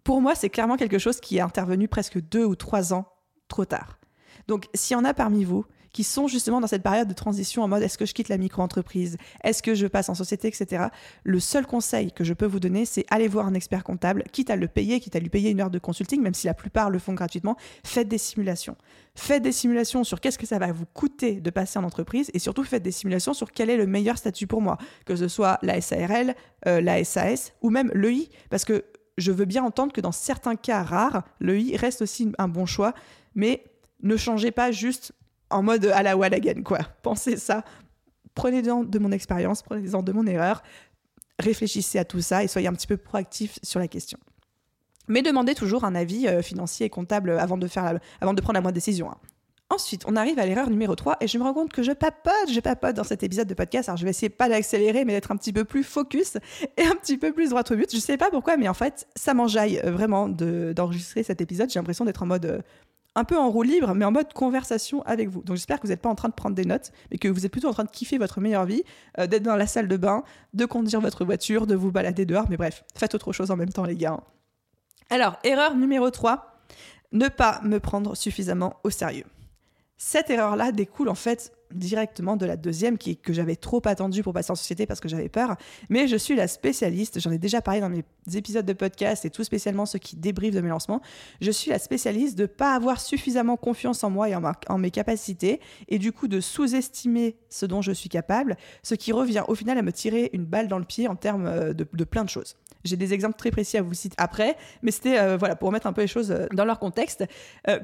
pour 0.05 0.21
moi, 0.21 0.35
c'est 0.35 0.51
clairement 0.51 0.77
quelque 0.77 0.99
chose 0.99 1.21
qui 1.21 1.39
est 1.39 1.41
intervenu 1.41 1.89
presque 1.89 2.21
deux 2.21 2.45
ou 2.45 2.57
trois 2.57 2.93
ans 2.93 3.07
trop 3.49 3.65
tard. 3.65 3.99
Donc, 4.47 4.69
s'il 4.75 4.95
y 4.95 5.01
en 5.01 5.05
a 5.05 5.15
parmi 5.15 5.45
vous 5.45 5.65
qui 5.99 6.05
sont 6.05 6.29
justement 6.29 6.61
dans 6.61 6.69
cette 6.69 6.85
période 6.85 7.09
de 7.09 7.13
transition 7.13 7.65
en 7.65 7.67
mode 7.67 7.83
est-ce 7.83 7.99
que 7.99 8.07
je 8.07 8.15
quitte 8.15 8.29
la 8.29 8.39
micro-entreprise, 8.39 9.17
est-ce 9.43 9.65
que 9.65 9.75
je 9.75 9.89
passe 9.89 10.09
en 10.09 10.15
société, 10.15 10.47
etc. 10.47 10.85
Le 11.25 11.41
seul 11.41 11.67
conseil 11.67 12.13
que 12.13 12.23
je 12.23 12.35
peux 12.35 12.47
vous 12.47 12.61
donner, 12.61 12.85
c'est 12.85 13.05
aller 13.11 13.27
voir 13.27 13.49
un 13.49 13.55
expert 13.55 13.83
comptable, 13.83 14.23
quitte 14.31 14.49
à 14.49 14.55
le 14.55 14.69
payer, 14.69 15.01
quitte 15.01 15.17
à 15.17 15.19
lui 15.19 15.29
payer 15.29 15.51
une 15.51 15.61
heure 15.61 15.71
de 15.71 15.81
consulting, 15.81 16.23
même 16.23 16.35
si 16.35 16.47
la 16.47 16.55
plupart 16.55 16.89
le 16.89 17.01
font 17.01 17.15
gratuitement, 17.15 17.57
faites 17.83 18.07
des 18.07 18.17
simulations. 18.17 18.77
Faites 19.17 19.43
des 19.43 19.51
simulations 19.51 20.05
sur 20.05 20.21
qu'est-ce 20.21 20.39
que 20.39 20.47
ça 20.47 20.61
va 20.61 20.71
vous 20.71 20.87
coûter 20.87 21.41
de 21.41 21.51
passer 21.51 21.81
en 21.81 21.83
entreprise 21.83 22.31
et 22.33 22.39
surtout 22.39 22.63
faites 22.63 22.85
des 22.85 22.93
simulations 22.93 23.35
sur 23.35 23.51
quel 23.51 23.69
est 23.69 23.77
le 23.77 23.89
meilleur 23.89 24.19
statut 24.19 24.47
pour 24.47 24.63
moi, 24.63 24.79
que 25.05 25.17
ce 25.17 25.27
soit 25.27 25.59
la 25.63 25.81
SARL, 25.81 26.37
euh, 26.69 26.81
la 26.81 27.03
SAS 27.03 27.55
ou 27.61 27.71
même 27.71 27.91
l'EI, 27.93 28.29
parce 28.51 28.65
que 28.65 28.85
je 29.17 29.33
veux 29.33 29.47
bien 29.47 29.65
entendre 29.65 29.93
que 29.93 30.01
dans 30.01 30.13
certains 30.13 30.55
cas 30.55 30.85
rares, 30.85 31.25
l'EI 31.41 31.75
reste 31.75 32.03
aussi 32.03 32.31
un 32.39 32.47
bon 32.47 32.67
choix, 32.67 32.95
mais 33.35 33.65
ne 34.01 34.17
changez 34.17 34.53
pas 34.53 34.71
juste 34.71 35.13
en 35.51 35.63
mode 35.63 35.87
à 35.87 36.03
la 36.03 36.17
Wallagan, 36.17 36.63
quoi. 36.63 36.81
Pensez 37.03 37.37
ça. 37.37 37.65
Prenez-en 38.35 38.85
de 38.85 38.99
mon 38.99 39.11
expérience, 39.13 39.63
prenez-en 39.63 40.03
de 40.03 40.13
mon 40.13 40.27
erreur, 40.27 40.63
réfléchissez 41.39 41.99
à 41.99 42.05
tout 42.05 42.21
ça 42.21 42.45
et 42.45 42.49
soyez 42.49 42.69
un 42.69 42.73
petit 42.73 42.87
peu 42.87 42.97
proactif 42.97 43.59
sur 43.63 43.81
la 43.81 43.89
question. 43.89 44.19
Mais 45.09 45.23
demandez 45.23 45.55
toujours 45.55 45.85
un 45.85 45.95
avis 45.95 46.29
euh, 46.29 46.43
financier 46.43 46.87
et 46.87 46.91
comptable 46.91 47.31
avant 47.31 47.57
de, 47.57 47.67
faire 47.67 47.99
avant 48.21 48.35
de 48.35 48.41
prendre 48.41 48.55
la 48.55 48.61
moindre 48.61 48.75
décision. 48.75 49.11
Hein. 49.11 49.17
Ensuite, 49.71 50.05
on 50.07 50.17
arrive 50.17 50.39
à 50.39 50.47
l'erreur 50.47 50.71
numéro 50.71 50.95
3 50.95 51.19
et 51.21 51.29
je 51.29 51.37
me 51.37 51.43
rends 51.43 51.53
compte 51.53 51.73
que 51.73 51.83
je 51.83 51.93
papote, 51.93 52.51
je 52.51 52.59
papote 52.61 52.97
dans 52.97 53.05
cet 53.05 53.23
épisode 53.23 53.47
de 53.47 53.53
podcast. 53.53 53.91
Alors, 53.91 53.99
je 53.99 54.05
vais 54.05 54.11
essayer 54.11 54.31
pas 54.31 54.49
d'accélérer, 54.49 55.05
mais 55.05 55.13
d'être 55.13 55.31
un 55.31 55.37
petit 55.37 55.53
peu 55.53 55.65
plus 55.65 55.85
focus 55.85 56.39
et 56.79 56.85
un 56.85 56.95
petit 56.95 57.19
peu 57.19 57.33
plus 57.33 57.51
droit 57.51 57.63
au 57.71 57.77
but. 57.77 57.95
Je 57.95 57.99
sais 57.99 58.17
pas 58.17 58.31
pourquoi, 58.31 58.57
mais 58.57 58.67
en 58.67 58.75
fait, 58.75 59.07
ça 59.15 59.35
m'enjaille 59.35 59.79
euh, 59.85 59.91
vraiment 59.91 60.31
d'enregistrer 60.31 61.23
cet 61.23 61.43
épisode. 61.43 61.69
J'ai 61.69 61.79
l'impression 61.79 62.07
d'être 62.07 62.23
en 62.23 62.27
mode 62.27 62.47
euh, 62.47 62.61
un 63.19 63.25
peu 63.25 63.37
en 63.37 63.51
roue 63.51 63.65
libre, 63.65 63.95
mais 63.95 64.05
en 64.05 64.13
mode 64.13 64.33
conversation 64.33 65.03
avec 65.03 65.29
vous. 65.29 65.43
Donc 65.43 65.57
j'espère 65.57 65.79
que 65.79 65.87
vous 65.87 65.93
n'êtes 65.93 66.01
pas 66.01 66.09
en 66.09 66.15
train 66.15 66.29
de 66.29 66.35
prendre 66.35 66.55
des 66.55 66.65
notes, 66.65 66.93
mais 67.11 67.19
que 67.19 67.27
vous 67.27 67.45
êtes 67.45 67.51
plutôt 67.51 67.69
en 67.69 67.73
train 67.73 67.85
de 67.85 67.91
kiffer 67.91 68.17
votre 68.17 68.41
meilleure 68.41 68.65
vie, 68.65 68.85
euh, 69.19 69.27
d'être 69.27 69.43
dans 69.43 69.57
la 69.57 69.67
salle 69.67 69.89
de 69.89 69.97
bain, 69.97 70.23
de 70.55 70.65
conduire 70.65 71.01
votre 71.01 71.25
voiture, 71.25 71.67
de 71.67 71.75
vous 71.75 71.91
balader 71.91 72.27
dehors, 72.27 72.47
mais 72.49 72.57
bref, 72.57 72.85
faites 72.95 73.15
autre 73.15 73.33
chose 73.33 73.51
en 73.51 73.57
même 73.57 73.71
temps 73.71 73.85
les 73.85 73.97
gars. 73.97 74.21
Alors, 75.11 75.39
erreur 75.43 75.75
numéro 75.75 76.11
3, 76.11 76.63
ne 77.13 77.27
pas 77.29 77.61
me 77.65 77.81
prendre 77.81 78.17
suffisamment 78.17 78.77
au 78.85 78.91
sérieux. 78.91 79.25
Cette 79.99 80.31
erreur-là 80.31 80.71
découle 80.71 81.09
en 81.09 81.17
fait 81.17 81.53
directement 81.73 82.37
de 82.37 82.47
la 82.47 82.57
deuxième 82.57 82.99
qui, 82.99 83.17
que 83.17 83.33
j'avais 83.33 83.57
trop 83.57 83.83
attendu 83.85 84.23
pour 84.23 84.33
passer 84.33 84.53
en 84.53 84.55
société 84.55 84.87
parce 84.87 85.01
que 85.01 85.09
j'avais 85.09 85.29
peur. 85.29 85.57
Mais 85.89 86.07
je 86.07 86.17
suis 86.17 86.37
la 86.37 86.49
spécialiste, 86.49 87.21
j'en 87.21 87.33
ai 87.33 87.39
déjà 87.39 87.61
parlé 87.61 87.81
dans 87.81 87.89
mes 87.89 88.05
épisodes 88.35 88.65
de 88.65 88.73
podcast 88.73 89.25
et 89.25 89.31
tout 89.31 89.43
spécialement 89.45 89.87
ceux 89.87 89.99
qui 89.99 90.17
débriefent 90.17 90.55
de 90.55 90.61
mes 90.61 90.69
lancements. 90.69 91.01
Je 91.41 91.51
suis 91.51 91.71
la 91.71 91.81
spécialiste 91.81 92.39
de 92.39 92.43
ne 92.43 92.47
pas 92.47 92.75
avoir 92.75 93.01
suffisamment 93.01 93.57
confiance 93.57 94.05
en 94.05 94.11
moi 94.11 94.29
et 94.29 94.35
en, 94.35 94.79
mes 94.79 94.91
capacités 94.93 95.61
et 95.89 95.99
du 95.99 96.13
coup 96.13 96.29
de 96.29 96.41
sous-estimer 96.41 97.37
ce 97.51 97.67
dont 97.67 97.83
je 97.83 97.93
suis 97.93 98.09
capable, 98.09 98.57
ce 98.85 98.95
qui 98.95 99.13
revient 99.13 99.43
au 99.49 99.57
final 99.57 99.79
à 99.79 99.83
me 99.83 99.93
tirer 99.93 100.31
une 100.33 100.45
balle 100.45 100.69
dans 100.69 100.79
le 100.79 100.85
pied 100.85 101.09
en 101.09 101.17
termes 101.17 101.47
euh, 101.47 101.73
de, 101.73 102.05
plein 102.05 102.25
de 102.25 102.31
choses. 102.31 102.57
J'ai 102.85 102.97
des 102.97 103.13
exemples 103.13 103.37
très 103.37 103.51
précis 103.51 103.77
à 103.77 103.83
vous 103.83 103.95
citer 103.95 104.15
après, 104.19 104.57
mais 104.83 104.93
c'était 104.93 105.19
euh, 105.19 105.37
voilà 105.37 105.57
pour 105.57 105.67
remettre 105.67 105.89
un 105.89 105.93
peu 105.93 106.03
les 106.03 106.07
choses 106.07 106.31
euh, 106.31 106.47
dans 106.53 106.65
leur 106.65 106.79
contexte. 106.79 107.25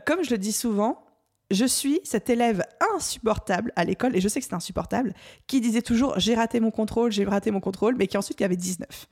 comme 0.06 0.22
je 0.22 0.30
le 0.30 0.38
dis 0.38 0.52
souvent, 0.52 1.04
je 1.50 1.64
suis 1.64 2.00
cet 2.04 2.30
élève 2.30 2.62
insupportable 2.94 3.72
à 3.76 3.84
l'école, 3.84 4.16
et 4.16 4.20
je 4.20 4.28
sais 4.28 4.40
que 4.40 4.46
c'est 4.46 4.54
insupportable, 4.54 5.14
qui 5.46 5.60
disait 5.60 5.82
toujours 5.82 6.18
j'ai 6.18 6.34
raté 6.34 6.60
mon 6.60 6.70
contrôle, 6.70 7.12
j'ai 7.12 7.24
raté 7.24 7.50
mon 7.50 7.60
contrôle, 7.60 7.96
mais 7.96 8.06
qui 8.06 8.16
ensuite 8.16 8.40
avait 8.42 8.56
19. 8.56 9.08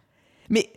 Mais 0.51 0.73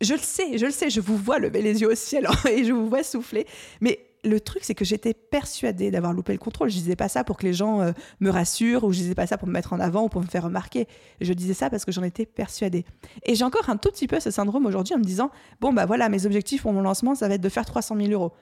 je 0.00 0.14
le 0.14 0.20
sais, 0.20 0.58
je 0.58 0.66
le 0.66 0.72
sais, 0.72 0.90
je 0.90 1.00
vous 1.00 1.16
vois 1.16 1.38
lever 1.38 1.62
les 1.62 1.80
yeux 1.80 1.90
au 1.90 1.94
ciel 1.94 2.28
et 2.50 2.64
je 2.64 2.72
vous 2.72 2.88
vois 2.88 3.02
souffler, 3.02 3.46
mais 3.80 4.00
le 4.24 4.40
truc, 4.40 4.64
c'est 4.64 4.74
que 4.74 4.84
j'étais 4.84 5.14
persuadée 5.14 5.90
d'avoir 5.90 6.12
loupé 6.12 6.32
le 6.32 6.38
contrôle. 6.38 6.70
Je 6.70 6.76
disais 6.76 6.96
pas 6.96 7.08
ça 7.08 7.24
pour 7.24 7.36
que 7.36 7.46
les 7.46 7.54
gens 7.54 7.80
euh, 7.80 7.92
me 8.20 8.30
rassurent 8.30 8.84
ou 8.84 8.92
je 8.92 8.98
disais 8.98 9.14
pas 9.14 9.26
ça 9.26 9.38
pour 9.38 9.48
me 9.48 9.52
mettre 9.52 9.72
en 9.72 9.80
avant 9.80 10.04
ou 10.04 10.08
pour 10.08 10.20
me 10.20 10.26
faire 10.26 10.44
remarquer. 10.44 10.88
Je 11.20 11.32
disais 11.32 11.54
ça 11.54 11.70
parce 11.70 11.84
que 11.84 11.92
j'en 11.92 12.02
étais 12.02 12.26
persuadée. 12.26 12.84
Et 13.24 13.34
j'ai 13.34 13.44
encore 13.44 13.68
un 13.70 13.76
tout 13.76 13.90
petit 13.90 14.06
peu 14.06 14.20
ce 14.20 14.30
syndrome 14.30 14.66
aujourd'hui 14.66 14.94
en 14.94 14.98
me 14.98 15.04
disant 15.04 15.30
bon, 15.60 15.72
bah 15.72 15.86
voilà, 15.86 16.08
mes 16.08 16.26
objectifs 16.26 16.62
pour 16.62 16.72
mon 16.72 16.82
lancement, 16.82 17.14
ça 17.14 17.28
va 17.28 17.34
être 17.34 17.40
de 17.40 17.48
faire 17.48 17.64
300 17.64 17.96
000 17.96 18.10
euros. 18.10 18.32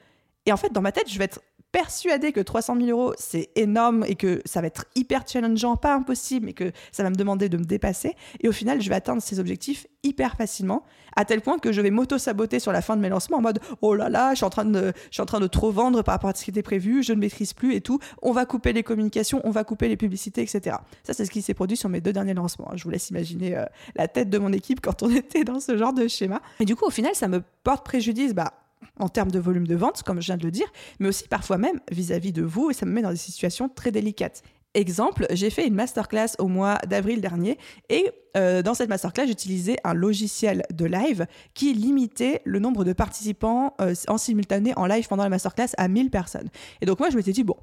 Et 0.45 0.51
en 0.51 0.57
fait, 0.57 0.71
dans 0.71 0.81
ma 0.81 0.91
tête, 0.91 1.09
je 1.09 1.17
vais 1.17 1.25
être 1.25 1.41
persuadée 1.71 2.31
que 2.31 2.39
300 2.39 2.77
000 2.81 2.89
euros, 2.89 3.13
c'est 3.17 3.49
énorme 3.55 4.03
et 4.07 4.15
que 4.15 4.41
ça 4.45 4.61
va 4.61 4.67
être 4.67 4.85
hyper 4.95 5.23
challengeant, 5.27 5.75
pas 5.75 5.93
impossible, 5.93 6.45
mais 6.45 6.53
que 6.53 6.71
ça 6.91 7.03
va 7.03 7.09
me 7.09 7.15
demander 7.15 7.49
de 7.49 7.57
me 7.57 7.65
dépasser. 7.65 8.15
Et 8.41 8.47
au 8.47 8.51
final, 8.51 8.81
je 8.81 8.89
vais 8.89 8.95
atteindre 8.95 9.21
ces 9.21 9.39
objectifs 9.39 9.87
hyper 10.03 10.35
facilement, 10.35 10.83
à 11.15 11.25
tel 11.25 11.41
point 11.41 11.59
que 11.59 11.71
je 11.71 11.81
vais 11.81 11.91
m'auto-saboter 11.91 12.59
sur 12.59 12.71
la 12.71 12.81
fin 12.81 12.95
de 12.95 13.01
mes 13.01 13.09
lancements 13.09 13.37
en 13.37 13.41
mode 13.41 13.59
Oh 13.81 13.95
là 13.95 14.09
là, 14.09 14.31
je 14.31 14.37
suis, 14.37 14.45
en 14.45 14.49
train 14.49 14.65
de, 14.65 14.93
je 15.09 15.13
suis 15.13 15.21
en 15.21 15.25
train 15.25 15.39
de 15.39 15.47
trop 15.47 15.71
vendre 15.71 16.01
par 16.03 16.13
rapport 16.15 16.29
à 16.29 16.33
ce 16.33 16.43
qui 16.43 16.51
était 16.51 16.63
prévu, 16.63 17.03
je 17.03 17.13
ne 17.13 17.19
maîtrise 17.19 17.53
plus 17.53 17.75
et 17.75 17.81
tout. 17.81 17.99
On 18.21 18.31
va 18.31 18.45
couper 18.45 18.73
les 18.73 18.83
communications, 18.83 19.41
on 19.43 19.51
va 19.51 19.63
couper 19.63 19.89
les 19.89 19.97
publicités, 19.97 20.41
etc. 20.41 20.77
Ça, 21.03 21.13
c'est 21.13 21.25
ce 21.25 21.31
qui 21.31 21.41
s'est 21.41 21.53
produit 21.53 21.77
sur 21.77 21.89
mes 21.89 22.01
deux 22.01 22.13
derniers 22.13 22.33
lancements. 22.33 22.71
Je 22.75 22.83
vous 22.83 22.89
laisse 22.89 23.09
imaginer 23.09 23.57
euh, 23.57 23.65
la 23.95 24.07
tête 24.07 24.29
de 24.29 24.37
mon 24.37 24.53
équipe 24.53 24.79
quand 24.81 25.03
on 25.03 25.09
était 25.15 25.43
dans 25.43 25.59
ce 25.59 25.77
genre 25.77 25.93
de 25.93 26.07
schéma. 26.07 26.41
Et 26.59 26.65
du 26.65 26.75
coup, 26.75 26.85
au 26.85 26.91
final, 26.91 27.13
ça 27.15 27.27
me 27.27 27.41
porte 27.63 27.85
préjudice. 27.85 28.33
Bah, 28.33 28.53
en 28.99 29.09
termes 29.09 29.31
de 29.31 29.39
volume 29.39 29.67
de 29.67 29.75
vente, 29.75 30.03
comme 30.03 30.21
je 30.21 30.27
viens 30.27 30.37
de 30.37 30.43
le 30.43 30.51
dire, 30.51 30.67
mais 30.99 31.09
aussi 31.09 31.27
parfois 31.27 31.57
même 31.57 31.79
vis-à-vis 31.91 32.31
de 32.31 32.43
vous, 32.43 32.69
et 32.69 32.73
ça 32.73 32.85
me 32.85 32.91
met 32.91 33.01
dans 33.01 33.11
des 33.11 33.15
situations 33.15 33.69
très 33.69 33.91
délicates. 33.91 34.43
Exemple, 34.77 35.25
j'ai 35.31 35.49
fait 35.49 35.65
une 35.65 35.73
masterclass 35.73 36.35
au 36.37 36.47
mois 36.47 36.77
d'avril 36.87 37.19
dernier 37.19 37.57
et 37.89 38.11
euh, 38.37 38.61
dans 38.61 38.75
cette 38.75 38.89
masterclass, 38.89 39.25
j'utilisais 39.25 39.77
un 39.83 39.95
logiciel 39.95 40.61
de 40.71 40.85
live 40.85 41.25
qui 41.55 41.73
limitait 41.73 42.43
le 42.45 42.59
nombre 42.59 42.83
de 42.83 42.93
participants 42.93 43.73
euh, 43.81 43.95
en 44.07 44.19
simultané 44.19 44.77
en 44.77 44.85
live 44.85 45.07
pendant 45.07 45.23
la 45.23 45.29
masterclass 45.29 45.69
à 45.79 45.87
1000 45.87 46.11
personnes. 46.11 46.49
Et 46.81 46.85
donc 46.85 46.99
moi, 46.99 47.09
je 47.09 47.17
m'étais 47.17 47.31
dit, 47.31 47.43
bon, 47.43 47.55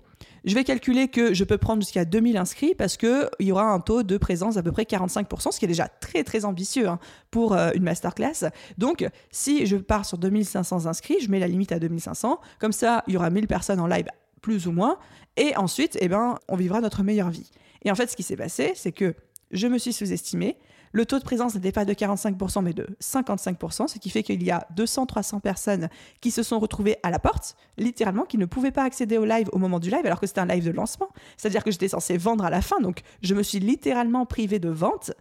je 0.44 0.56
vais 0.56 0.64
calculer 0.64 1.06
que 1.06 1.34
je 1.34 1.44
peux 1.44 1.56
prendre 1.56 1.82
jusqu'à 1.82 2.04
2000 2.04 2.36
inscrits 2.36 2.74
parce 2.74 2.96
qu'il 2.96 3.28
y 3.38 3.52
aura 3.52 3.62
un 3.62 3.78
taux 3.78 4.02
de 4.02 4.16
présence 4.16 4.56
d'à 4.56 4.64
peu 4.64 4.72
près 4.72 4.82
45%, 4.82 5.52
ce 5.52 5.60
qui 5.60 5.66
est 5.66 5.68
déjà 5.68 5.86
très 5.86 6.24
très 6.24 6.44
ambitieux 6.44 6.88
hein, 6.88 6.98
pour 7.30 7.52
euh, 7.52 7.70
une 7.76 7.84
masterclass. 7.84 8.50
Donc 8.76 9.08
si 9.30 9.66
je 9.66 9.76
pars 9.76 10.04
sur 10.04 10.18
2500 10.18 10.86
inscrits, 10.86 11.18
je 11.20 11.30
mets 11.30 11.38
la 11.38 11.46
limite 11.46 11.70
à 11.70 11.78
2500, 11.78 12.40
comme 12.58 12.72
ça, 12.72 13.04
il 13.06 13.14
y 13.14 13.16
aura 13.16 13.30
1000 13.30 13.46
personnes 13.46 13.78
en 13.78 13.86
live 13.86 14.06
plus 14.44 14.66
ou 14.66 14.72
moins, 14.72 14.98
et 15.38 15.56
ensuite, 15.56 15.96
eh 16.02 16.08
ben, 16.08 16.38
on 16.48 16.56
vivra 16.56 16.82
notre 16.82 17.02
meilleure 17.02 17.30
vie. 17.30 17.50
Et 17.82 17.90
en 17.90 17.94
fait, 17.94 18.10
ce 18.10 18.14
qui 18.14 18.22
s'est 18.22 18.36
passé, 18.36 18.72
c'est 18.74 18.92
que 18.92 19.14
je 19.52 19.66
me 19.66 19.78
suis 19.78 19.94
sous-estimée. 19.94 20.58
Le 20.92 21.06
taux 21.06 21.18
de 21.18 21.24
présence 21.24 21.54
n'était 21.54 21.72
pas 21.72 21.86
de 21.86 21.94
45%, 21.94 22.62
mais 22.62 22.74
de 22.74 22.86
55%, 23.02 23.88
ce 23.88 23.98
qui 23.98 24.10
fait 24.10 24.22
qu'il 24.22 24.42
y 24.42 24.50
a 24.50 24.68
200-300 24.76 25.40
personnes 25.40 25.88
qui 26.20 26.30
se 26.30 26.42
sont 26.42 26.58
retrouvées 26.58 26.98
à 27.02 27.10
la 27.10 27.18
porte, 27.18 27.56
littéralement, 27.78 28.24
qui 28.24 28.36
ne 28.36 28.44
pouvaient 28.44 28.70
pas 28.70 28.84
accéder 28.84 29.16
au 29.16 29.24
live 29.24 29.48
au 29.52 29.58
moment 29.58 29.80
du 29.80 29.88
live, 29.88 30.04
alors 30.04 30.20
que 30.20 30.26
c'était 30.26 30.40
un 30.40 30.46
live 30.46 30.66
de 30.66 30.72
lancement. 30.72 31.08
C'est-à-dire 31.38 31.64
que 31.64 31.70
j'étais 31.70 31.88
censée 31.88 32.18
vendre 32.18 32.44
à 32.44 32.50
la 32.50 32.60
fin, 32.60 32.80
donc 32.80 33.00
je 33.22 33.34
me 33.34 33.42
suis 33.42 33.60
littéralement 33.60 34.26
privée 34.26 34.58
de 34.58 34.68
vente 34.68 35.12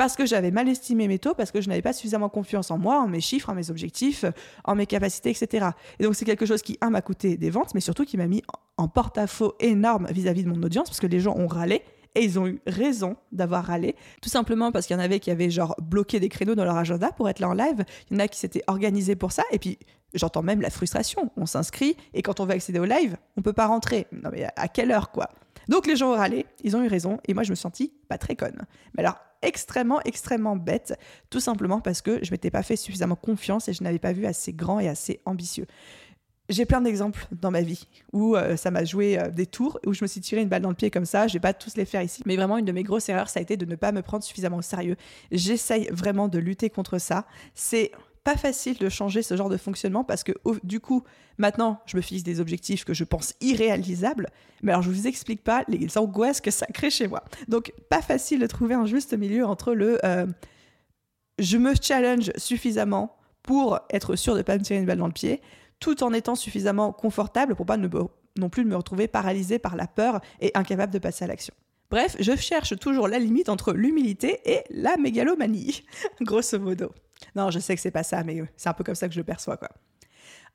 parce 0.00 0.16
que 0.16 0.24
j'avais 0.24 0.50
mal 0.50 0.66
estimé 0.66 1.08
mes 1.08 1.18
taux, 1.18 1.34
parce 1.34 1.50
que 1.50 1.60
je 1.60 1.68
n'avais 1.68 1.82
pas 1.82 1.92
suffisamment 1.92 2.30
confiance 2.30 2.70
en 2.70 2.78
moi, 2.78 3.02
en 3.02 3.06
mes 3.06 3.20
chiffres, 3.20 3.50
en 3.50 3.54
mes 3.54 3.68
objectifs, 3.68 4.24
en 4.64 4.74
mes 4.74 4.86
capacités, 4.86 5.28
etc. 5.28 5.66
Et 5.98 6.04
donc 6.04 6.14
c'est 6.14 6.24
quelque 6.24 6.46
chose 6.46 6.62
qui, 6.62 6.78
un, 6.80 6.88
m'a 6.88 7.02
coûté 7.02 7.36
des 7.36 7.50
ventes, 7.50 7.74
mais 7.74 7.82
surtout 7.82 8.06
qui 8.06 8.16
m'a 8.16 8.26
mis 8.26 8.42
en 8.78 8.88
porte-à-faux 8.88 9.56
énorme 9.60 10.06
vis-à-vis 10.10 10.44
de 10.44 10.48
mon 10.48 10.62
audience, 10.62 10.88
parce 10.88 11.00
que 11.00 11.06
les 11.06 11.20
gens 11.20 11.36
ont 11.36 11.46
râlé. 11.46 11.82
Et 12.14 12.24
ils 12.24 12.38
ont 12.38 12.46
eu 12.46 12.60
raison 12.66 13.16
d'avoir 13.30 13.66
râlé, 13.66 13.94
tout 14.22 14.30
simplement 14.30 14.72
parce 14.72 14.86
qu'il 14.86 14.96
y 14.96 14.98
en 14.98 15.02
avait 15.02 15.20
qui 15.20 15.30
avaient 15.30 15.50
genre 15.50 15.76
bloqué 15.82 16.18
des 16.18 16.30
créneaux 16.30 16.54
dans 16.54 16.64
leur 16.64 16.78
agenda 16.78 17.12
pour 17.12 17.28
être 17.28 17.38
là 17.38 17.50
en 17.50 17.52
live. 17.52 17.84
Il 18.10 18.14
y 18.14 18.16
en 18.16 18.24
a 18.24 18.26
qui 18.26 18.38
s'étaient 18.38 18.64
organisés 18.68 19.16
pour 19.16 19.32
ça. 19.32 19.44
Et 19.52 19.58
puis 19.58 19.78
j'entends 20.14 20.42
même 20.42 20.62
la 20.62 20.70
frustration. 20.70 21.30
On 21.36 21.44
s'inscrit 21.44 21.94
et 22.14 22.22
quand 22.22 22.40
on 22.40 22.46
veut 22.46 22.54
accéder 22.54 22.78
au 22.80 22.84
live, 22.84 23.16
on 23.36 23.42
peut 23.42 23.52
pas 23.52 23.66
rentrer. 23.66 24.06
Non 24.10 24.30
mais 24.32 24.48
à 24.56 24.66
quelle 24.66 24.90
heure 24.90 25.12
quoi? 25.12 25.28
Donc 25.68 25.86
les 25.86 25.94
gens 25.94 26.10
ont 26.10 26.16
râlé, 26.16 26.46
ils 26.64 26.74
ont 26.74 26.82
eu 26.82 26.88
raison 26.88 27.20
et 27.28 27.34
moi 27.34 27.44
je 27.44 27.50
me 27.50 27.54
sentis 27.54 27.92
pas 28.08 28.18
très 28.18 28.34
conne. 28.34 28.66
Mais 28.96 29.04
alors 29.04 29.18
extrêmement, 29.42 30.00
extrêmement 30.04 30.56
bête, 30.56 30.98
tout 31.30 31.40
simplement 31.40 31.80
parce 31.80 32.02
que 32.02 32.22
je 32.22 32.30
m'étais 32.30 32.50
pas 32.50 32.62
fait 32.62 32.76
suffisamment 32.76 33.16
confiance 33.16 33.68
et 33.68 33.72
je 33.72 33.82
n'avais 33.82 33.98
pas 33.98 34.12
vu 34.12 34.26
assez 34.26 34.52
grand 34.52 34.80
et 34.80 34.88
assez 34.88 35.20
ambitieux. 35.24 35.66
J'ai 36.50 36.64
plein 36.64 36.80
d'exemples 36.80 37.28
dans 37.30 37.52
ma 37.52 37.62
vie 37.62 37.86
où 38.12 38.34
euh, 38.34 38.56
ça 38.56 38.72
m'a 38.72 38.84
joué 38.84 39.16
euh, 39.16 39.30
des 39.30 39.46
tours, 39.46 39.78
où 39.86 39.94
je 39.94 40.02
me 40.02 40.08
suis 40.08 40.20
tiré 40.20 40.42
une 40.42 40.48
balle 40.48 40.62
dans 40.62 40.68
le 40.68 40.74
pied 40.74 40.90
comme 40.90 41.04
ça. 41.04 41.28
Je 41.28 41.34
vais 41.34 41.40
pas 41.40 41.54
tous 41.54 41.76
les 41.76 41.84
faire 41.84 42.02
ici, 42.02 42.24
mais 42.26 42.34
vraiment 42.34 42.58
une 42.58 42.64
de 42.64 42.72
mes 42.72 42.82
grosses 42.82 43.08
erreurs, 43.08 43.28
ça 43.28 43.38
a 43.38 43.42
été 43.42 43.56
de 43.56 43.64
ne 43.64 43.76
pas 43.76 43.92
me 43.92 44.02
prendre 44.02 44.24
suffisamment 44.24 44.56
au 44.56 44.62
sérieux. 44.62 44.96
J'essaye 45.30 45.88
vraiment 45.92 46.26
de 46.26 46.40
lutter 46.40 46.68
contre 46.68 46.98
ça. 46.98 47.24
C'est 47.54 47.92
pas 48.24 48.36
facile 48.36 48.76
de 48.78 48.88
changer 48.88 49.22
ce 49.22 49.36
genre 49.36 49.48
de 49.48 49.56
fonctionnement 49.56 50.04
parce 50.04 50.24
que 50.24 50.32
du 50.62 50.80
coup, 50.80 51.02
maintenant, 51.38 51.80
je 51.86 51.96
me 51.96 52.02
fixe 52.02 52.22
des 52.22 52.40
objectifs 52.40 52.84
que 52.84 52.92
je 52.92 53.04
pense 53.04 53.34
irréalisables, 53.40 54.28
mais 54.62 54.72
alors 54.72 54.82
je 54.82 54.90
vous 54.90 55.06
explique 55.06 55.42
pas 55.42 55.64
les 55.68 55.96
angoisses 55.96 56.40
que 56.40 56.50
ça 56.50 56.66
crée 56.66 56.90
chez 56.90 57.08
moi. 57.08 57.24
Donc, 57.48 57.72
pas 57.88 58.02
facile 58.02 58.40
de 58.40 58.46
trouver 58.46 58.74
un 58.74 58.86
juste 58.86 59.14
milieu 59.14 59.46
entre 59.46 59.74
le 59.74 59.98
euh, 60.04 60.26
je 61.38 61.56
me 61.56 61.74
challenge 61.80 62.30
suffisamment 62.36 63.16
pour 63.42 63.80
être 63.90 64.14
sûr 64.16 64.36
de 64.36 64.42
pas 64.42 64.58
me 64.58 64.62
tirer 64.62 64.78
une 64.78 64.86
balle 64.86 64.98
dans 64.98 65.06
le 65.06 65.12
pied, 65.12 65.40
tout 65.80 66.02
en 66.04 66.12
étant 66.12 66.34
suffisamment 66.34 66.92
confortable 66.92 67.54
pour 67.54 67.64
pas 67.64 67.78
non 67.78 68.48
plus 68.50 68.64
me 68.64 68.76
retrouver 68.76 69.08
paralysée 69.08 69.58
par 69.58 69.76
la 69.76 69.86
peur 69.86 70.20
et 70.40 70.50
incapable 70.54 70.92
de 70.92 70.98
passer 70.98 71.24
à 71.24 71.28
l'action. 71.28 71.54
Bref, 71.90 72.16
je 72.20 72.36
cherche 72.36 72.78
toujours 72.78 73.08
la 73.08 73.18
limite 73.18 73.48
entre 73.48 73.72
l'humilité 73.72 74.40
et 74.44 74.62
la 74.70 74.96
mégalomanie, 74.96 75.82
grosso 76.20 76.58
modo. 76.58 76.92
Non, 77.34 77.50
je 77.50 77.58
sais 77.58 77.74
que 77.74 77.80
c'est 77.80 77.90
pas 77.90 78.02
ça, 78.02 78.22
mais 78.24 78.42
c'est 78.56 78.68
un 78.68 78.72
peu 78.72 78.84
comme 78.84 78.94
ça 78.94 79.08
que 79.08 79.14
je 79.14 79.20
le 79.20 79.24
perçois, 79.24 79.56
quoi. 79.56 79.68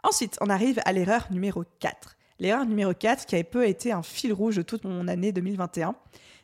Ensuite, 0.04 0.38
on 0.41 0.49
arrive 0.49 0.80
à 0.86 0.93
l'erreur 0.93 1.28
numéro 1.32 1.63
4. 1.80 2.15
L'erreur 2.39 2.65
numéro 2.65 2.93
4, 2.93 3.25
qui 3.25 3.36
a 3.36 3.43
peu 3.43 3.67
été 3.67 3.91
un 3.91 4.04
fil 4.04 4.34
rouge 4.34 4.58
de 4.58 4.62
toute 4.62 4.84
mon 4.84 5.08
année 5.08 5.32
2021, 5.32 5.95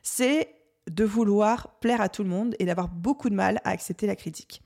c'est 0.02 0.56
de 0.90 1.04
vouloir 1.04 1.80
plaire 1.80 2.02
à 2.02 2.10
tout 2.10 2.24
le 2.24 2.30
monde 2.30 2.56
et 2.60 2.66
d'avoir 2.66 2.88
beaucoup 2.88 3.30
de 3.30 3.36
mal 3.36 3.62
à 3.64 3.70
accepter 3.70 4.08
la 4.08 4.16
critique. 4.16 4.64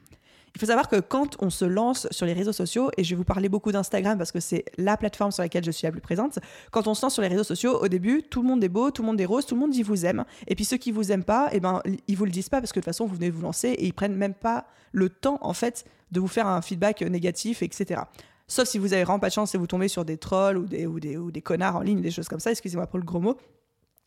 Il 0.56 0.60
faut 0.60 0.68
savoir 0.68 0.88
que 0.88 1.02
quand 1.02 1.36
on 1.42 1.50
se 1.50 1.66
lance 1.66 2.08
sur 2.12 2.26
les 2.26 2.32
réseaux 2.32 2.54
sociaux, 2.54 2.90
et 2.96 3.04
je 3.04 3.10
vais 3.10 3.18
vous 3.18 3.26
parler 3.26 3.50
beaucoup 3.50 3.74
d'Instagram 3.74 4.18
parce 4.18 4.32
que 4.32 4.40
c'est 4.40 4.64
la 4.78 4.96
plateforme 4.96 5.32
sur 5.32 5.44
laquelle 5.44 5.66
je 5.66 5.72
suis 5.72 5.86
la 5.86 5.92
plus 5.92 6.00
présente, 6.00 6.40
quand 6.72 6.88
on 6.88 6.94
se 6.94 7.02
lance 7.02 7.14
sur 7.14 7.22
les 7.22 7.28
réseaux 7.28 7.44
sociaux, 7.44 7.78
au 7.82 7.90
début, 7.90 8.24
tout 8.24 8.42
le 8.42 8.48
monde 8.48 8.64
est 8.64 8.70
beau, 8.70 8.90
tout 8.90 9.02
le 9.02 9.08
monde 9.08 9.20
est 9.20 9.26
rose, 9.26 9.46
tout 9.46 9.56
le 9.56 9.60
monde 9.60 9.72
dit 9.72 9.84
vous 9.84 10.06
aime. 10.06 10.24
Et 10.48 10.56
puis 10.56 10.64
ceux 10.64 10.78
qui 10.78 10.92
vous 10.92 11.12
aiment 11.12 11.26
pas, 11.26 11.50
eh 11.52 11.60
ben, 11.60 11.82
ils 12.08 12.16
vous 12.16 12.24
le 12.24 12.32
disent 12.32 12.48
pas 12.48 12.62
parce 12.62 12.72
que 12.72 12.80
de 12.80 12.84
toute 12.84 12.92
façon, 12.94 13.06
vous 13.06 13.16
venez 13.16 13.30
vous 13.30 13.42
lancer 13.42 13.70
et 13.70 13.86
ils 13.86 13.94
prennent 13.94 14.16
même 14.16 14.34
pas 14.34 14.66
le 14.94 15.10
temps, 15.10 15.40
en 15.42 15.54
fait, 15.54 15.84
de 16.12 16.22
vous 16.22 16.30
faire 16.30 16.48
un 16.48 16.62
feedback 16.62 17.02
négatif, 17.02 17.62
etc. 17.62 18.02
Sauf 18.48 18.68
si 18.70 18.78
vous 18.78 18.94
avez 18.94 19.04
vraiment 19.04 19.20
pas 19.20 19.30
de 19.30 19.34
chance 19.34 19.56
et 19.56 19.58
vous 19.58 19.68
tombez 19.68 19.90
sur 19.90 20.06
des 20.06 20.18
trolls 20.18 20.58
ou 20.58 20.66
des, 20.66 20.86
ou 20.86 21.02
des, 21.02 21.18
ou 21.18 21.32
des 21.32 21.42
connards 21.42 21.76
en 21.76 21.82
ligne, 21.82 22.00
des 22.00 22.12
choses 22.12 22.30
comme 22.30 22.40
ça, 22.40 22.52
excusez-moi 22.52 22.88
pour 22.88 23.00
le 23.00 23.06
gros 23.06 23.20
mot. 23.20 23.38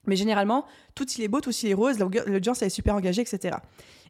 Mais 0.06 0.16
généralement, 0.16 0.64
tout 0.94 1.06
il 1.10 1.22
est 1.22 1.28
beau, 1.28 1.40
tout 1.40 1.50
il 1.50 1.70
est 1.70 1.74
rose, 1.74 1.98
l'audience 1.98 2.62
est 2.62 2.70
super 2.70 2.94
engagée, 2.94 3.22
etc. 3.22 3.56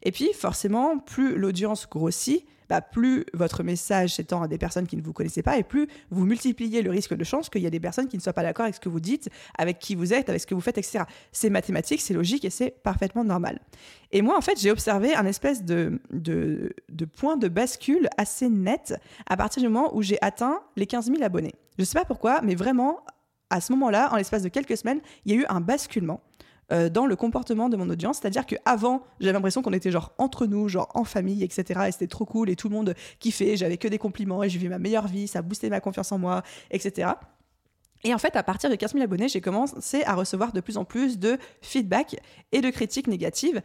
Et 0.03 0.11
puis, 0.11 0.31
forcément, 0.33 0.97
plus 0.97 1.35
l'audience 1.37 1.87
grossit, 1.89 2.45
bah, 2.69 2.81
plus 2.81 3.25
votre 3.33 3.63
message 3.63 4.13
s'étend 4.13 4.43
à 4.43 4.47
des 4.47 4.59
personnes 4.59 4.85
qui 4.85 4.95
ne 4.95 5.01
vous 5.01 5.11
connaissez 5.11 5.41
pas 5.41 5.57
et 5.57 5.63
plus 5.63 5.87
vous 6.11 6.25
multipliez 6.25 6.83
le 6.83 6.91
risque 6.91 7.15
de 7.15 7.23
chance 7.23 7.49
qu'il 7.49 7.63
y 7.63 7.67
a 7.67 7.71
des 7.71 7.79
personnes 7.79 8.07
qui 8.07 8.15
ne 8.15 8.21
soient 8.21 8.33
pas 8.33 8.43
d'accord 8.43 8.65
avec 8.65 8.75
ce 8.75 8.79
que 8.79 8.89
vous 8.89 8.99
dites, 8.99 9.27
avec 9.57 9.79
qui 9.79 9.95
vous 9.95 10.13
êtes, 10.13 10.29
avec 10.29 10.39
ce 10.39 10.45
que 10.45 10.53
vous 10.53 10.61
faites, 10.61 10.77
etc. 10.77 11.05
C'est 11.31 11.49
mathématique, 11.49 11.99
c'est 11.99 12.13
logique 12.13 12.45
et 12.45 12.51
c'est 12.51 12.69
parfaitement 12.69 13.23
normal. 13.23 13.59
Et 14.11 14.21
moi, 14.21 14.37
en 14.37 14.41
fait, 14.41 14.59
j'ai 14.59 14.69
observé 14.69 15.15
un 15.15 15.25
espèce 15.25 15.63
de 15.63 15.99
point 17.17 17.37
de 17.37 17.47
bascule 17.47 18.07
assez 18.17 18.49
net 18.49 18.93
à 19.25 19.35
partir 19.35 19.63
du 19.63 19.69
moment 19.69 19.95
où 19.95 20.03
j'ai 20.03 20.19
atteint 20.21 20.61
les 20.75 20.85
15 20.85 21.07
000 21.07 21.23
abonnés. 21.23 21.55
Je 21.77 21.81
ne 21.81 21.85
sais 21.85 21.97
pas 21.97 22.05
pourquoi, 22.05 22.41
mais 22.43 22.53
vraiment, 22.53 22.99
à 23.49 23.61
ce 23.61 23.71
moment-là, 23.73 24.11
en 24.11 24.15
l'espace 24.15 24.43
de 24.43 24.49
quelques 24.49 24.77
semaines, 24.77 25.01
il 25.25 25.33
y 25.33 25.37
a 25.37 25.41
eu 25.41 25.45
un 25.49 25.61
basculement. 25.61 26.21
Euh, 26.71 26.87
dans 26.87 27.07
le 27.07 27.15
comportement 27.15 27.67
de 27.67 27.75
mon 27.75 27.89
audience. 27.89 28.19
C'est-à-dire 28.19 28.45
qu'avant, 28.45 29.01
j'avais 29.19 29.33
l'impression 29.33 29.63
qu'on 29.63 29.73
était 29.73 29.89
genre 29.89 30.13
entre 30.19 30.45
nous, 30.45 30.69
genre 30.69 30.87
en 30.93 31.03
famille, 31.03 31.43
etc. 31.43 31.85
Et 31.87 31.91
c'était 31.91 32.05
trop 32.05 32.25
cool 32.25 32.47
et 32.47 32.55
tout 32.55 32.69
le 32.69 32.75
monde 32.75 32.93
kiffait. 33.17 33.57
J'avais 33.57 33.77
que 33.77 33.87
des 33.87 33.97
compliments 33.97 34.43
et 34.43 34.49
j'ai 34.49 34.59
vu 34.59 34.69
ma 34.69 34.77
meilleure 34.77 35.07
vie. 35.07 35.27
Ça 35.27 35.41
boostait 35.41 35.69
ma 35.69 35.79
confiance 35.79 36.11
en 36.11 36.19
moi, 36.19 36.43
etc. 36.69 37.09
Et 38.03 38.13
en 38.13 38.19
fait, 38.19 38.35
à 38.35 38.43
partir 38.43 38.69
de 38.69 38.75
15 38.75 38.93
000 38.93 39.03
abonnés, 39.03 39.27
j'ai 39.29 39.41
commencé 39.41 40.03
à 40.03 40.13
recevoir 40.13 40.53
de 40.53 40.61
plus 40.61 40.77
en 40.77 40.85
plus 40.85 41.17
de 41.17 41.39
feedback 41.63 42.17
et 42.51 42.61
de 42.61 42.69
critiques 42.69 43.07
négatives. 43.07 43.63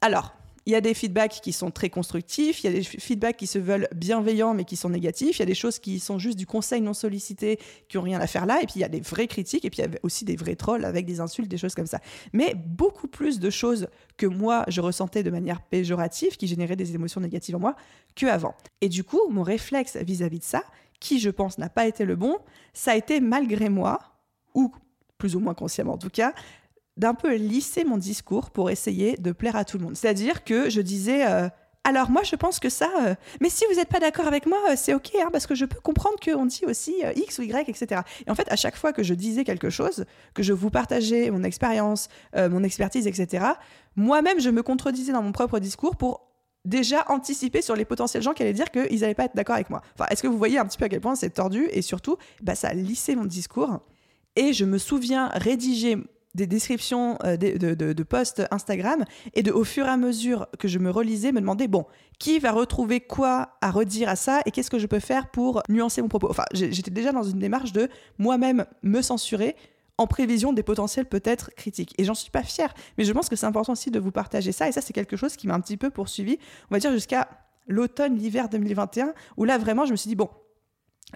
Alors, 0.00 0.32
il 0.66 0.72
y 0.72 0.74
a 0.74 0.80
des 0.80 0.94
feedbacks 0.94 1.40
qui 1.40 1.52
sont 1.52 1.70
très 1.70 1.90
constructifs, 1.90 2.62
il 2.62 2.66
y 2.66 2.68
a 2.68 2.72
des 2.72 2.82
feedbacks 2.82 3.36
qui 3.36 3.46
se 3.46 3.58
veulent 3.58 3.88
bienveillants 3.94 4.52
mais 4.52 4.64
qui 4.64 4.74
sont 4.74 4.90
négatifs, 4.90 5.38
il 5.38 5.40
y 5.40 5.42
a 5.44 5.46
des 5.46 5.54
choses 5.54 5.78
qui 5.78 6.00
sont 6.00 6.18
juste 6.18 6.36
du 6.36 6.44
conseil 6.44 6.80
non 6.80 6.92
sollicité 6.92 7.60
qui 7.88 7.98
ont 7.98 8.02
rien 8.02 8.20
à 8.20 8.26
faire 8.26 8.46
là, 8.46 8.60
et 8.60 8.66
puis 8.66 8.74
il 8.76 8.80
y 8.80 8.84
a 8.84 8.88
des 8.88 9.00
vraies 9.00 9.28
critiques, 9.28 9.64
et 9.64 9.70
puis 9.70 9.80
il 9.80 9.90
y 9.90 9.96
a 9.96 9.98
aussi 10.02 10.24
des 10.24 10.34
vrais 10.34 10.56
trolls 10.56 10.84
avec 10.84 11.06
des 11.06 11.20
insultes, 11.20 11.48
des 11.48 11.56
choses 11.56 11.74
comme 11.74 11.86
ça. 11.86 12.00
Mais 12.32 12.54
beaucoup 12.54 13.06
plus 13.06 13.38
de 13.38 13.48
choses 13.48 13.86
que 14.16 14.26
moi 14.26 14.64
je 14.66 14.80
ressentais 14.80 15.22
de 15.22 15.30
manière 15.30 15.62
péjorative, 15.62 16.36
qui 16.36 16.48
généraient 16.48 16.76
des 16.76 16.94
émotions 16.94 17.20
négatives 17.20 17.54
en 17.54 17.60
moi, 17.60 17.76
que 18.16 18.26
avant. 18.26 18.54
Et 18.80 18.88
du 18.88 19.04
coup, 19.04 19.20
mon 19.30 19.44
réflexe 19.44 19.96
vis-à-vis 19.96 20.38
-vis 20.38 20.40
de 20.40 20.44
ça, 20.44 20.62
qui 20.98 21.20
je 21.20 21.30
pense 21.30 21.58
n'a 21.58 21.68
pas 21.68 21.86
été 21.86 22.04
le 22.04 22.16
bon, 22.16 22.38
ça 22.72 22.92
a 22.92 22.96
été 22.96 23.20
malgré 23.20 23.68
moi, 23.68 24.00
ou 24.54 24.72
plus 25.18 25.36
ou 25.36 25.40
moins 25.40 25.54
consciemment 25.54 25.94
en 25.94 25.98
tout 25.98 26.10
cas, 26.10 26.34
d'un 26.96 27.14
peu 27.14 27.34
lisser 27.34 27.84
mon 27.84 27.98
discours 27.98 28.50
pour 28.50 28.70
essayer 28.70 29.16
de 29.16 29.32
plaire 29.32 29.56
à 29.56 29.64
tout 29.64 29.78
le 29.78 29.84
monde. 29.84 29.96
C'est-à-dire 29.96 30.44
que 30.44 30.70
je 30.70 30.80
disais, 30.80 31.26
euh, 31.26 31.48
alors 31.84 32.10
moi 32.10 32.22
je 32.22 32.36
pense 32.36 32.58
que 32.58 32.68
ça, 32.68 32.90
euh, 33.02 33.14
mais 33.40 33.50
si 33.50 33.64
vous 33.70 33.76
n'êtes 33.76 33.88
pas 33.88 34.00
d'accord 34.00 34.26
avec 34.26 34.46
moi, 34.46 34.58
euh, 34.70 34.74
c'est 34.76 34.94
ok, 34.94 35.10
hein, 35.16 35.28
parce 35.30 35.46
que 35.46 35.54
je 35.54 35.66
peux 35.66 35.80
comprendre 35.80 36.16
qu'on 36.24 36.46
dit 36.46 36.64
aussi 36.66 36.94
X 37.14 37.38
ou 37.38 37.42
Y, 37.42 37.68
etc. 37.68 38.00
Et 38.26 38.30
en 38.30 38.34
fait, 38.34 38.50
à 38.50 38.56
chaque 38.56 38.76
fois 38.76 38.92
que 38.92 39.02
je 39.02 39.14
disais 39.14 39.44
quelque 39.44 39.70
chose, 39.70 40.04
que 40.34 40.42
je 40.42 40.52
vous 40.52 40.70
partageais 40.70 41.30
mon 41.30 41.42
expérience, 41.42 42.08
mon 42.34 42.62
expertise, 42.62 43.06
etc., 43.06 43.44
moi-même 43.94 44.40
je 44.40 44.50
me 44.50 44.62
contredisais 44.62 45.12
dans 45.12 45.22
mon 45.22 45.32
propre 45.32 45.58
discours 45.58 45.96
pour 45.96 46.26
déjà 46.64 47.04
anticiper 47.08 47.62
sur 47.62 47.76
les 47.76 47.84
potentiels 47.84 48.22
gens 48.22 48.32
qui 48.32 48.42
allaient 48.42 48.52
dire 48.52 48.70
qu'ils 48.70 49.00
n'allaient 49.00 49.14
pas 49.14 49.26
être 49.26 49.36
d'accord 49.36 49.54
avec 49.54 49.70
moi. 49.70 49.82
Enfin, 49.94 50.06
est-ce 50.10 50.22
que 50.22 50.28
vous 50.28 50.36
voyez 50.36 50.58
un 50.58 50.66
petit 50.66 50.76
peu 50.76 50.86
à 50.86 50.88
quel 50.88 51.00
point 51.00 51.14
c'est 51.14 51.30
tordu 51.30 51.68
et 51.70 51.80
surtout, 51.80 52.16
bah, 52.42 52.54
ça 52.54 52.68
a 52.68 52.74
lissé 52.74 53.14
mon 53.14 53.24
discours. 53.24 53.80
Et 54.34 54.52
je 54.52 54.64
me 54.64 54.76
souviens 54.76 55.28
rédiger 55.28 55.96
des 56.36 56.46
descriptions 56.46 57.18
euh, 57.24 57.36
de, 57.36 58.02
posts 58.02 58.42
Instagram 58.50 59.04
et 59.34 59.42
de, 59.42 59.50
au 59.50 59.64
fur 59.64 59.86
et 59.86 59.88
à 59.88 59.96
mesure 59.96 60.46
que 60.58 60.68
je 60.68 60.78
me 60.78 60.90
relisais, 60.90 61.32
me 61.32 61.40
demander, 61.40 61.66
bon, 61.66 61.86
qui 62.18 62.38
va 62.38 62.52
retrouver 62.52 63.00
quoi 63.00 63.56
à 63.60 63.70
redire 63.70 64.08
à 64.08 64.16
ça 64.16 64.42
et 64.46 64.50
qu'est-ce 64.50 64.70
que 64.70 64.78
je 64.78 64.86
peux 64.86 65.00
faire 65.00 65.30
pour 65.30 65.62
nuancer 65.68 66.02
mon 66.02 66.08
propos? 66.08 66.30
Enfin, 66.30 66.44
j'étais 66.52 66.90
déjà 66.90 67.10
dans 67.10 67.24
une 67.24 67.38
démarche 67.38 67.72
de 67.72 67.88
moi-même 68.18 68.66
me 68.82 69.02
censurer 69.02 69.56
en 69.98 70.06
prévision 70.06 70.52
des 70.52 70.62
potentiels 70.62 71.06
peut-être 71.06 71.50
critiques. 71.56 71.94
Et 71.98 72.04
j'en 72.04 72.14
suis 72.14 72.30
pas 72.30 72.42
fière, 72.42 72.74
mais 72.98 73.04
je 73.04 73.12
pense 73.12 73.28
que 73.28 73.36
c'est 73.36 73.46
important 73.46 73.72
aussi 73.72 73.90
de 73.90 73.98
vous 73.98 74.12
partager 74.12 74.52
ça. 74.52 74.68
Et 74.68 74.72
ça, 74.72 74.82
c'est 74.82 74.92
quelque 74.92 75.16
chose 75.16 75.36
qui 75.36 75.46
m'a 75.46 75.54
un 75.54 75.60
petit 75.60 75.78
peu 75.78 75.90
poursuivi, 75.90 76.38
on 76.70 76.74
va 76.74 76.78
dire 76.78 76.92
jusqu'à 76.92 77.28
l'automne, 77.66 78.16
l'hiver 78.16 78.48
2021, 78.48 79.14
où 79.38 79.44
là, 79.44 79.58
vraiment, 79.58 79.86
je 79.86 79.92
me 79.92 79.96
suis 79.96 80.08
dit, 80.08 80.14
bon, 80.16 80.28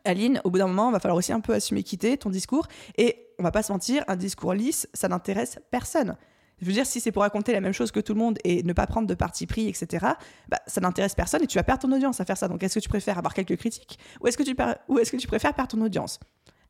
Aline, 0.05 0.41
au 0.45 0.51
bout 0.51 0.59
d'un 0.59 0.67
moment, 0.67 0.91
il 0.91 0.93
va 0.93 1.01
falloir 1.01 1.17
aussi 1.17 1.33
un 1.33 1.41
peu 1.41 1.55
assumer 1.55 1.83
quitter 1.83 2.17
ton 2.17 2.31
discours. 2.31 2.67
Et 2.97 3.27
on 3.39 3.43
va 3.43 3.51
pas 3.51 3.63
se 3.63 3.73
mentir, 3.73 4.05
un 4.09 4.17
discours 4.17 4.55
lisse, 4.55 4.89
ça 4.95 5.09
n'intéresse 5.09 5.59
personne. 5.71 6.17
Je 6.61 6.67
veux 6.67 6.73
dire, 6.73 6.87
si 6.87 7.01
c'est 7.01 7.11
pour 7.11 7.23
raconter 7.23 7.53
la 7.53 7.61
même 7.61 7.73
chose 7.73 7.91
que 7.91 8.01
tout 8.01 8.13
le 8.13 8.19
monde 8.19 8.39
et 8.45 8.63
ne 8.63 8.73
pas 8.73 8.87
prendre 8.87 9.07
de 9.07 9.15
parti 9.15 9.47
pris, 9.47 9.69
etc., 9.69 10.07
bah, 10.49 10.59
ça 10.67 10.81
n'intéresse 10.81 11.15
personne 11.15 11.43
et 11.43 11.47
tu 11.47 11.57
vas 11.57 11.63
perdre 11.63 11.83
ton 11.83 11.93
audience 11.93 12.21
à 12.21 12.25
faire 12.25 12.37
ça. 12.37 12.49
Donc, 12.49 12.63
est-ce 12.63 12.75
que 12.75 12.81
tu 12.81 12.89
préfères 12.89 13.17
avoir 13.17 13.33
quelques 13.33 13.57
critiques 13.57 13.99
ou 14.21 14.27
est-ce 14.27 14.37
que, 14.37 14.43
tu 14.43 14.55
est-ce 15.01 15.11
que 15.11 15.17
tu 15.17 15.27
préfères 15.27 15.55
perdre 15.55 15.71
ton 15.71 15.81
audience? 15.81 16.21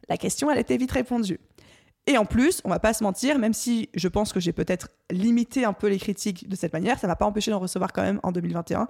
La 0.09 0.17
question, 0.17 0.51
elle 0.51 0.59
était 0.59 0.77
vite 0.77 0.93
répondue. 0.93 1.41
Et 2.07 2.17
en 2.17 2.25
plus, 2.25 2.61
on 2.65 2.69
va 2.69 2.79
pas 2.79 2.95
se 2.95 3.05
mentir, 3.05 3.39
même 3.39 3.53
si 3.53 3.89
je 3.95 4.09
pense 4.09 4.33
que 4.33 4.41
j'ai 4.41 4.53
peut-être 4.53 4.89
limité 5.11 5.65
un 5.65 5.73
peu 5.73 5.89
les 5.89 5.99
critiques 5.99 6.49
de 6.49 6.57
cette 6.57 6.73
manière, 6.73 6.99
ça 6.99 7.07
va 7.07 7.17
pas 7.17 7.27
empêcher 7.27 7.51
d'en 7.51 7.59
recevoir 7.59 7.93
quand 7.93 8.03
même 8.03 8.21
en 8.23 8.33
2021. 8.33 8.89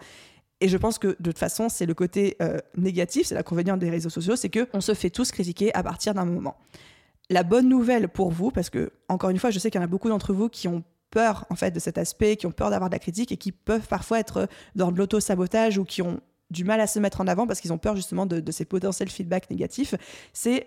Et 0.61 0.69
je 0.69 0.77
pense 0.77 0.99
que 0.99 1.09
de 1.09 1.31
toute 1.31 1.39
façon, 1.39 1.69
c'est 1.69 1.87
le 1.87 1.95
côté 1.95 2.37
euh, 2.43 2.59
négatif, 2.77 3.27
c'est 3.27 3.35
l'inconvénient 3.35 3.77
des 3.77 3.89
réseaux 3.89 4.11
sociaux, 4.11 4.37
c'est 4.37 4.51
qu'on 4.51 4.81
se 4.81 4.95
fait 4.95 5.11
tous 5.11 5.31
critiquer 5.33 5.75
à 5.75 5.83
partir 5.83 6.13
d'un 6.13 6.27
moment. 6.27 6.57
La 7.31 7.43
bonne 7.45 7.69
nouvelle 7.69 8.09
pour 8.09 8.31
vous, 8.31 8.51
parce 8.51 8.69
que 8.69 8.93
encore 9.09 9.31
une 9.31 9.39
fois, 9.39 9.51
je 9.51 9.59
sais 9.59 9.71
qu'il 9.71 9.81
y 9.81 9.83
en 9.83 9.85
a 9.85 9.91
beaucoup 9.91 10.09
d'entre 10.09 10.35
vous 10.35 10.49
qui 10.49 10.69
ont 10.69 10.85
peur 11.11 11.47
en 11.51 11.57
fait 11.57 11.71
de 11.71 11.81
cet 11.81 11.97
aspect, 11.97 12.37
qui 12.37 12.47
ont 12.47 12.53
peur 12.53 12.71
d'avoir 12.71 12.91
de 12.91 12.95
la 12.95 12.99
critique 12.99 13.33
et 13.33 13.37
qui 13.37 13.53
peuvent 13.53 13.89
parfois 13.89 14.21
être 14.21 14.49
dans 14.75 14.93
de 14.93 14.99
l'auto-sabotage 14.99 15.79
ou 15.79 15.85
qui 15.85 16.03
ont 16.03 16.21
du 16.51 16.65
mal 16.65 16.81
à 16.81 16.87
se 16.87 16.99
mettre 16.99 17.21
en 17.21 17.27
avant 17.27 17.47
parce 17.47 17.61
qu'ils 17.61 17.73
ont 17.73 17.79
peur 17.79 17.97
justement 17.97 18.27
de, 18.27 18.51
ces 18.51 18.65
potentiels 18.65 19.09
feedbacks 19.09 19.51
négatifs, 19.51 19.95
c'est 20.33 20.67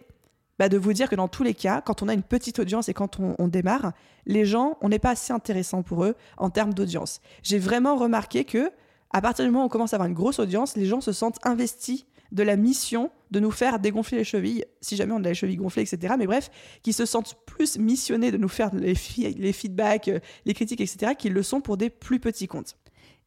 bah, 0.57 0.69
de 0.69 0.77
vous 0.77 0.93
dire 0.93 1.09
que 1.09 1.15
dans 1.15 1.27
tous 1.27 1.43
les 1.43 1.53
cas, 1.53 1.81
quand 1.81 2.01
on 2.01 2.07
a 2.07 2.13
une 2.13 2.23
petite 2.23 2.59
audience 2.59 2.87
et 2.87 2.93
quand 2.93 3.19
on, 3.19 3.35
on 3.37 3.47
démarre, 3.47 3.91
les 4.25 4.45
gens, 4.45 4.77
on 4.81 4.89
n'est 4.89 4.99
pas 4.99 5.11
assez 5.11 5.33
intéressant 5.33 5.83
pour 5.83 6.05
eux 6.05 6.15
en 6.37 6.49
termes 6.49 6.73
d'audience. 6.73 7.21
J'ai 7.41 7.59
vraiment 7.59 7.97
remarqué 7.97 8.45
que 8.45 8.71
à 9.13 9.21
partir 9.21 9.45
du 9.45 9.51
moment 9.51 9.63
où 9.63 9.67
on 9.67 9.69
commence 9.69 9.93
à 9.93 9.97
avoir 9.97 10.09
une 10.09 10.15
grosse 10.15 10.39
audience, 10.39 10.75
les 10.75 10.85
gens 10.85 11.01
se 11.01 11.11
sentent 11.11 11.39
investis 11.43 12.05
de 12.31 12.41
la 12.41 12.55
mission 12.55 13.11
de 13.29 13.39
nous 13.39 13.51
faire 13.51 13.79
dégonfler 13.79 14.17
les 14.17 14.23
chevilles, 14.23 14.65
si 14.81 14.95
jamais 14.95 15.13
on 15.13 15.23
a 15.23 15.29
les 15.29 15.35
chevilles 15.35 15.57
gonflées, 15.57 15.83
etc. 15.83 16.15
Mais 16.17 16.25
bref, 16.25 16.49
qui 16.81 16.91
se 16.91 17.05
sentent 17.05 17.35
plus 17.45 17.77
missionnés 17.77 18.31
de 18.31 18.37
nous 18.37 18.49
faire 18.49 18.73
les, 18.73 18.95
les 19.17 19.53
feedbacks, 19.53 20.07
euh, 20.07 20.19
les 20.45 20.55
critiques, 20.55 20.81
etc., 20.81 21.13
qu'ils 21.17 21.33
le 21.33 21.43
sont 21.43 21.61
pour 21.61 21.77
des 21.77 21.91
plus 21.91 22.19
petits 22.19 22.47
comptes. 22.47 22.75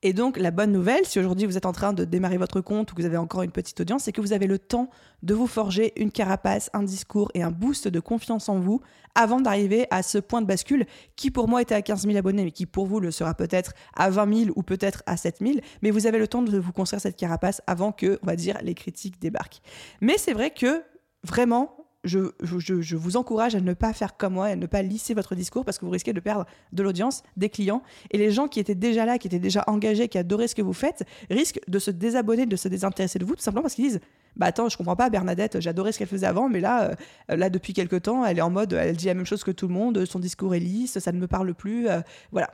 Et 0.06 0.12
donc, 0.12 0.36
la 0.36 0.52
bonne 0.52 0.70
nouvelle, 0.70 1.04
si 1.04 1.18
aujourd'hui 1.18 1.46
vous 1.46 1.56
êtes 1.56 1.66
en 1.66 1.72
train 1.72 1.92
de 1.92 2.04
démarrer 2.04 2.36
votre 2.36 2.60
compte 2.60 2.92
ou 2.92 2.94
que 2.94 3.00
vous 3.00 3.08
avez 3.08 3.16
encore 3.16 3.42
une 3.42 3.50
petite 3.50 3.80
audience, 3.80 4.04
c'est 4.04 4.12
que 4.12 4.20
vous 4.20 4.32
avez 4.32 4.46
le 4.46 4.56
temps 4.56 4.88
de 5.24 5.34
vous 5.34 5.48
forger 5.48 5.92
une 6.00 6.12
carapace, 6.12 6.70
un 6.74 6.84
discours 6.84 7.28
et 7.34 7.42
un 7.42 7.50
boost 7.50 7.88
de 7.88 7.98
confiance 7.98 8.48
en 8.48 8.60
vous 8.60 8.80
avant 9.16 9.40
d'arriver 9.40 9.88
à 9.90 10.04
ce 10.04 10.18
point 10.18 10.42
de 10.42 10.46
bascule 10.46 10.86
qui, 11.16 11.32
pour 11.32 11.48
moi, 11.48 11.60
était 11.60 11.74
à 11.74 11.82
15 11.82 12.02
000 12.06 12.16
abonnés, 12.16 12.44
mais 12.44 12.52
qui, 12.52 12.66
pour 12.66 12.86
vous, 12.86 13.00
le 13.00 13.10
sera 13.10 13.34
peut-être 13.34 13.72
à 13.96 14.08
20 14.08 14.44
000 14.44 14.50
ou 14.54 14.62
peut-être 14.62 15.02
à 15.06 15.16
7 15.16 15.38
000. 15.40 15.54
Mais 15.82 15.90
vous 15.90 16.06
avez 16.06 16.20
le 16.20 16.28
temps 16.28 16.42
de 16.42 16.56
vous 16.56 16.72
construire 16.72 17.00
cette 17.00 17.16
carapace 17.16 17.60
avant 17.66 17.90
que, 17.90 18.20
on 18.22 18.26
va 18.26 18.36
dire, 18.36 18.58
les 18.62 18.74
critiques 18.74 19.20
débarquent. 19.20 19.60
Mais 20.00 20.18
c'est 20.18 20.34
vrai 20.34 20.50
que, 20.50 20.84
vraiment, 21.24 21.85
je, 22.06 22.96
vous 22.96 23.16
encourage 23.16 23.54
à 23.54 23.60
ne 23.60 23.74
pas 23.74 23.92
faire 23.92 24.16
comme 24.16 24.34
moi, 24.34 24.46
à 24.46 24.56
ne 24.56 24.66
pas 24.66 24.82
lisser 24.82 25.14
votre 25.14 25.34
discours 25.34 25.64
parce 25.64 25.78
que 25.78 25.84
vous 25.84 25.90
risquez 25.90 26.12
de 26.12 26.20
perdre 26.20 26.46
de 26.72 26.82
l'audience, 26.82 27.22
des 27.36 27.50
clients. 27.50 27.82
Et 28.10 28.18
les 28.18 28.30
gens 28.30 28.48
qui 28.48 28.60
étaient 28.60 28.74
déjà 28.74 29.04
là, 29.04 29.18
qui 29.18 29.26
étaient 29.26 29.38
déjà 29.38 29.64
engagés, 29.66 30.08
qui 30.08 30.18
adoraient 30.18 30.48
ce 30.48 30.54
que 30.54 30.62
vous 30.62 30.72
faites, 30.72 31.04
risquent 31.30 31.60
de 31.68 31.78
se 31.78 31.90
désabonner, 31.90 32.46
de 32.46 32.56
se 32.56 32.68
désintéresser 32.68 33.18
de 33.18 33.24
vous, 33.24 33.36
tout 33.36 33.42
simplement 33.42 33.62
parce 33.62 33.74
qu'ils 33.74 33.88
disent 33.88 34.00
Bah 34.36 34.46
attends, 34.46 34.68
je 34.68 34.76
comprends 34.76 34.96
pas, 34.96 35.10
Bernadette, 35.10 35.60
j'adorais 35.60 35.92
ce 35.92 35.98
qu'elle 35.98 36.08
faisait 36.08 36.26
avant, 36.26 36.48
mais 36.48 36.60
là, 36.60 36.92
euh, 37.30 37.36
là, 37.36 37.50
depuis 37.50 37.72
quelques 37.72 38.02
temps, 38.02 38.24
elle 38.24 38.38
est 38.38 38.42
en 38.42 38.50
mode, 38.50 38.72
elle 38.72 38.96
dit 38.96 39.06
la 39.06 39.14
même 39.14 39.26
chose 39.26 39.44
que 39.44 39.50
tout 39.50 39.68
le 39.68 39.74
monde, 39.74 40.04
son 40.04 40.18
discours 40.18 40.54
est 40.54 40.60
lisse, 40.60 40.98
ça 40.98 41.12
ne 41.12 41.18
me 41.18 41.26
parle 41.26 41.54
plus. 41.54 41.88
Euh, 41.88 42.00
voilà. 42.32 42.50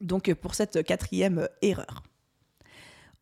Donc, 0.00 0.32
pour 0.34 0.54
cette 0.54 0.82
quatrième 0.84 1.48
erreur. 1.62 2.02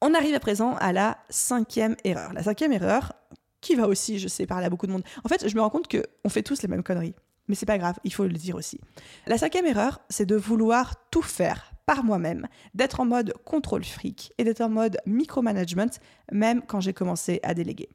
On 0.03 0.15
arrive 0.15 0.35
à 0.35 0.41
présent 0.41 0.77
à 0.77 0.95
la 0.95 1.19
cinquième 1.29 1.95
erreur. 2.05 2.33
La 2.33 2.43
cinquième 2.43 2.73
erreur, 2.73 3.13
qui 3.61 3.75
va 3.75 3.87
aussi, 3.89 4.19
je 4.19 4.29
sais, 4.29 4.47
parler 4.47 4.67
à 4.67 4.71
beaucoup 4.71 4.87
de 4.87 4.93
monde. 4.93 5.05
En 5.25 5.29
fait, 5.29 5.49
je 5.49 5.55
me 5.55 5.61
rends 5.61 5.71
compte 5.71 5.89
qu'on 5.89 6.29
fait 6.29 6.43
tous 6.43 6.63
les 6.63 6.69
mêmes 6.69 6.83
conneries. 6.83 7.15
Mais 7.49 7.57
c'est 7.57 7.67
pas 7.67 7.79
grave, 7.79 7.99
il 8.05 8.13
faut 8.13 8.25
le 8.25 8.33
dire 8.33 8.55
aussi. 8.55 8.81
La 9.27 9.37
cinquième 9.37 9.67
erreur, 9.67 10.01
c'est 10.09 10.27
de 10.27 10.37
vouloir 10.37 10.95
tout 11.11 11.23
faire 11.23 11.73
par 11.85 12.05
moi-même, 12.05 12.47
d'être 12.75 13.01
en 13.01 13.05
mode 13.05 13.35
contrôle 13.45 13.83
fric 13.83 14.33
et 14.39 14.45
d'être 14.45 14.61
en 14.61 14.69
mode 14.69 14.99
micromanagement, 15.05 15.91
même 16.31 16.63
quand 16.63 16.79
j'ai 16.79 16.93
commencé 16.93 17.41
à 17.43 17.53
déléguer. 17.53 17.89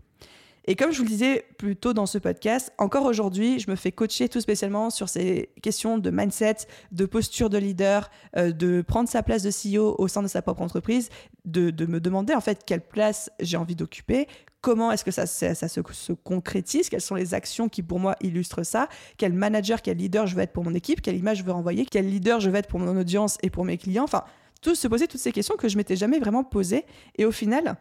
Et 0.67 0.75
comme 0.75 0.91
je 0.91 0.97
vous 0.97 1.03
le 1.03 1.09
disais 1.09 1.45
plus 1.57 1.75
tôt 1.75 1.93
dans 1.93 2.07
ce 2.07 2.17
podcast, 2.17 2.73
encore 2.79 3.05
aujourd'hui, 3.05 3.59
je 3.59 3.69
me 3.69 3.75
fais 3.75 3.91
coacher 3.91 4.29
tout 4.29 4.41
spécialement 4.41 4.89
sur 4.89 5.09
ces 5.09 5.49
questions 5.61 5.99
de 5.99 6.09
mindset, 6.09 6.57
de 6.91 7.05
posture 7.05 7.51
de 7.51 7.59
leader, 7.59 8.09
euh, 8.35 8.51
de 8.51 8.81
prendre 8.81 9.07
sa 9.07 9.21
place 9.21 9.43
de 9.43 9.51
CEO 9.51 9.95
au 9.99 10.07
sein 10.07 10.23
de 10.23 10.27
sa 10.27 10.41
propre 10.41 10.63
entreprise, 10.63 11.09
de, 11.45 11.71
me 11.85 11.99
demander 11.99 12.33
en 12.33 12.41
fait 12.41 12.63
quelle 12.65 12.81
place 12.81 13.29
j'ai 13.39 13.57
envie 13.57 13.75
d'occuper, 13.75 14.27
comment 14.61 14.91
est-ce 14.91 15.05
que 15.05 15.11
ça, 15.11 15.27
ça, 15.27 15.53
se, 15.53 15.81
se, 15.91 16.13
concrétise, 16.13 16.89
quelles 16.89 17.01
sont 17.01 17.13
les 17.13 17.35
actions 17.35 17.69
qui 17.69 17.83
pour 17.83 17.99
moi 17.99 18.15
illustrent 18.21 18.63
ça, 18.63 18.89
quel 19.17 19.33
manager, 19.33 19.83
quel 19.83 19.97
leader 19.97 20.25
je 20.25 20.35
veux 20.35 20.41
être 20.41 20.53
pour 20.53 20.63
mon 20.63 20.73
équipe, 20.73 21.03
quelle 21.03 21.17
image 21.17 21.37
je 21.37 21.43
veux 21.43 21.51
renvoyer, 21.51 21.85
quel 21.85 22.09
leader 22.09 22.39
je 22.39 22.49
veux 22.49 22.55
être 22.55 22.67
pour 22.67 22.79
mon 22.79 22.97
audience 22.97 23.37
et 23.43 23.51
pour 23.51 23.65
mes 23.65 23.77
clients. 23.77 24.05
Enfin, 24.05 24.23
tout 24.63 24.73
se 24.73 24.87
poser 24.87 25.07
toutes 25.07 25.21
ces 25.21 25.31
questions 25.31 25.55
que 25.57 25.69
je 25.69 25.77
m'étais 25.77 25.95
jamais 25.95 26.17
vraiment 26.17 26.43
posées. 26.43 26.85
Et 27.19 27.25
au 27.25 27.31
final, 27.31 27.77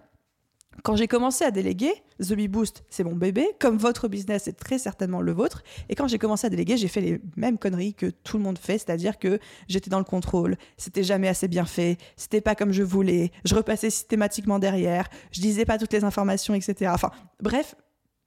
quand 0.83 0.97
j'ai 0.97 1.09
commencé 1.09 1.45
à 1.45 1.51
déléguer, 1.51 1.93
The 2.21 2.35
Bee 2.35 2.49
Boost, 2.49 2.85
c'est 2.91 3.05
mon 3.05 3.15
bébé, 3.15 3.49
comme 3.61 3.77
votre 3.77 4.09
business 4.09 4.49
est 4.49 4.53
très 4.53 4.79
certainement 4.79 5.21
le 5.21 5.33
vôtre. 5.33 5.63
Et 5.89 5.95
quand 5.95 6.09
j'ai 6.09 6.19
commencé 6.19 6.47
à 6.47 6.51
déléguer, 6.51 6.77
j'ai 6.77 6.89
fait 6.89 7.01
les 7.01 7.21
mêmes 7.37 7.59
conneries 7.59 7.95
que 7.95 8.07
tout 8.07 8.39
le 8.39 8.43
monde 8.43 8.59
fait, 8.59 8.79
c'est-à-dire 8.79 9.19
que 9.19 9.39
j'étais 9.69 9.91
dans 9.91 9.99
le 9.99 10.05
contrôle, 10.05 10.57
c'était 10.77 11.05
jamais 11.05 11.29
assez 11.29 11.49
bien 11.49 11.65
fait, 11.65 11.99
c'était 12.17 12.41
pas 12.41 12.55
comme 12.55 12.73
je 12.73 12.83
voulais, 12.83 13.31
je 13.45 13.55
repassais 13.55 13.91
systématiquement 13.91 14.59
derrière, 14.59 15.09
je 15.33 15.41
disais 15.41 15.65
pas 15.65 15.79
toutes 15.79 15.93
les 15.93 16.05
informations, 16.05 16.55
etc. 16.55 16.91
Enfin, 16.95 17.11
bref, 17.41 17.75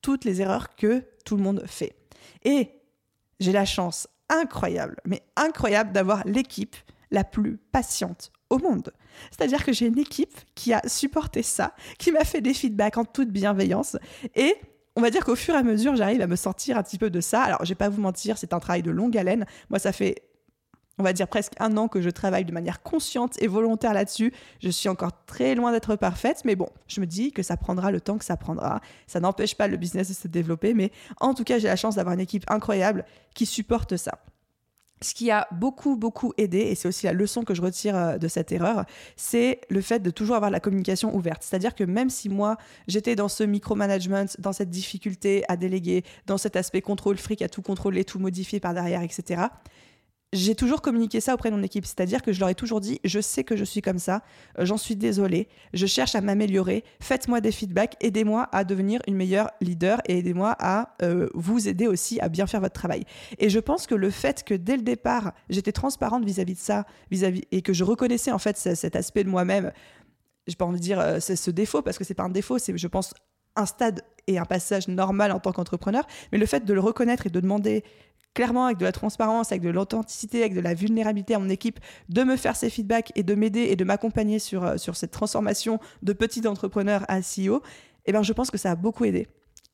toutes 0.01 0.25
les 0.25 0.41
erreurs 0.41 0.75
que 0.75 1.03
tout 1.25 1.35
le 1.35 1.43
monde 1.43 1.63
fait. 1.65 1.95
Et 2.43 2.69
j'ai 3.39 3.51
la 3.51 3.65
chance 3.65 4.07
incroyable, 4.29 4.97
mais 5.05 5.21
incroyable 5.35 5.91
d'avoir 5.91 6.25
l'équipe 6.25 6.75
la 7.11 7.23
plus 7.23 7.57
patiente 7.57 8.31
au 8.49 8.59
monde. 8.59 8.91
C'est-à-dire 9.31 9.65
que 9.65 9.73
j'ai 9.73 9.87
une 9.87 9.99
équipe 9.99 10.37
qui 10.55 10.73
a 10.73 10.81
supporté 10.87 11.43
ça, 11.43 11.73
qui 11.97 12.11
m'a 12.11 12.23
fait 12.23 12.41
des 12.41 12.53
feedbacks 12.53 12.97
en 12.97 13.05
toute 13.05 13.29
bienveillance 13.29 13.97
et 14.35 14.55
on 14.95 15.01
va 15.01 15.11
dire 15.11 15.23
qu'au 15.23 15.35
fur 15.35 15.53
et 15.53 15.57
à 15.57 15.63
mesure, 15.63 15.95
j'arrive 15.95 16.21
à 16.21 16.27
me 16.27 16.35
sortir 16.35 16.77
un 16.77 16.81
petit 16.81 16.97
peu 16.97 17.11
de 17.11 17.21
ça. 17.21 17.43
Alors, 17.43 17.63
je 17.63 17.69
vais 17.69 17.75
pas 17.75 17.89
vous 17.89 18.01
mentir, 18.01 18.37
c'est 18.39 18.53
un 18.53 18.59
travail 18.59 18.81
de 18.81 18.89
longue 18.89 19.15
haleine. 19.15 19.45
Moi, 19.69 19.77
ça 19.77 19.91
fait 19.91 20.23
on 20.99 21.03
va 21.03 21.13
dire 21.13 21.27
presque 21.27 21.53
un 21.59 21.77
an 21.77 21.87
que 21.87 22.01
je 22.01 22.09
travaille 22.09 22.45
de 22.45 22.51
manière 22.51 22.81
consciente 22.81 23.41
et 23.41 23.47
volontaire 23.47 23.93
là-dessus. 23.93 24.33
Je 24.61 24.69
suis 24.69 24.89
encore 24.89 25.11
très 25.25 25.55
loin 25.55 25.71
d'être 25.71 25.95
parfaite, 25.95 26.41
mais 26.45 26.55
bon, 26.55 26.69
je 26.87 26.99
me 27.01 27.05
dis 27.05 27.31
que 27.31 27.43
ça 27.43 27.57
prendra 27.57 27.91
le 27.91 28.01
temps 28.01 28.17
que 28.17 28.25
ça 28.25 28.37
prendra. 28.37 28.81
Ça 29.05 29.19
n'empêche 29.19 29.55
pas 29.55 29.67
le 29.67 29.77
business 29.77 30.09
de 30.09 30.13
se 30.13 30.27
développer, 30.27 30.73
mais 30.73 30.91
en 31.19 31.33
tout 31.33 31.43
cas, 31.43 31.59
j'ai 31.59 31.67
la 31.67 31.75
chance 31.75 31.95
d'avoir 31.95 32.15
une 32.15 32.19
équipe 32.19 32.49
incroyable 32.49 33.05
qui 33.35 33.45
supporte 33.45 33.95
ça. 33.97 34.19
Ce 35.01 35.13
qui 35.13 35.29
a 35.29 35.47
beaucoup, 35.51 35.95
beaucoup 35.95 36.33
aidé, 36.37 36.59
et 36.59 36.75
c'est 36.75 36.87
aussi 36.87 37.05
la 37.05 37.13
leçon 37.13 37.43
que 37.43 37.53
je 37.53 37.61
retire 37.61 37.95
euh, 37.95 38.17
de 38.17 38.27
cette 38.27 38.51
erreur, 38.51 38.85
c'est 39.15 39.61
le 39.69 39.81
fait 39.81 39.99
de 39.99 40.09
toujours 40.09 40.35
avoir 40.35 40.49
la 40.49 40.59
communication 40.59 41.15
ouverte. 41.15 41.43
C'est-à-dire 41.43 41.75
que 41.75 41.83
même 41.83 42.09
si 42.09 42.29
moi, 42.29 42.57
j'étais 42.87 43.15
dans 43.15 43.27
ce 43.27 43.43
micromanagement, 43.43 44.25
dans 44.39 44.53
cette 44.53 44.69
difficulté 44.69 45.43
à 45.47 45.57
déléguer, 45.57 46.03
dans 46.25 46.37
cet 46.37 46.55
aspect 46.55 46.81
contrôle 46.81 47.17
fric, 47.17 47.41
à 47.41 47.49
tout 47.49 47.61
contrôler, 47.61 48.03
tout 48.05 48.19
modifier 48.19 48.59
par 48.59 48.73
derrière, 48.73 49.01
etc., 49.01 49.43
j'ai 50.33 50.55
toujours 50.55 50.81
communiqué 50.81 51.21
ça 51.21 51.33
auprès 51.33 51.49
de 51.49 51.55
mon 51.55 51.63
équipe, 51.63 51.85
c'est-à-dire 51.85 52.21
que 52.21 52.33
je 52.33 52.39
leur 52.39 52.49
ai 52.49 52.55
toujours 52.55 52.81
dit, 52.81 52.99
je 53.05 53.19
sais 53.21 53.43
que 53.43 53.55
je 53.55 53.63
suis 53.63 53.81
comme 53.81 53.99
ça, 53.99 54.23
euh, 54.59 54.65
j'en 54.65 54.77
suis 54.77 54.95
désolée, 54.95 55.47
je 55.73 55.85
cherche 55.85 56.15
à 56.15 56.21
m'améliorer, 56.21 56.83
faites-moi 56.99 57.39
des 57.39 57.51
feedbacks, 57.51 57.95
aidez-moi 58.01 58.49
à 58.51 58.65
devenir 58.65 59.01
une 59.07 59.15
meilleure 59.15 59.49
leader 59.61 60.01
et 60.05 60.19
aidez-moi 60.19 60.55
à 60.59 60.95
euh, 61.01 61.29
vous 61.33 61.69
aider 61.69 61.87
aussi 61.87 62.19
à 62.19 62.27
bien 62.27 62.45
faire 62.45 62.59
votre 62.59 62.73
travail. 62.73 63.05
Et 63.39 63.49
je 63.49 63.59
pense 63.59 63.87
que 63.87 63.95
le 63.95 64.09
fait 64.09 64.43
que 64.43 64.53
dès 64.53 64.75
le 64.75 64.83
départ, 64.83 65.33
j'étais 65.49 65.71
transparente 65.71 66.25
vis-à-vis 66.25 66.55
de 66.55 66.59
ça, 66.59 66.85
vis-à-vis 67.09 67.43
et 67.51 67.61
que 67.61 67.71
je 67.71 67.85
reconnaissais 67.85 68.31
en 68.31 68.39
fait 68.39 68.57
cet 68.57 68.95
aspect 68.97 69.23
de 69.23 69.29
moi-même, 69.29 69.71
je 70.47 70.55
pas 70.55 70.65
envie 70.65 70.79
de 70.79 70.83
dire 70.83 70.99
euh, 70.99 71.19
ce 71.19 71.51
défaut 71.51 71.81
parce 71.81 71.97
que 71.97 72.03
c'est 72.03 72.13
pas 72.13 72.23
un 72.23 72.29
défaut, 72.29 72.57
c'est 72.57 72.77
je 72.77 72.87
pense 72.87 73.13
un 73.55 73.65
stade 73.65 74.01
et 74.27 74.37
un 74.37 74.45
passage 74.45 74.87
normal 74.87 75.31
en 75.31 75.39
tant 75.39 75.51
qu'entrepreneur, 75.51 76.05
mais 76.31 76.37
le 76.37 76.45
fait 76.45 76.65
de 76.65 76.73
le 76.73 76.79
reconnaître 76.79 77.27
et 77.27 77.29
de 77.29 77.39
demander 77.39 77.83
clairement 78.33 78.65
avec 78.65 78.77
de 78.77 78.85
la 78.85 78.91
transparence, 78.91 79.51
avec 79.51 79.61
de 79.61 79.69
l'authenticité, 79.69 80.41
avec 80.41 80.53
de 80.53 80.61
la 80.61 80.73
vulnérabilité 80.73 81.33
à 81.33 81.39
mon 81.39 81.49
équipe, 81.49 81.79
de 82.09 82.23
me 82.23 82.35
faire 82.35 82.55
ces 82.55 82.69
feedbacks 82.69 83.11
et 83.15 83.23
de 83.23 83.35
m'aider 83.35 83.61
et 83.61 83.75
de 83.75 83.83
m'accompagner 83.83 84.39
sur, 84.39 84.63
euh, 84.63 84.77
sur 84.77 84.95
cette 84.95 85.11
transformation 85.11 85.79
de 86.03 86.13
petit 86.13 86.47
entrepreneur 86.47 87.03
à 87.07 87.19
CEO, 87.21 87.61
eh 88.05 88.11
ben, 88.11 88.23
je 88.23 88.33
pense 88.33 88.51
que 88.51 88.57
ça 88.57 88.71
a 88.71 88.75
beaucoup 88.75 89.05
aidé. 89.05 89.27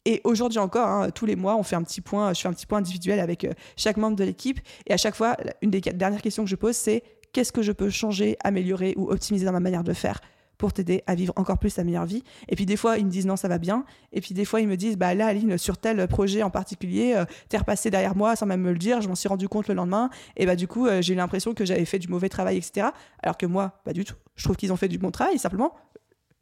Et 0.05 0.21
aujourd'hui 0.23 0.59
encore, 0.59 0.87
hein, 0.87 1.09
tous 1.11 1.25
les 1.25 1.35
mois, 1.35 1.55
on 1.55 1.63
fait 1.63 1.75
un 1.75 1.83
petit 1.83 2.01
point, 2.01 2.33
je 2.33 2.41
fais 2.41 2.47
un 2.47 2.53
petit 2.53 2.65
point 2.65 2.79
individuel 2.79 3.19
avec 3.19 3.45
euh, 3.45 3.53
chaque 3.77 3.97
membre 3.97 4.17
de 4.17 4.23
l'équipe. 4.23 4.59
Et 4.87 4.93
à 4.93 4.97
chaque 4.97 5.15
fois, 5.15 5.37
une 5.61 5.69
des 5.69 5.79
dernières 5.79 6.21
questions 6.21 6.43
que 6.43 6.49
je 6.49 6.55
pose, 6.55 6.75
c'est 6.75 7.03
qu'est-ce 7.31 7.51
que 7.51 7.61
je 7.61 7.71
peux 7.71 7.89
changer, 7.89 8.37
améliorer 8.43 8.93
ou 8.97 9.09
optimiser 9.09 9.45
dans 9.45 9.53
ma 9.53 9.59
manière 9.59 9.83
de 9.83 9.93
faire? 9.93 10.19
Pour 10.63 10.71
t'aider 10.71 11.03
à 11.07 11.15
vivre 11.15 11.33
encore 11.35 11.57
plus 11.57 11.73
ta 11.75 11.83
meilleure 11.83 12.05
vie. 12.05 12.23
Et 12.47 12.55
puis 12.55 12.65
des 12.65 12.77
fois, 12.77 12.97
ils 12.97 13.05
me 13.05 13.11
disent 13.11 13.25
non, 13.25 13.35
ça 13.35 13.49
va 13.49 13.57
bien. 13.57 13.83
Et 14.13 14.21
puis 14.21 14.33
des 14.33 14.45
fois, 14.45 14.61
ils 14.61 14.67
me 14.69 14.77
disent 14.77 14.95
bah 14.95 15.13
là, 15.13 15.27
Aline, 15.27 15.57
sur 15.57 15.77
tel 15.77 16.07
projet 16.07 16.41
en 16.41 16.49
particulier, 16.49 17.15
euh, 17.17 17.25
t'es 17.49 17.57
repassé 17.57 17.89
derrière 17.89 18.15
moi 18.15 18.37
sans 18.37 18.45
même 18.45 18.61
me 18.61 18.71
le 18.71 18.77
dire. 18.77 19.01
Je 19.01 19.09
m'en 19.09 19.15
suis 19.15 19.27
rendu 19.27 19.49
compte 19.49 19.67
le 19.67 19.73
lendemain. 19.73 20.09
Et 20.37 20.45
bah 20.45 20.55
du 20.55 20.69
coup, 20.69 20.87
euh, 20.87 21.01
j'ai 21.01 21.15
eu 21.15 21.17
l'impression 21.17 21.53
que 21.53 21.65
j'avais 21.65 21.83
fait 21.83 21.99
du 21.99 22.07
mauvais 22.07 22.29
travail, 22.29 22.55
etc. 22.55 22.87
Alors 23.21 23.35
que 23.35 23.45
moi, 23.45 23.81
pas 23.83 23.91
du 23.91 24.05
tout. 24.05 24.15
Je 24.37 24.45
trouve 24.45 24.55
qu'ils 24.55 24.71
ont 24.71 24.77
fait 24.77 24.87
du 24.87 24.97
bon 24.97 25.11
travail. 25.11 25.37
Simplement, 25.37 25.75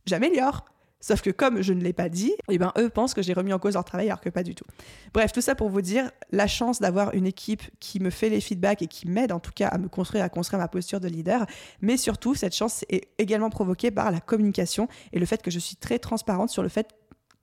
j'améliore. 0.06 0.66
Sauf 1.02 1.22
que 1.22 1.32
comme 1.32 1.62
je 1.62 1.74
ne 1.74 1.82
l'ai 1.82 1.94
pas 1.94 2.10
dit, 2.10 2.34
eh 2.50 2.58
ben, 2.58 2.72
eux 2.78 2.90
pensent 2.90 3.14
que 3.14 3.22
j'ai 3.22 3.34
remis 3.34 3.52
en 3.52 3.60
cause 3.60 3.74
leur 3.74 3.84
travail 3.84 4.08
alors 4.08 4.22
que 4.22 4.30
pas 4.30 4.44
du 4.44 4.56
tout. 4.56 4.66
Bref, 5.14 5.32
tout 5.32 5.42
ça 5.42 5.56
pour 5.56 5.70
vous 5.70 5.82
dire 5.82 6.12
la 6.32 6.48
chance 6.48 6.80
d'avoir 6.80 7.14
une 7.14 7.26
équipe 7.26 7.64
qui 7.80 8.00
me 8.00 8.10
fait 8.10 8.30
les 8.30 8.40
feedbacks 8.40 8.82
et 8.82 8.88
qui 8.88 9.08
m'aide 9.08 9.32
en 9.32 9.40
tout 9.40 9.52
cas 9.54 9.68
à 9.68 9.78
me 9.78 9.90
construire, 9.90 10.24
à 10.24 10.30
construire 10.30 10.60
ma 10.60 10.68
posture 10.68 11.00
de 11.00 11.08
leader. 11.08 11.46
Mais 11.82 11.98
surtout, 11.98 12.36
cette 12.36 12.56
chance 12.56 12.86
est 12.90 13.08
également 13.18 13.50
provoquée 13.50 13.92
par 13.92 14.12
la 14.12 14.20
communication 14.20 14.88
et 15.12 15.20
le 15.20 15.26
fait 15.26 15.42
que 15.42 15.52
je 15.52 15.60
suis 15.60 15.76
très 15.76 16.00
transparente 16.00 16.50
sur 16.50 16.64
le 16.64 16.70
fait 16.70 16.88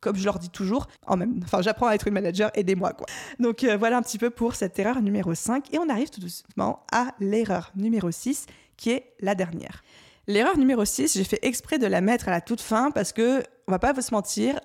comme 0.01 0.17
je 0.17 0.25
leur 0.25 0.39
dis 0.39 0.51
toujours, 0.51 0.87
enfin, 1.07 1.61
j'apprends 1.61 1.89
à 1.89 1.95
être 1.95 2.07
une 2.07 2.15
manager, 2.15 2.53
aidez-moi, 2.55 2.93
quoi. 2.93 3.07
Donc 3.41 3.65
euh, 3.65 3.77
voilà 3.77 3.97
un 3.97 4.03
petit 4.03 4.19
peu 4.19 4.31
pour 4.31 4.55
cette 4.55 4.79
erreur 4.79 5.03
numéro 5.03 5.35
5. 5.35 5.75
Et 5.75 5.79
on 5.79 5.89
arrive 5.89 6.11
tout 6.11 6.21
doucement 6.21 6.85
à 6.93 7.15
l'erreur 7.19 7.73
numéro 7.75 8.11
6, 8.11 8.47
qui 8.77 8.91
est 8.91 9.15
la 9.21 9.35
dernière. 9.35 9.83
L'erreur 10.29 10.59
numéro 10.59 10.85
6, 10.85 11.15
j'ai 11.15 11.25
fait 11.25 11.39
exprès 11.41 11.79
de 11.79 11.87
la 11.87 12.03
mettre 12.03 12.29
à 12.29 12.31
la 12.31 12.43
toute 12.43 12.61
fin 12.61 12.91
parce 12.91 13.15
que, 13.15 13.43
on 13.67 13.73
va 13.73 13.79
pas 13.79 13.95
vous 13.95 14.03
mentir, 14.13 14.61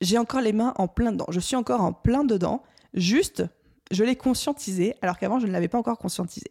j'ai 0.00 0.16
encore 0.16 0.40
les 0.40 0.54
mains 0.54 0.72
en 0.76 0.88
plein 0.88 1.12
dedans. 1.12 1.26
Je 1.28 1.38
suis 1.38 1.54
encore 1.54 1.82
en 1.82 1.92
plein 1.92 2.24
dedans. 2.24 2.62
Juste, 2.94 3.44
je 3.90 4.04
l'ai 4.04 4.16
conscientisé 4.16 4.94
alors 5.02 5.18
qu'avant, 5.18 5.38
je 5.38 5.46
ne 5.46 5.52
l'avais 5.52 5.68
pas 5.68 5.76
encore 5.76 5.98
conscientisé. 5.98 6.46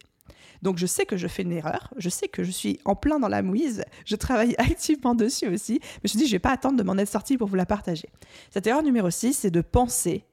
Donc 0.62 0.78
je 0.78 0.86
sais 0.86 1.06
que 1.06 1.16
je 1.16 1.26
fais 1.26 1.42
une 1.42 1.50
erreur, 1.50 1.92
je 1.96 2.08
sais 2.08 2.28
que 2.28 2.44
je 2.44 2.52
suis 2.52 2.78
en 2.84 2.94
plein 2.94 3.18
dans 3.18 3.26
la 3.26 3.42
mouise, 3.42 3.84
je 4.04 4.14
travaille 4.14 4.54
activement 4.58 5.16
dessus 5.16 5.48
aussi, 5.48 5.80
mais 5.82 6.08
je 6.08 6.16
me 6.16 6.22
dis, 6.22 6.28
je 6.28 6.32
vais 6.32 6.38
pas 6.38 6.52
attendre 6.52 6.78
de 6.78 6.84
m'en 6.84 6.96
être 6.98 7.10
sortie 7.10 7.36
pour 7.36 7.48
vous 7.48 7.56
la 7.56 7.66
partager. 7.66 8.10
Cette 8.52 8.68
erreur 8.68 8.84
numéro 8.84 9.10
6, 9.10 9.32
c'est 9.32 9.50
de 9.50 9.60
penser 9.60 10.24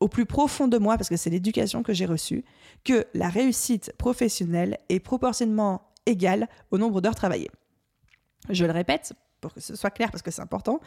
au 0.00 0.08
plus 0.08 0.26
profond 0.26 0.66
de 0.66 0.76
moi, 0.76 0.96
parce 0.96 1.08
que 1.08 1.16
c'est 1.16 1.30
l'éducation 1.30 1.84
que 1.84 1.92
j'ai 1.92 2.04
reçue, 2.04 2.44
que 2.82 3.06
la 3.14 3.28
réussite 3.28 3.92
professionnelle 3.96 4.76
est 4.88 4.98
proportionnellement 4.98 5.82
égale 6.04 6.48
au 6.72 6.78
nombre 6.78 7.00
d'heures 7.00 7.14
travaillées. 7.14 7.50
Je 8.48 8.64
le 8.64 8.72
répète 8.72 9.12
pour 9.40 9.52
que 9.52 9.60
ce 9.60 9.76
soit 9.76 9.90
clair 9.90 10.10
parce 10.10 10.22
que 10.22 10.30
c'est 10.30 10.42
important. 10.42 10.80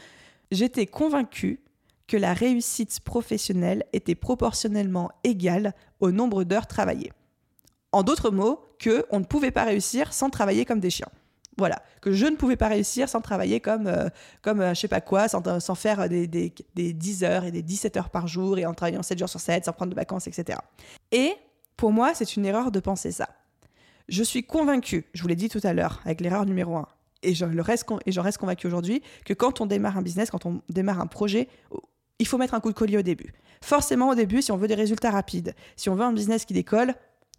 J'étais 0.52 0.86
convaincue 0.86 1.62
que 2.08 2.18
la 2.18 2.34
réussite 2.34 3.00
professionnelle 3.02 3.86
était 3.94 4.16
proportionnellement 4.16 5.12
égale 5.24 5.74
au 6.00 6.12
nombre 6.12 6.44
d'heures 6.44 6.68
travaillées. 6.68 7.14
En 7.92 8.04
d'autres 8.04 8.32
mots, 8.32 8.62
que 8.80 9.06
on 9.12 9.20
ne 9.20 9.26
pouvait 9.26 9.52
pas 9.52 9.64
réussir 9.64 10.12
sans 10.14 10.30
travailler 10.30 10.66
comme 10.66 10.80
des 10.80 10.90
chiens. 10.90 11.10
Voilà, 11.58 11.82
que 12.02 12.14
je 12.14 12.26
ne 12.26 12.38
pouvais 12.38 12.56
pas 12.56 12.70
réussir 12.70 13.10
sans 13.10 13.20
travailler 13.20 13.60
comme, 13.60 13.88
euh, 13.88 14.08
comme 14.42 14.62
euh, 14.62 14.74
je 14.74 14.80
sais 14.80 14.88
pas 14.88 15.02
quoi, 15.02 15.28
sans, 15.28 15.60
sans 15.60 15.76
faire 15.76 16.08
des, 16.08 16.26
des, 16.26 16.54
des, 16.74 16.94
10 16.94 17.24
heures 17.26 17.44
et 17.44 17.52
des 17.52 17.62
17 17.62 17.98
heures 17.98 18.10
par 18.10 18.28
jour 18.28 18.58
et 18.58 18.66
en 18.66 18.74
travaillant 18.74 19.04
7 19.04 19.20
jours 19.20 19.28
sur 19.28 19.42
7, 19.42 19.66
sans 19.66 19.74
prendre 19.74 19.92
de 19.92 19.96
vacances, 19.96 20.28
etc. 20.28 20.58
Et 21.12 21.34
pour 21.76 21.92
moi, 21.92 22.14
c'est 22.14 22.38
une 22.38 22.46
erreur 22.46 22.72
de 22.72 22.80
penser 22.80 23.12
ça. 23.12 23.28
Je 24.08 24.24
suis 24.24 24.44
convaincue, 24.44 25.06
je 25.14 25.22
vous 25.22 25.28
l'ai 25.28 25.36
dit 25.36 25.50
tout 25.50 25.60
à 25.64 25.74
l'heure, 25.74 26.02
avec 26.06 26.22
l'erreur 26.22 26.46
numéro 26.46 26.78
1, 26.78 26.88
et 27.24 27.34
j'en 27.34 27.50
reste, 27.62 27.86
reste 28.08 28.38
convaincu 28.38 28.68
aujourd'hui 28.68 29.02
que 29.26 29.34
quand 29.34 29.62
on 29.62 29.66
démarre 29.66 29.98
un 29.98 30.02
business, 30.02 30.30
quand 30.30 30.46
on 30.46 30.62
démarre 30.70 31.00
un 31.00 31.08
projet, 31.08 31.48
il 32.20 32.28
faut 32.28 32.38
mettre 32.38 32.54
un 32.54 32.60
coup 32.60 32.70
de 32.70 32.78
collier 32.78 32.98
au 32.98 33.02
début. 33.02 33.34
Forcément, 33.62 34.10
au 34.10 34.16
début, 34.16 34.42
si 34.42 34.52
on 34.52 34.58
veut 34.58 34.68
des 34.68 34.76
résultats 34.76 35.12
rapides, 35.12 35.54
si 35.76 35.90
on 35.90 35.96
veut 35.96 36.04
un 36.04 36.14
business 36.14 36.46
qui 36.46 36.54
décolle, 36.54 36.94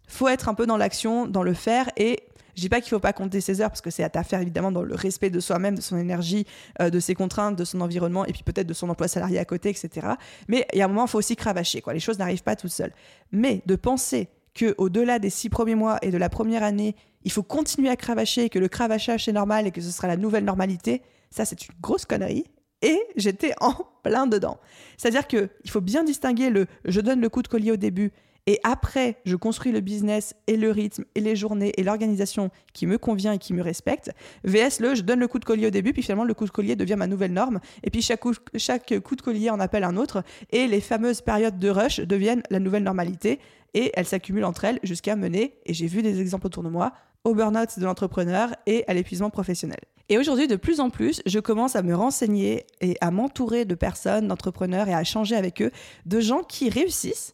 faut 0.07 0.27
être 0.27 0.49
un 0.49 0.53
peu 0.53 0.65
dans 0.65 0.77
l'action, 0.77 1.25
dans 1.27 1.43
le 1.43 1.53
faire. 1.53 1.89
Et 1.97 2.19
je 2.55 2.61
dis 2.61 2.69
pas 2.69 2.81
qu'il 2.81 2.89
faut 2.89 2.99
pas 2.99 3.13
compter 3.13 3.41
ses 3.41 3.61
heures 3.61 3.69
parce 3.69 3.81
que 3.81 3.89
c'est 3.89 4.15
à 4.15 4.23
faire 4.23 4.41
évidemment 4.41 4.71
dans 4.71 4.83
le 4.83 4.93
respect 4.93 5.29
de 5.29 5.39
soi-même, 5.39 5.75
de 5.75 5.81
son 5.81 5.97
énergie, 5.97 6.45
euh, 6.81 6.89
de 6.89 6.99
ses 6.99 7.15
contraintes, 7.15 7.55
de 7.55 7.63
son 7.63 7.81
environnement 7.81 8.25
et 8.25 8.33
puis 8.33 8.43
peut-être 8.43 8.67
de 8.67 8.73
son 8.73 8.89
emploi 8.89 9.07
salarié 9.07 9.39
à 9.39 9.45
côté, 9.45 9.69
etc. 9.69 10.07
Mais 10.47 10.67
il 10.73 10.79
y 10.79 10.81
a 10.81 10.85
un 10.85 10.87
moment, 10.87 11.05
il 11.05 11.09
faut 11.09 11.19
aussi 11.19 11.35
cravacher. 11.35 11.81
Quoi. 11.81 11.93
Les 11.93 11.99
choses 11.99 12.19
n'arrivent 12.19 12.43
pas 12.43 12.55
toutes 12.55 12.71
seules. 12.71 12.93
Mais 13.31 13.61
de 13.65 13.75
penser 13.75 14.29
que 14.53 14.75
au-delà 14.77 15.19
des 15.19 15.29
six 15.29 15.49
premiers 15.49 15.75
mois 15.75 15.97
et 16.01 16.11
de 16.11 16.17
la 16.17 16.29
première 16.29 16.63
année, 16.63 16.95
il 17.23 17.31
faut 17.31 17.43
continuer 17.43 17.89
à 17.89 17.95
cravacher, 17.95 18.49
que 18.49 18.59
le 18.59 18.67
cravachage 18.67 19.25
c'est 19.25 19.31
normal 19.31 19.67
et 19.67 19.71
que 19.71 19.81
ce 19.81 19.91
sera 19.91 20.07
la 20.07 20.17
nouvelle 20.17 20.43
normalité, 20.43 21.01
ça 21.29 21.45
c'est 21.45 21.67
une 21.67 21.75
grosse 21.81 22.05
connerie. 22.05 22.45
Et 22.81 22.99
j'étais 23.15 23.53
en 23.61 23.75
plein 24.03 24.25
dedans. 24.25 24.57
C'est-à-dire 24.97 25.27
qu'il 25.27 25.49
faut 25.67 25.81
bien 25.81 26.03
distinguer 26.03 26.49
le 26.49 26.65
je 26.85 26.99
donne 26.99 27.21
le 27.21 27.29
coup 27.29 27.43
de 27.43 27.47
collier 27.47 27.71
au 27.71 27.77
début 27.77 28.11
et 28.47 28.59
après, 28.63 29.17
je 29.25 29.35
construis 29.35 29.71
le 29.71 29.81
business 29.81 30.35
et 30.47 30.57
le 30.57 30.71
rythme 30.71 31.03
et 31.15 31.21
les 31.21 31.35
journées 31.35 31.73
et 31.77 31.83
l'organisation 31.83 32.49
qui 32.73 32.87
me 32.87 32.97
convient 32.97 33.33
et 33.33 33.37
qui 33.37 33.53
me 33.53 33.61
respecte. 33.61 34.11
VS 34.43 34.79
le, 34.79 34.95
je 34.95 35.01
donne 35.03 35.19
le 35.19 35.27
coup 35.27 35.37
de 35.37 35.45
collier 35.45 35.67
au 35.67 35.71
début, 35.71 35.93
puis 35.93 36.01
finalement 36.01 36.23
le 36.23 36.33
coup 36.33 36.45
de 36.45 36.49
collier 36.49 36.75
devient 36.75 36.95
ma 36.97 37.07
nouvelle 37.07 37.33
norme. 37.33 37.59
Et 37.83 37.91
puis 37.91 38.01
chaque 38.01 38.21
coup, 38.21 38.33
chaque 38.55 38.99
coup 39.01 39.15
de 39.15 39.21
collier 39.21 39.51
en 39.51 39.59
appelle 39.59 39.83
un 39.83 39.95
autre. 39.95 40.23
Et 40.51 40.67
les 40.67 40.81
fameuses 40.81 41.21
périodes 41.21 41.59
de 41.59 41.69
rush 41.69 41.99
deviennent 41.99 42.41
la 42.49 42.59
nouvelle 42.59 42.83
normalité. 42.83 43.39
Et 43.73 43.91
elles 43.93 44.07
s'accumulent 44.07 44.45
entre 44.45 44.65
elles 44.65 44.79
jusqu'à 44.83 45.15
mener, 45.15 45.53
et 45.65 45.73
j'ai 45.73 45.87
vu 45.87 46.01
des 46.01 46.19
exemples 46.19 46.47
autour 46.47 46.63
de 46.63 46.67
moi, 46.67 46.91
au 47.23 47.33
burn-out 47.33 47.79
de 47.79 47.85
l'entrepreneur 47.85 48.53
et 48.65 48.83
à 48.87 48.93
l'épuisement 48.93 49.29
professionnel. 49.29 49.79
Et 50.09 50.17
aujourd'hui, 50.17 50.47
de 50.47 50.57
plus 50.57 50.81
en 50.81 50.89
plus, 50.89 51.21
je 51.25 51.39
commence 51.39 51.77
à 51.77 51.83
me 51.83 51.95
renseigner 51.95 52.65
et 52.81 52.97
à 52.99 53.11
m'entourer 53.11 53.63
de 53.63 53.75
personnes, 53.75 54.27
d'entrepreneurs 54.27 54.89
et 54.89 54.93
à 54.93 55.05
changer 55.05 55.37
avec 55.37 55.61
eux, 55.61 55.71
de 56.05 56.19
gens 56.19 56.43
qui 56.43 56.69
réussissent 56.69 57.33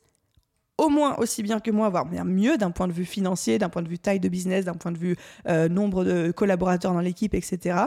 au 0.78 0.90
moins 0.90 1.16
aussi 1.18 1.44
bien 1.44 1.60
que 1.60 1.72
moi, 1.72 1.90
voire 1.90 2.06
mieux 2.06 2.58
d'un 2.58 2.72
point 2.72 2.88
de 2.88 2.94
vue 2.94 3.06
financier, 3.06 3.58
d'un 3.58 3.70
point 3.70 3.82
de 3.82 3.88
vue 3.88 4.00
taille 4.00 4.20
de 4.20 4.30
business, 4.30 4.66
d'un 4.66 4.74
point 4.74 4.92
de 4.92 4.98
vue 4.98 5.16
euh, 5.48 5.68
nombre 5.70 6.04
de 6.04 6.32
collaborateurs 6.32 6.94
dans 6.94 7.02
l'équipe, 7.02 7.34
etc. 7.34 7.78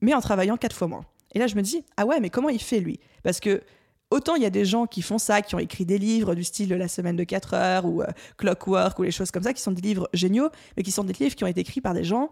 Mais 0.00 0.14
en 0.14 0.20
travaillant 0.20 0.56
quatre 0.56 0.76
fois 0.76 0.88
moins. 0.88 1.04
Et 1.34 1.38
là, 1.38 1.46
je 1.46 1.54
me 1.54 1.62
dis, 1.62 1.84
ah 1.96 2.04
ouais, 2.04 2.20
mais 2.20 2.30
comment 2.30 2.48
il 2.48 2.60
fait 2.60 2.80
lui? 2.80 3.00
Parce 3.22 3.40
que 3.40 3.62
autant 4.10 4.34
il 4.34 4.42
y 4.42 4.46
a 4.46 4.50
des 4.50 4.64
gens 4.64 4.86
qui 4.86 5.02
font 5.02 5.18
ça, 5.18 5.40
qui 5.40 5.54
ont 5.54 5.58
écrit 5.58 5.86
des 5.86 5.98
livres 5.98 6.34
du 6.34 6.42
style 6.44 6.70
La 6.70 6.88
semaine 6.88 7.16
de 7.16 7.24
4 7.24 7.54
heures 7.54 7.86
ou 7.86 8.02
euh, 8.02 8.06
Clockwork 8.36 8.98
ou 8.98 9.04
les 9.04 9.10
choses 9.10 9.30
comme 9.30 9.42
ça, 9.42 9.54
qui 9.54 9.62
sont 9.62 9.72
des 9.72 9.82
livres 9.82 10.08
géniaux, 10.12 10.50
mais 10.76 10.82
qui 10.82 10.90
sont 10.90 11.04
des 11.04 11.14
livres 11.14 11.34
qui 11.34 11.44
ont 11.44 11.48
été 11.48 11.60
écrits 11.60 11.80
par 11.80 11.94
des 11.94 12.04
gens 12.04 12.30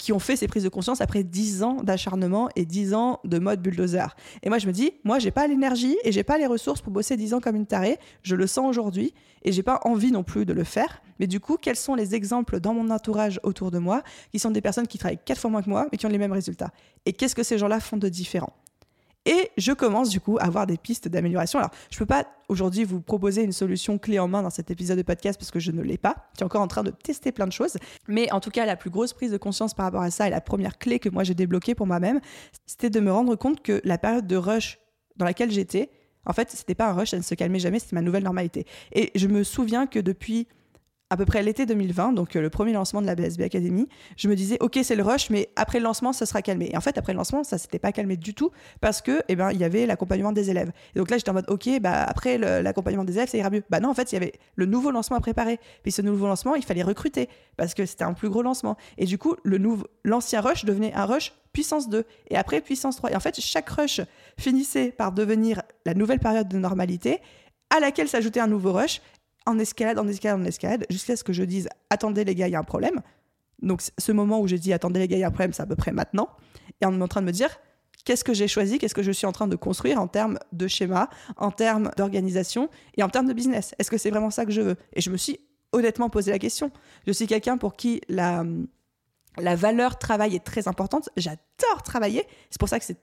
qui 0.00 0.14
ont 0.14 0.18
fait 0.18 0.34
ces 0.34 0.48
prises 0.48 0.64
de 0.64 0.70
conscience 0.70 1.02
après 1.02 1.22
10 1.22 1.62
ans 1.62 1.82
d'acharnement 1.82 2.48
et 2.56 2.64
10 2.64 2.94
ans 2.94 3.20
de 3.24 3.38
mode 3.38 3.60
bulldozer. 3.60 4.16
Et 4.42 4.48
moi, 4.48 4.58
je 4.58 4.66
me 4.66 4.72
dis, 4.72 4.92
moi, 5.04 5.18
j'ai 5.18 5.30
pas 5.30 5.46
l'énergie 5.46 5.96
et 6.04 6.10
j'ai 6.10 6.24
pas 6.24 6.38
les 6.38 6.46
ressources 6.46 6.80
pour 6.80 6.90
bosser 6.90 7.18
10 7.18 7.34
ans 7.34 7.40
comme 7.40 7.54
une 7.54 7.66
tarée. 7.66 7.98
Je 8.22 8.34
le 8.34 8.46
sens 8.46 8.66
aujourd'hui 8.66 9.12
et 9.42 9.52
j'ai 9.52 9.62
pas 9.62 9.78
envie 9.84 10.10
non 10.10 10.22
plus 10.22 10.46
de 10.46 10.54
le 10.54 10.64
faire. 10.64 11.02
Mais 11.18 11.26
du 11.26 11.38
coup, 11.38 11.58
quels 11.60 11.76
sont 11.76 11.94
les 11.94 12.14
exemples 12.14 12.60
dans 12.60 12.72
mon 12.72 12.88
entourage 12.88 13.40
autour 13.42 13.70
de 13.70 13.78
moi 13.78 14.02
qui 14.32 14.38
sont 14.38 14.50
des 14.50 14.62
personnes 14.62 14.86
qui 14.86 14.96
travaillent 14.96 15.20
4 15.22 15.38
fois 15.38 15.50
moins 15.50 15.62
que 15.62 15.68
moi 15.68 15.86
mais 15.92 15.98
qui 15.98 16.06
ont 16.06 16.10
les 16.10 16.18
mêmes 16.18 16.32
résultats? 16.32 16.72
Et 17.04 17.12
qu'est-ce 17.12 17.34
que 17.34 17.42
ces 17.42 17.58
gens-là 17.58 17.78
font 17.78 17.98
de 17.98 18.08
différent? 18.08 18.54
Et 19.26 19.50
je 19.58 19.72
commence 19.72 20.08
du 20.08 20.20
coup 20.20 20.38
à 20.38 20.44
avoir 20.44 20.66
des 20.66 20.78
pistes 20.78 21.08
d'amélioration. 21.08 21.58
Alors, 21.58 21.70
je 21.90 21.96
ne 21.96 21.98
peux 21.98 22.06
pas 22.06 22.26
aujourd'hui 22.48 22.84
vous 22.84 23.00
proposer 23.00 23.42
une 23.42 23.52
solution 23.52 23.98
clé 23.98 24.18
en 24.18 24.28
main 24.28 24.42
dans 24.42 24.50
cet 24.50 24.70
épisode 24.70 24.96
de 24.96 25.02
podcast 25.02 25.38
parce 25.38 25.50
que 25.50 25.60
je 25.60 25.72
ne 25.72 25.82
l'ai 25.82 25.98
pas. 25.98 26.16
Je 26.32 26.38
suis 26.38 26.44
encore 26.44 26.62
en 26.62 26.68
train 26.68 26.82
de 26.82 26.90
tester 26.90 27.30
plein 27.30 27.46
de 27.46 27.52
choses. 27.52 27.76
Mais 28.08 28.32
en 28.32 28.40
tout 28.40 28.50
cas, 28.50 28.64
la 28.64 28.76
plus 28.76 28.90
grosse 28.90 29.12
prise 29.12 29.30
de 29.30 29.36
conscience 29.36 29.74
par 29.74 29.86
rapport 29.86 30.02
à 30.02 30.10
ça 30.10 30.26
et 30.26 30.30
la 30.30 30.40
première 30.40 30.78
clé 30.78 30.98
que 30.98 31.08
moi 31.08 31.22
j'ai 31.22 31.34
débloquée 31.34 31.74
pour 31.74 31.86
moi-même, 31.86 32.20
c'était 32.66 32.90
de 32.90 33.00
me 33.00 33.12
rendre 33.12 33.36
compte 33.36 33.62
que 33.62 33.80
la 33.84 33.98
période 33.98 34.26
de 34.26 34.36
rush 34.36 34.78
dans 35.16 35.26
laquelle 35.26 35.50
j'étais, 35.50 35.90
en 36.24 36.32
fait, 36.32 36.50
c'était 36.50 36.74
pas 36.74 36.88
un 36.88 36.92
rush, 36.92 37.10
ça 37.10 37.18
ne 37.18 37.22
se 37.22 37.34
calmait 37.34 37.58
jamais, 37.58 37.78
c'était 37.78 37.96
ma 37.96 38.02
nouvelle 38.02 38.24
normalité. 38.24 38.66
Et 38.92 39.10
je 39.14 39.26
me 39.26 39.42
souviens 39.42 39.86
que 39.86 39.98
depuis 39.98 40.48
à 41.10 41.16
peu 41.16 41.24
près 41.24 41.42
l'été 41.42 41.66
2020, 41.66 42.12
donc 42.12 42.36
euh, 42.36 42.40
le 42.40 42.50
premier 42.50 42.72
lancement 42.72 43.02
de 43.02 43.06
la 43.06 43.16
BSB 43.16 43.42
Academy, 43.42 43.88
je 44.16 44.28
me 44.28 44.36
disais, 44.36 44.56
OK, 44.60 44.78
c'est 44.82 44.94
le 44.94 45.02
rush, 45.02 45.28
mais 45.28 45.50
après 45.56 45.78
le 45.80 45.84
lancement, 45.84 46.12
ça 46.12 46.24
sera 46.24 46.40
calmé. 46.40 46.70
Et 46.72 46.76
en 46.76 46.80
fait, 46.80 46.96
après 46.98 47.12
le 47.12 47.16
lancement, 47.16 47.42
ça 47.42 47.58
s'était 47.58 47.80
pas 47.80 47.90
calmé 47.90 48.16
du 48.16 48.32
tout 48.32 48.52
parce 48.80 49.02
que, 49.02 49.20
eh 49.28 49.34
ben, 49.34 49.50
il 49.50 49.58
y 49.58 49.64
avait 49.64 49.86
l'accompagnement 49.86 50.30
des 50.30 50.50
élèves. 50.50 50.70
Et 50.94 51.00
donc 51.00 51.10
là, 51.10 51.18
j'étais 51.18 51.30
en 51.30 51.34
mode, 51.34 51.50
OK, 51.50 51.68
bah, 51.80 52.04
après 52.04 52.38
l'accompagnement 52.38 53.04
des 53.04 53.14
élèves, 53.14 53.28
ça 53.28 53.38
ira 53.38 53.50
mieux. 53.50 53.64
Bah 53.70 53.80
non, 53.80 53.90
en 53.90 53.94
fait, 53.94 54.12
il 54.12 54.14
y 54.14 54.18
avait 54.18 54.34
le 54.54 54.66
nouveau 54.66 54.92
lancement 54.92 55.16
à 55.16 55.20
préparer. 55.20 55.58
Puis 55.82 55.90
ce 55.90 56.00
nouveau 56.00 56.28
lancement, 56.28 56.54
il 56.54 56.64
fallait 56.64 56.84
recruter 56.84 57.28
parce 57.56 57.74
que 57.74 57.84
c'était 57.86 58.04
un 58.04 58.12
plus 58.12 58.30
gros 58.30 58.42
lancement. 58.42 58.76
Et 58.96 59.04
du 59.04 59.18
coup, 59.18 59.34
le 59.42 59.58
nouveau, 59.58 59.86
l'ancien 60.04 60.40
rush 60.40 60.64
devenait 60.64 60.94
un 60.94 61.06
rush 61.06 61.32
puissance 61.52 61.88
2 61.88 62.04
et 62.28 62.36
après 62.36 62.60
puissance 62.60 62.96
3. 62.96 63.10
Et 63.10 63.16
en 63.16 63.20
fait, 63.20 63.40
chaque 63.40 63.68
rush 63.68 64.00
finissait 64.38 64.92
par 64.92 65.10
devenir 65.10 65.62
la 65.84 65.94
nouvelle 65.94 66.20
période 66.20 66.48
de 66.48 66.56
normalité 66.56 67.18
à 67.70 67.80
laquelle 67.80 68.08
s'ajoutait 68.08 68.40
un 68.40 68.48
nouveau 68.48 68.72
rush 68.72 69.00
en 69.46 69.58
escalade, 69.58 69.98
en 69.98 70.08
escalade, 70.08 70.40
en 70.40 70.44
escalade, 70.44 70.86
jusqu'à 70.90 71.16
ce 71.16 71.24
que 71.24 71.32
je 71.32 71.42
dise 71.42 71.68
attendez 71.88 72.24
les 72.24 72.34
gars, 72.34 72.48
il 72.48 72.52
y 72.52 72.56
a 72.56 72.58
un 72.58 72.64
problème. 72.64 73.00
Donc 73.62 73.82
ce 73.98 74.12
moment 74.12 74.40
où 74.40 74.48
je 74.48 74.56
dis 74.56 74.72
attendez 74.72 75.00
les 75.00 75.08
gars, 75.08 75.16
il 75.16 75.20
y 75.20 75.24
a 75.24 75.28
un 75.28 75.32
problème, 75.32 75.52
c'est 75.52 75.62
à 75.62 75.66
peu 75.66 75.76
près 75.76 75.92
maintenant. 75.92 76.28
Et 76.80 76.86
on 76.86 76.98
est 76.98 77.02
en 77.02 77.08
train 77.08 77.20
de 77.20 77.26
me 77.26 77.32
dire 77.32 77.50
qu'est-ce 78.04 78.24
que 78.24 78.34
j'ai 78.34 78.48
choisi, 78.48 78.78
qu'est-ce 78.78 78.94
que 78.94 79.02
je 79.02 79.12
suis 79.12 79.26
en 79.26 79.32
train 79.32 79.46
de 79.46 79.56
construire 79.56 80.00
en 80.00 80.08
termes 80.08 80.38
de 80.52 80.66
schéma, 80.68 81.10
en 81.36 81.50
termes 81.50 81.90
d'organisation 81.96 82.70
et 82.96 83.02
en 83.02 83.08
termes 83.08 83.26
de 83.26 83.32
business? 83.32 83.74
Est-ce 83.78 83.90
que 83.90 83.98
c'est 83.98 84.10
vraiment 84.10 84.30
ça 84.30 84.44
que 84.44 84.52
je 84.52 84.62
veux? 84.62 84.76
Et 84.94 85.00
je 85.00 85.10
me 85.10 85.16
suis 85.16 85.40
honnêtement 85.72 86.08
posé 86.10 86.30
la 86.30 86.38
question. 86.38 86.70
Je 87.06 87.12
suis 87.12 87.26
quelqu'un 87.26 87.58
pour 87.58 87.76
qui 87.76 88.00
la, 88.08 88.44
la 89.36 89.56
valeur 89.56 89.98
travail 89.98 90.34
est 90.34 90.44
très 90.44 90.68
importante. 90.68 91.10
J'adore 91.16 91.82
travailler. 91.84 92.26
C'est 92.50 92.58
pour 92.58 92.68
ça 92.68 92.78
que 92.78 92.84
c'est 92.84 92.98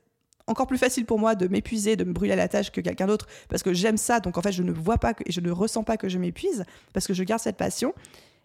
encore 0.48 0.68
plus 0.68 0.78
facile 0.78 1.06
pour 1.06 1.20
moi 1.20 1.36
de 1.36 1.48
m'épuiser, 1.48 1.96
de 1.96 2.04
me 2.04 2.14
brûler 2.14 2.34
à 2.34 2.38
la 2.38 2.48
tâche 2.48 2.72
que 2.72 2.82
quelqu'un 2.82 3.08
d'autre, 3.08 3.28
parce 3.50 3.64
que 3.64 3.74
j'aime 3.74 3.98
ça. 3.98 4.20
Donc 4.20 4.38
en 4.38 4.42
fait, 4.42 4.52
je 4.52 4.64
ne 4.64 4.72
vois 4.72 4.98
pas 4.98 5.14
et 5.26 5.32
je 5.32 5.42
ne 5.42 5.52
ressens 5.52 5.84
pas 5.84 5.98
que 5.98 6.10
je 6.10 6.18
m'épuise, 6.18 6.64
parce 6.94 7.06
que 7.06 7.14
je 7.14 7.24
garde 7.24 7.42
cette 7.42 7.58
passion. 7.58 7.94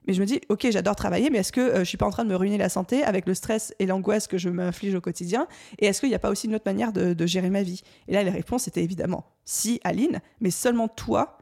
Mais 0.07 0.15
je 0.15 0.21
me 0.21 0.27
dis, 0.27 0.41
ok, 0.49 0.67
j'adore 0.71 0.97
travailler, 0.97 1.31
mais 1.31 1.39
est-ce 1.39 1.53
que 1.53 1.65
je 1.65 1.71
euh, 1.71 1.79
je 1.79 1.85
suis 1.85 1.99
pas 1.99 2.07
en 2.07 2.11
train 2.11 2.25
de 2.25 2.29
me 2.29 2.35
ruiner 2.35 2.59
la 2.59 2.69
santé 2.69 3.05
avec 3.05 3.27
le 3.27 3.35
stress 3.35 3.73
et 3.79 3.87
l'angoisse 3.87 4.27
que 4.27 4.37
je 4.37 4.49
m'inflige 4.49 4.95
au 4.95 5.01
quotidien? 5.01 5.47
Et 5.79 5.87
est-ce 5.87 6.01
qu'il 6.01 6.09
n'y 6.09 6.15
a 6.15 6.19
pas 6.19 6.31
aussi 6.31 6.49
une 6.49 6.57
autre 6.57 6.65
manière 6.67 6.93
de, 6.93 7.27
gérer 7.27 7.51
ma 7.51 7.63
vie? 7.63 7.83
Et 8.09 8.13
là, 8.13 8.25
les 8.25 8.31
réponses 8.31 8.67
étaient 8.67 8.83
évidemment 8.83 9.25
si, 9.45 9.81
Aline, 9.85 10.21
mais 10.41 10.51
seulement 10.51 10.89
toi 10.89 11.39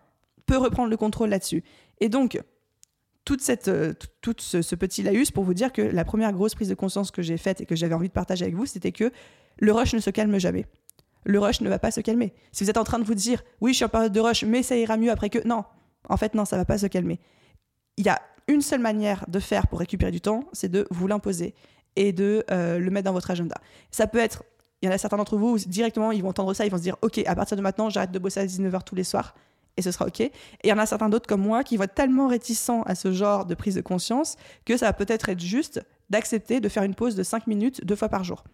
peux 0.47 0.59
reprendre 0.59 0.91
le 0.91 0.97
contrôle 0.97 1.31
là-dessus. 1.31 1.63
Et 2.01 2.09
donc, 2.09 2.39
toute 3.25 3.41
cette, 3.41 3.69
euh, 3.69 3.95
tout 4.21 4.35
ce, 4.39 4.75
petit 4.75 5.03
laïus 5.03 5.31
pour 5.31 5.45
vous 5.45 5.55
dire 5.55 5.73
que 5.73 5.83
la 5.83 6.05
première 6.05 6.33
grosse 6.33 6.55
prise 6.55 6.69
de 6.69 6.75
conscience 6.75 7.11
que 7.11 7.23
j'ai 7.23 7.37
faite 7.37 7.61
et 7.61 7.67
que 7.67 7.77
j'avais 7.77 7.95
envie 7.95 8.09
de 8.09 8.13
partager 8.13 8.45
avec 8.45 8.57
vous, 8.57 8.67
c'était 8.67 8.93
que 8.93 9.13
le 9.61 9.73
rush 9.73 9.95
ne 9.95 10.01
se 10.01 10.11
calme 10.11 10.39
jamais. 10.39 10.67
Le 11.25 11.39
rush 11.39 11.61
ne 11.61 11.69
va 11.69 11.79
pas 11.79 11.91
se 11.91 12.01
calmer. 12.01 12.35
Si 12.51 12.65
vous 12.65 12.71
êtes 12.71 12.79
en 12.79 12.85
train 12.85 12.99
de 12.99 13.05
vous 13.05 13.15
dire, 13.15 13.43
oui, 13.61 13.73
je 13.73 13.77
suis 13.77 13.85
en 13.85 13.89
période 13.89 14.13
de 14.13 14.21
rush, 14.21 14.45
mais 14.45 14.63
ça 14.63 14.77
ira 14.77 14.97
mieux 14.97 15.11
après 15.11 15.31
que. 15.31 15.47
Non, 15.47 15.65
en 16.09 16.17
fait, 16.17 16.35
non, 16.35 16.45
ça 16.45 16.57
va 16.57 16.65
pas 16.65 16.79
se 16.79 16.87
calmer. 16.87 17.21
Il 17.97 18.07
y 18.07 18.09
a 18.09 18.21
une 18.49 18.63
seule 18.63 18.81
manière 18.81 19.25
de 19.29 19.39
faire 19.39 19.67
pour 19.67 19.79
récupérer 19.79 20.11
du 20.11 20.21
temps, 20.21 20.45
c'est 20.53 20.71
de 20.71 20.87
vous 20.91 21.07
l'imposer 21.07 21.55
et 21.97 22.13
de 22.13 22.45
euh, 22.51 22.79
le 22.79 22.91
mettre 22.91 23.05
dans 23.05 23.13
votre 23.13 23.31
agenda. 23.31 23.57
Ça 23.91 24.07
peut 24.07 24.19
être, 24.19 24.43
il 24.81 24.87
y 24.87 24.89
en 24.89 24.95
a 24.95 24.99
certains 24.99 25.19
d'entre 25.19 25.37
vous, 25.37 25.59
directement, 25.59 26.11
ils 26.11 26.23
vont 26.23 26.31
entendre 26.31 26.55
ça, 26.55 26.65
ils 26.65 26.71
vont 26.71 26.79
se 26.79 26.83
dire, 26.83 26.97
OK, 27.03 27.19
à 27.27 27.35
partir 27.35 27.57
de 27.57 27.63
maintenant, 27.63 27.91
j'arrête 27.91 28.13
de 28.13 28.19
bosser 28.19 28.41
à 28.41 28.47
19h 28.47 28.83
tous 28.85 28.95
les 28.95 29.05
soirs 29.05 29.35
et 29.77 29.83
ce 29.83 29.91
sera 29.91 30.07
OK. 30.07 30.21
Et 30.21 30.33
il 30.65 30.71
y 30.71 30.73
en 30.73 30.79
a 30.79 30.87
certains 30.87 31.09
d'autres 31.09 31.27
comme 31.27 31.43
moi 31.43 31.65
qui 31.65 31.77
vont 31.77 31.85
être 31.85 31.95
tellement 31.95 32.29
réticents 32.29 32.83
à 32.83 32.95
ce 32.95 33.13
genre 33.13 33.45
de 33.47 33.55
prise 33.55 33.75
de 33.75 33.81
conscience 33.81 34.37
que 34.65 34.77
ça 34.77 34.87
va 34.87 34.93
peut-être 34.93 35.29
être 35.29 35.41
juste 35.41 35.85
d'accepter 36.09 36.61
de 36.61 36.69
faire 36.69 36.83
une 36.83 36.95
pause 36.95 37.15
de 37.15 37.23
5 37.23 37.47
minutes 37.47 37.85
deux 37.85 37.97
fois 37.97 38.09
par 38.09 38.25
jour. 38.25 38.45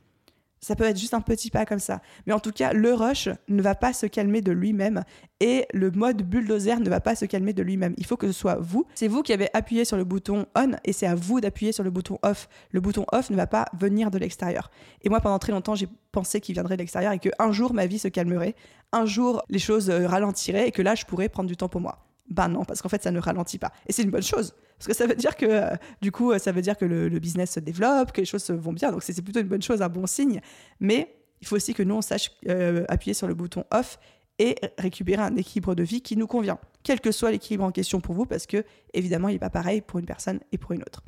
Ça 0.61 0.75
peut 0.75 0.85
être 0.85 0.99
juste 0.99 1.15
un 1.15 1.21
petit 1.21 1.51
pas 1.51 1.67
comme 1.67 1.79
ça. 1.79 2.01
Mais 2.27 2.33
en 2.33 2.41
tout 2.41 2.51
cas, 2.51 2.73
le 2.73 2.95
rush 2.95 3.29
ne 3.49 3.63
va 3.63 3.75
pas 3.75 3.93
se 3.93 4.07
calmer 4.07 4.41
de 4.41 4.53
lui-même 4.53 5.03
et 5.41 5.67
le 5.73 5.91
mode 5.91 6.23
bulldozer 6.23 6.81
ne 6.81 6.89
va 6.89 7.01
pas 7.01 7.15
se 7.15 7.25
calmer 7.25 7.53
de 7.53 7.63
lui-même. 7.63 7.95
Il 7.99 8.07
faut 8.07 8.17
que 8.17 8.27
ce 8.27 8.33
soit 8.33 8.57
vous. 8.57 8.87
C'est 8.95 9.09
vous 9.09 9.23
qui 9.23 9.33
avez 9.33 9.49
appuyé 9.53 9.85
sur 9.85 9.97
le 9.97 10.05
bouton 10.05 10.47
on 10.57 10.73
et 10.85 10.93
c'est 10.93 11.07
à 11.07 11.15
vous 11.15 11.41
d'appuyer 11.41 11.73
sur 11.73 11.85
le 11.85 11.91
bouton 11.91 12.19
off. 12.23 12.49
Le 12.71 12.81
bouton 12.81 13.05
off 13.13 13.31
ne 13.31 13.37
va 13.37 13.47
pas 13.47 13.67
venir 13.79 14.11
de 14.11 14.19
l'extérieur. 14.19 14.71
Et 15.03 15.09
moi, 15.09 15.21
pendant 15.21 15.39
très 15.39 15.53
longtemps, 15.53 15.75
j'ai 15.75 15.89
pensé 16.11 16.41
qu'il 16.41 16.55
viendrait 16.55 16.77
de 16.77 16.83
l'extérieur 16.83 17.13
et 17.13 17.19
qu'un 17.19 17.53
jour, 17.53 17.75
ma 17.75 17.87
vie 17.87 17.99
se 17.99 18.09
calmerait. 18.09 18.55
Un 18.93 19.05
jour, 19.05 19.43
les 19.49 19.59
choses 19.59 19.91
euh, 19.91 20.07
ralentiraient 20.07 20.69
et 20.69 20.73
que 20.73 20.83
là, 20.83 20.95
je 20.95 21.05
pourrais 21.05 21.29
prendre 21.29 21.49
du 21.49 21.57
temps 21.57 21.69
pour 21.69 21.81
moi. 21.81 22.07
Ben 22.29 22.49
non, 22.49 22.65
parce 22.65 22.83
qu'en 22.83 22.89
fait, 22.89 23.03
ça 23.03 23.11
ne 23.11 23.21
ralentit 23.21 23.59
pas. 23.59 23.73
Et 23.87 23.93
c'est 23.93 24.03
une 24.03 24.11
bonne 24.11 24.23
chose. 24.23 24.55
Parce 24.79 24.89
que 24.89 24.95
ça 24.95 25.07
veut 25.07 25.15
dire 25.15 25.37
que, 25.37 25.47
euh, 25.47 25.75
du 26.03 26.13
coup, 26.13 26.33
euh, 26.33 26.39
ça 26.39 26.53
veut 26.53 26.63
dire 26.63 26.77
que 26.77 26.85
le, 26.85 27.09
business 27.19 27.53
se 27.53 27.61
développe, 27.61 28.13
que 28.13 28.21
les 28.21 28.27
choses 28.27 28.49
vont 28.51 28.73
bien. 28.73 28.93
Donc, 28.93 29.03
c'est 29.03 29.21
plutôt 29.23 29.41
une 29.41 29.49
bonne 29.49 29.63
chose, 29.63 29.83
un 29.83 29.89
bon 29.89 30.07
signe. 30.07 30.41
Mais 30.81 31.15
il 31.41 31.47
faut 31.47 31.57
aussi 31.57 31.75
que 31.75 31.83
nous, 31.83 31.95
on 31.95 32.03
sache 32.03 32.31
euh, 32.49 32.85
appuyer 32.89 33.15
sur 33.15 33.27
le 33.27 33.35
bouton 33.35 33.65
off 33.71 33.99
et 34.39 34.57
récupérer 34.77 35.23
un 35.23 35.35
équilibre 35.37 35.75
de 35.75 35.83
vie 35.83 36.03
qui 36.03 36.17
nous 36.17 36.27
convient, 36.27 36.59
quel 36.83 37.01
que 37.01 37.11
soit 37.11 37.31
l'équilibre 37.31 37.65
en 37.65 37.73
question 37.73 38.01
pour 38.01 38.15
vous, 38.15 38.27
parce 38.27 38.47
que, 38.47 38.65
évidemment, 38.93 39.29
il 39.29 39.33
n'est 39.33 39.39
pas 39.39 39.51
pareil 39.51 39.81
pour 39.81 39.99
une 39.99 40.05
personne 40.05 40.41
et 40.53 40.59
pour 40.59 40.73
une 40.73 40.83
autre. 40.83 41.03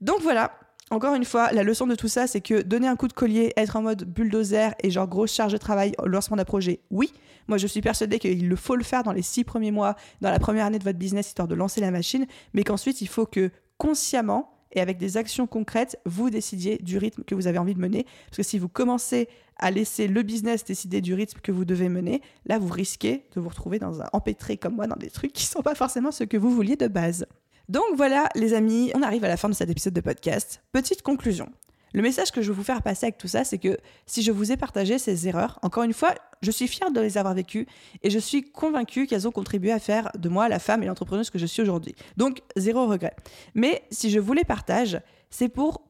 Donc 0.00 0.20
voilà, 0.22 0.58
encore 0.90 1.14
une 1.14 1.24
fois, 1.24 1.52
la 1.52 1.62
leçon 1.62 1.86
de 1.86 1.94
tout 1.94 2.08
ça, 2.08 2.26
c'est 2.26 2.40
que 2.40 2.62
donner 2.62 2.86
un 2.86 2.96
coup 2.96 3.08
de 3.08 3.12
collier, 3.14 3.52
être 3.56 3.76
en 3.76 3.82
mode 3.82 4.04
bulldozer 4.04 4.74
et 4.82 4.90
genre 4.90 5.08
grosse 5.08 5.32
charge 5.32 5.52
de 5.52 5.58
travail 5.58 5.94
au 5.98 6.06
lancement 6.06 6.36
d'un 6.36 6.44
projet, 6.44 6.80
oui. 6.90 7.12
Moi, 7.48 7.58
je 7.58 7.66
suis 7.66 7.80
persuadée 7.80 8.18
qu'il 8.18 8.48
le 8.48 8.56
faut 8.56 8.76
le 8.76 8.84
faire 8.84 9.02
dans 9.02 9.12
les 9.12 9.22
six 9.22 9.42
premiers 9.42 9.70
mois, 9.70 9.96
dans 10.20 10.30
la 10.30 10.38
première 10.38 10.66
année 10.66 10.78
de 10.78 10.84
votre 10.84 10.98
business, 10.98 11.28
histoire 11.28 11.48
de 11.48 11.54
lancer 11.54 11.80
la 11.80 11.90
machine, 11.90 12.26
mais 12.52 12.62
qu'ensuite, 12.62 13.00
il 13.00 13.08
faut 13.08 13.26
que 13.26 13.50
consciemment 13.78 14.52
et 14.72 14.80
avec 14.80 14.98
des 14.98 15.16
actions 15.16 15.46
concrètes, 15.46 15.98
vous 16.06 16.30
décidiez 16.30 16.78
du 16.78 16.98
rythme 16.98 17.24
que 17.24 17.34
vous 17.34 17.46
avez 17.46 17.58
envie 17.58 17.74
de 17.74 17.80
mener. 17.80 18.06
Parce 18.26 18.38
que 18.38 18.42
si 18.42 18.58
vous 18.58 18.68
commencez 18.68 19.28
à 19.58 19.70
laisser 19.70 20.08
le 20.08 20.22
business 20.22 20.64
décider 20.64 21.00
du 21.00 21.14
rythme 21.14 21.40
que 21.40 21.52
vous 21.52 21.64
devez 21.64 21.88
mener, 21.88 22.22
là, 22.46 22.58
vous 22.58 22.72
risquez 22.72 23.26
de 23.34 23.40
vous 23.40 23.48
retrouver 23.48 23.78
dans 23.78 24.00
un 24.00 24.08
empêtré 24.12 24.56
comme 24.56 24.74
moi 24.74 24.86
dans 24.86 24.96
des 24.96 25.10
trucs 25.10 25.32
qui 25.32 25.44
ne 25.44 25.50
sont 25.50 25.62
pas 25.62 25.74
forcément 25.74 26.10
ce 26.10 26.24
que 26.24 26.36
vous 26.36 26.50
vouliez 26.50 26.76
de 26.76 26.88
base. 26.88 27.26
Donc 27.68 27.84
voilà, 27.94 28.28
les 28.34 28.54
amis, 28.54 28.90
on 28.94 29.02
arrive 29.02 29.24
à 29.24 29.28
la 29.28 29.36
fin 29.36 29.48
de 29.48 29.54
cet 29.54 29.70
épisode 29.70 29.94
de 29.94 30.00
podcast. 30.00 30.62
Petite 30.72 31.02
conclusion. 31.02 31.48
Le 31.94 32.00
message 32.00 32.32
que 32.32 32.40
je 32.40 32.48
veux 32.48 32.54
vous 32.54 32.64
faire 32.64 32.82
passer 32.82 33.06
avec 33.06 33.18
tout 33.18 33.28
ça, 33.28 33.44
c'est 33.44 33.58
que 33.58 33.76
si 34.06 34.22
je 34.22 34.32
vous 34.32 34.50
ai 34.50 34.56
partagé 34.56 34.98
ces 34.98 35.28
erreurs, 35.28 35.58
encore 35.62 35.82
une 35.82 35.92
fois, 35.92 36.14
je 36.40 36.50
suis 36.50 36.66
fière 36.66 36.90
de 36.90 37.00
les 37.00 37.18
avoir 37.18 37.34
vécues 37.34 37.66
et 38.02 38.08
je 38.08 38.18
suis 38.18 38.42
convaincue 38.50 39.06
qu'elles 39.06 39.28
ont 39.28 39.32
contribué 39.32 39.72
à 39.72 39.78
faire 39.78 40.10
de 40.18 40.28
moi 40.28 40.48
la 40.48 40.58
femme 40.58 40.82
et 40.82 40.86
l'entrepreneuse 40.86 41.28
que 41.28 41.38
je 41.38 41.46
suis 41.46 41.60
aujourd'hui. 41.60 41.94
Donc, 42.16 42.40
zéro 42.56 42.86
regret. 42.86 43.14
Mais 43.54 43.82
si 43.90 44.10
je 44.10 44.18
vous 44.18 44.32
les 44.32 44.44
partage, 44.44 45.00
c'est 45.28 45.48
pour 45.48 45.82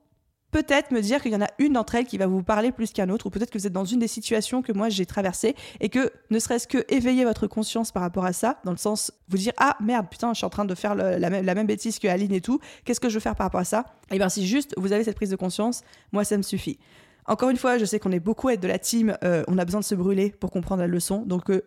peut-être 0.53 0.93
me 0.93 1.01
dire 1.01 1.21
qu'il 1.21 1.33
y 1.33 1.37
en 1.37 1.43
a 1.43 1.49
une 1.59 1.73
d'entre 1.73 1.97
elles 1.97 2.05
qui 2.05 2.19
va 2.19 2.29
vous 2.29 2.43
parler 2.43 2.71
plus 2.71 2.93
qu'un 2.93 3.09
autre, 3.09 3.27
ou 3.27 3.31
peut-être 3.31 3.51
que 3.51 3.59
vous 3.59 3.67
êtes 3.67 3.73
dans 3.73 3.85
une 3.85 3.99
des 3.99 4.07
situations 4.07 4.63
que 4.63 4.73
moi 4.73 4.89
j'ai 4.89 5.07
traversées, 5.07 5.57
et 5.81 5.89
que 5.89 6.13
ne 6.31 6.39
serait-ce 6.39 6.69
que 6.69 6.85
éveiller 6.89 7.25
votre 7.25 7.49
conscience 7.49 7.91
par 7.91 8.03
rapport 8.03 8.25
à 8.25 8.33
ça, 8.33 8.61
dans 8.65 8.71
le 8.71 8.77
sens 8.77 9.11
vous 9.29 9.39
dire 9.39 9.55
ah 9.57 9.77
merde 9.81 10.07
putain 10.09 10.33
je 10.33 10.39
suis 10.39 10.47
en 10.47 10.51
train 10.51 10.67
de 10.67 10.75
faire 10.75 10.95
la, 10.95 11.31
même, 11.31 11.67
bêtise 11.67 11.99
que 11.99 12.07
Aline 12.07 12.33
et 12.33 12.41
tout, 12.41 12.61
qu'est-ce 12.85 13.01
que 13.01 13.09
je 13.09 13.15
veux 13.15 13.21
faire 13.21 13.35
par 13.35 13.47
rapport 13.47 13.61
à 13.61 13.65
ça? 13.65 13.87
Et 14.13 14.19
bien 14.19 14.29
si 14.29 14.47
juste 14.47 14.75
vous 14.77 14.93
avez 14.93 15.03
cette 15.03 15.17
prise 15.17 15.31
de 15.31 15.37
conscience, 15.37 15.83
moi 16.13 16.23
ça 16.25 16.37
me 16.37 16.43
suffit. 16.43 16.79
Encore 17.27 17.51
une 17.51 17.57
fois, 17.57 17.79
je 17.79 17.85
sais 17.85 18.01
qu'on 18.01 18.11
est 18.11 18.21
beaucoup 18.21 18.49
à 18.49 18.55
être 18.55 18.63
de 18.63 18.69
la 18.69 18.79
team, 18.79 19.17
euh, 19.23 19.45
on 19.47 19.57
a 19.57 19.65
besoin 19.65 19.81
de 19.81 19.85
se 19.85 19.95
brûler 19.95 20.31
pour 20.31 20.51
comprendre 20.51 20.83
la 20.83 20.89
leçon, 20.89 21.25
donc 21.25 21.51
euh, 21.51 21.63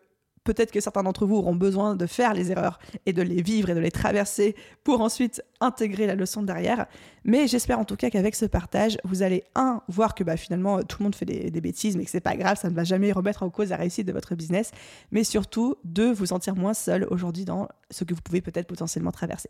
Peut-être 0.46 0.72
que 0.72 0.80
certains 0.80 1.04
d'entre 1.04 1.26
vous 1.26 1.36
auront 1.36 1.56
besoin 1.56 1.96
de 1.96 2.06
faire 2.06 2.34
les 2.34 2.52
erreurs 2.52 2.80
et 3.06 3.14
de 3.14 3.22
les 3.22 3.42
vivre 3.42 3.72
et 3.72 3.76
de 3.76 3.80
les 3.80 3.92
traverser 3.92 4.56
pour 4.84 5.02
ensuite 5.02 5.44
intégrer 5.60 6.06
la 6.06 6.16
leçon 6.16 6.44
derrière. 6.44 6.86
Mais 7.24 7.48
j'espère 7.48 7.80
en 7.80 7.84
tout 7.84 7.96
cas 7.96 8.10
qu'avec 8.12 8.36
ce 8.36 8.46
partage, 8.46 8.98
vous 9.04 9.24
allez, 9.24 9.44
un, 9.56 9.82
voir 9.88 10.14
que 10.16 10.24
bah, 10.24 10.38
finalement 10.38 10.84
tout 10.84 10.98
le 11.00 11.06
monde 11.06 11.16
fait 11.16 11.26
des, 11.26 11.62
bêtises, 11.62 11.98
mais 11.98 12.06
que 12.06 12.12
c'est 12.12 12.20
pas 12.20 12.38
grave, 12.38 12.58
ça 12.58 12.70
ne 12.70 12.76
va 12.76 12.84
jamais 12.84 13.12
remettre 13.12 13.42
en 13.42 13.50
cause 13.50 13.70
la 13.70 13.78
réussite 13.78 14.08
de 14.08 14.14
votre 14.14 14.36
business. 14.36 14.72
Mais 15.12 15.24
surtout, 15.24 15.76
deux, 15.84 16.14
vous 16.14 16.28
sentir 16.28 16.56
moins 16.56 16.76
seul 16.76 17.08
aujourd'hui 17.10 17.44
dans 17.44 17.68
ce 17.90 18.04
que 18.04 18.14
vous 18.14 18.22
pouvez 18.22 18.42
peut-être 18.42 18.68
potentiellement 18.68 19.12
traverser. 19.12 19.50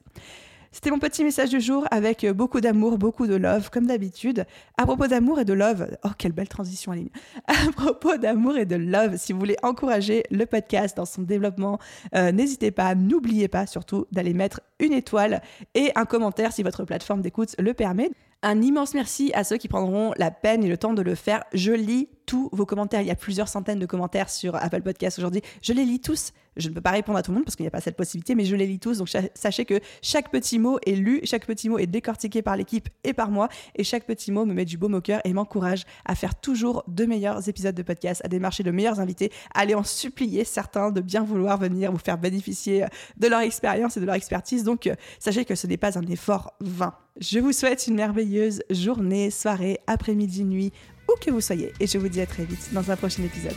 C'était 0.75 0.91
mon 0.91 0.99
petit 0.99 1.23
message 1.23 1.51
du 1.51 1.61
jour 1.61 1.85
avec 1.89 2.25
beaucoup 2.31 2.59
d'amour, 2.59 2.97
beaucoup 2.97 3.27
de 3.27 3.35
love, 3.35 3.69
comme 3.69 3.87
d'habitude. 3.87 4.45
À 4.77 4.85
propos 4.85 5.07
d'amour 5.07 5.39
et 5.39 5.45
de 5.45 5.53
love, 5.53 5.87
oh, 6.03 6.09
quelle 6.17 6.33
belle 6.33 6.49
transition, 6.49 6.91
Aline. 6.91 7.07
À 7.47 7.71
propos 7.71 8.17
d'amour 8.17 8.57
et 8.57 8.65
de 8.65 8.75
love, 8.75 9.15
si 9.15 9.31
vous 9.31 9.39
voulez 9.39 9.55
encourager 9.63 10.23
le 10.31 10.45
podcast 10.45 10.97
dans 10.97 11.05
son 11.05 11.21
développement, 11.21 11.79
euh, 12.13 12.33
n'hésitez 12.33 12.71
pas, 12.71 12.93
n'oubliez 12.93 13.47
pas 13.47 13.67
surtout 13.67 14.05
d'aller 14.11 14.33
mettre 14.33 14.59
une 14.81 14.91
étoile 14.91 15.41
et 15.75 15.93
un 15.95 16.03
commentaire 16.03 16.51
si 16.51 16.61
votre 16.61 16.83
plateforme 16.83 17.21
d'écoute 17.21 17.55
le 17.57 17.73
permet. 17.73 18.11
Un 18.43 18.61
immense 18.61 18.93
merci 18.93 19.31
à 19.33 19.45
ceux 19.45 19.55
qui 19.55 19.69
prendront 19.69 20.11
la 20.17 20.29
peine 20.29 20.61
et 20.61 20.67
le 20.67 20.77
temps 20.77 20.93
de 20.93 21.01
le 21.01 21.15
faire. 21.15 21.45
Je 21.53 21.71
lis 21.71 22.09
tous 22.25 22.49
vos 22.51 22.65
commentaires. 22.65 23.01
Il 23.01 23.07
y 23.07 23.11
a 23.11 23.15
plusieurs 23.15 23.47
centaines 23.47 23.79
de 23.79 23.85
commentaires 23.85 24.29
sur 24.29 24.55
Apple 24.55 24.81
Podcast 24.81 25.19
aujourd'hui. 25.19 25.41
Je 25.61 25.73
les 25.73 25.85
lis 25.85 25.99
tous. 25.99 26.31
Je 26.57 26.69
ne 26.69 26.73
peux 26.73 26.81
pas 26.81 26.91
répondre 26.91 27.17
à 27.17 27.21
tout 27.21 27.31
le 27.31 27.35
monde 27.35 27.43
parce 27.43 27.55
qu'il 27.57 27.65
n'y 27.65 27.67
a 27.67 27.71
pas 27.71 27.81
cette 27.81 27.97
possibilité, 27.97 28.33
mais 28.33 28.45
je 28.45 28.55
les 28.55 28.65
lis 28.65 28.79
tous. 28.79 28.99
Donc 28.99 29.09
sachez 29.33 29.65
que 29.65 29.79
chaque 30.01 30.31
petit 30.31 30.57
mot 30.57 30.79
est 30.85 30.95
lu, 30.95 31.19
chaque 31.23 31.45
petit 31.45 31.67
mot 31.67 31.77
est 31.77 31.87
décortiqué 31.87 32.41
par 32.41 32.55
l'équipe 32.55 32.87
et 33.03 33.13
par 33.13 33.29
moi. 33.29 33.49
Et 33.75 33.83
chaque 33.83 34.05
petit 34.05 34.31
mot 34.31 34.45
me 34.45 34.53
met 34.53 34.65
du 34.65 34.77
beau 34.77 34.89
au 34.89 35.01
cœur 35.01 35.19
et 35.25 35.33
m'encourage 35.33 35.83
à 36.05 36.15
faire 36.15 36.35
toujours 36.35 36.83
de 36.87 37.05
meilleurs 37.05 37.49
épisodes 37.49 37.75
de 37.75 37.83
podcast, 37.83 38.21
à 38.23 38.29
démarcher 38.29 38.63
de 38.63 38.71
meilleurs 38.71 38.99
invités, 38.99 39.31
à 39.53 39.61
aller 39.61 39.75
en 39.75 39.83
supplier 39.83 40.45
certains 40.45 40.91
de 40.91 41.01
bien 41.01 41.23
vouloir 41.23 41.57
venir 41.57 41.91
vous 41.91 41.97
faire 41.97 42.17
bénéficier 42.17 42.85
de 43.17 43.27
leur 43.27 43.41
expérience 43.41 43.97
et 43.97 43.99
de 43.99 44.05
leur 44.05 44.15
expertise. 44.15 44.63
Donc 44.63 44.89
sachez 45.19 45.43
que 45.43 45.55
ce 45.55 45.67
n'est 45.67 45.77
pas 45.77 45.97
un 45.97 46.07
effort 46.07 46.53
vain. 46.61 46.93
Je 47.19 47.39
vous 47.39 47.53
souhaite 47.53 47.87
une 47.87 47.95
merveilleuse 47.95 48.61
journée, 48.69 49.31
soirée, 49.31 49.79
après-midi, 49.87 50.43
nuit, 50.43 50.73
où 51.09 51.13
que 51.19 51.31
vous 51.31 51.41
soyez. 51.41 51.73
Et 51.79 51.87
je 51.87 51.97
vous 51.97 52.09
dis 52.09 52.21
à 52.21 52.25
très 52.25 52.45
vite 52.45 52.69
dans 52.71 52.89
un 52.91 52.95
prochain 52.95 53.23
épisode. 53.23 53.55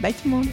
Bye 0.00 0.14
tout 0.14 0.28
le 0.28 0.30
monde 0.30 0.46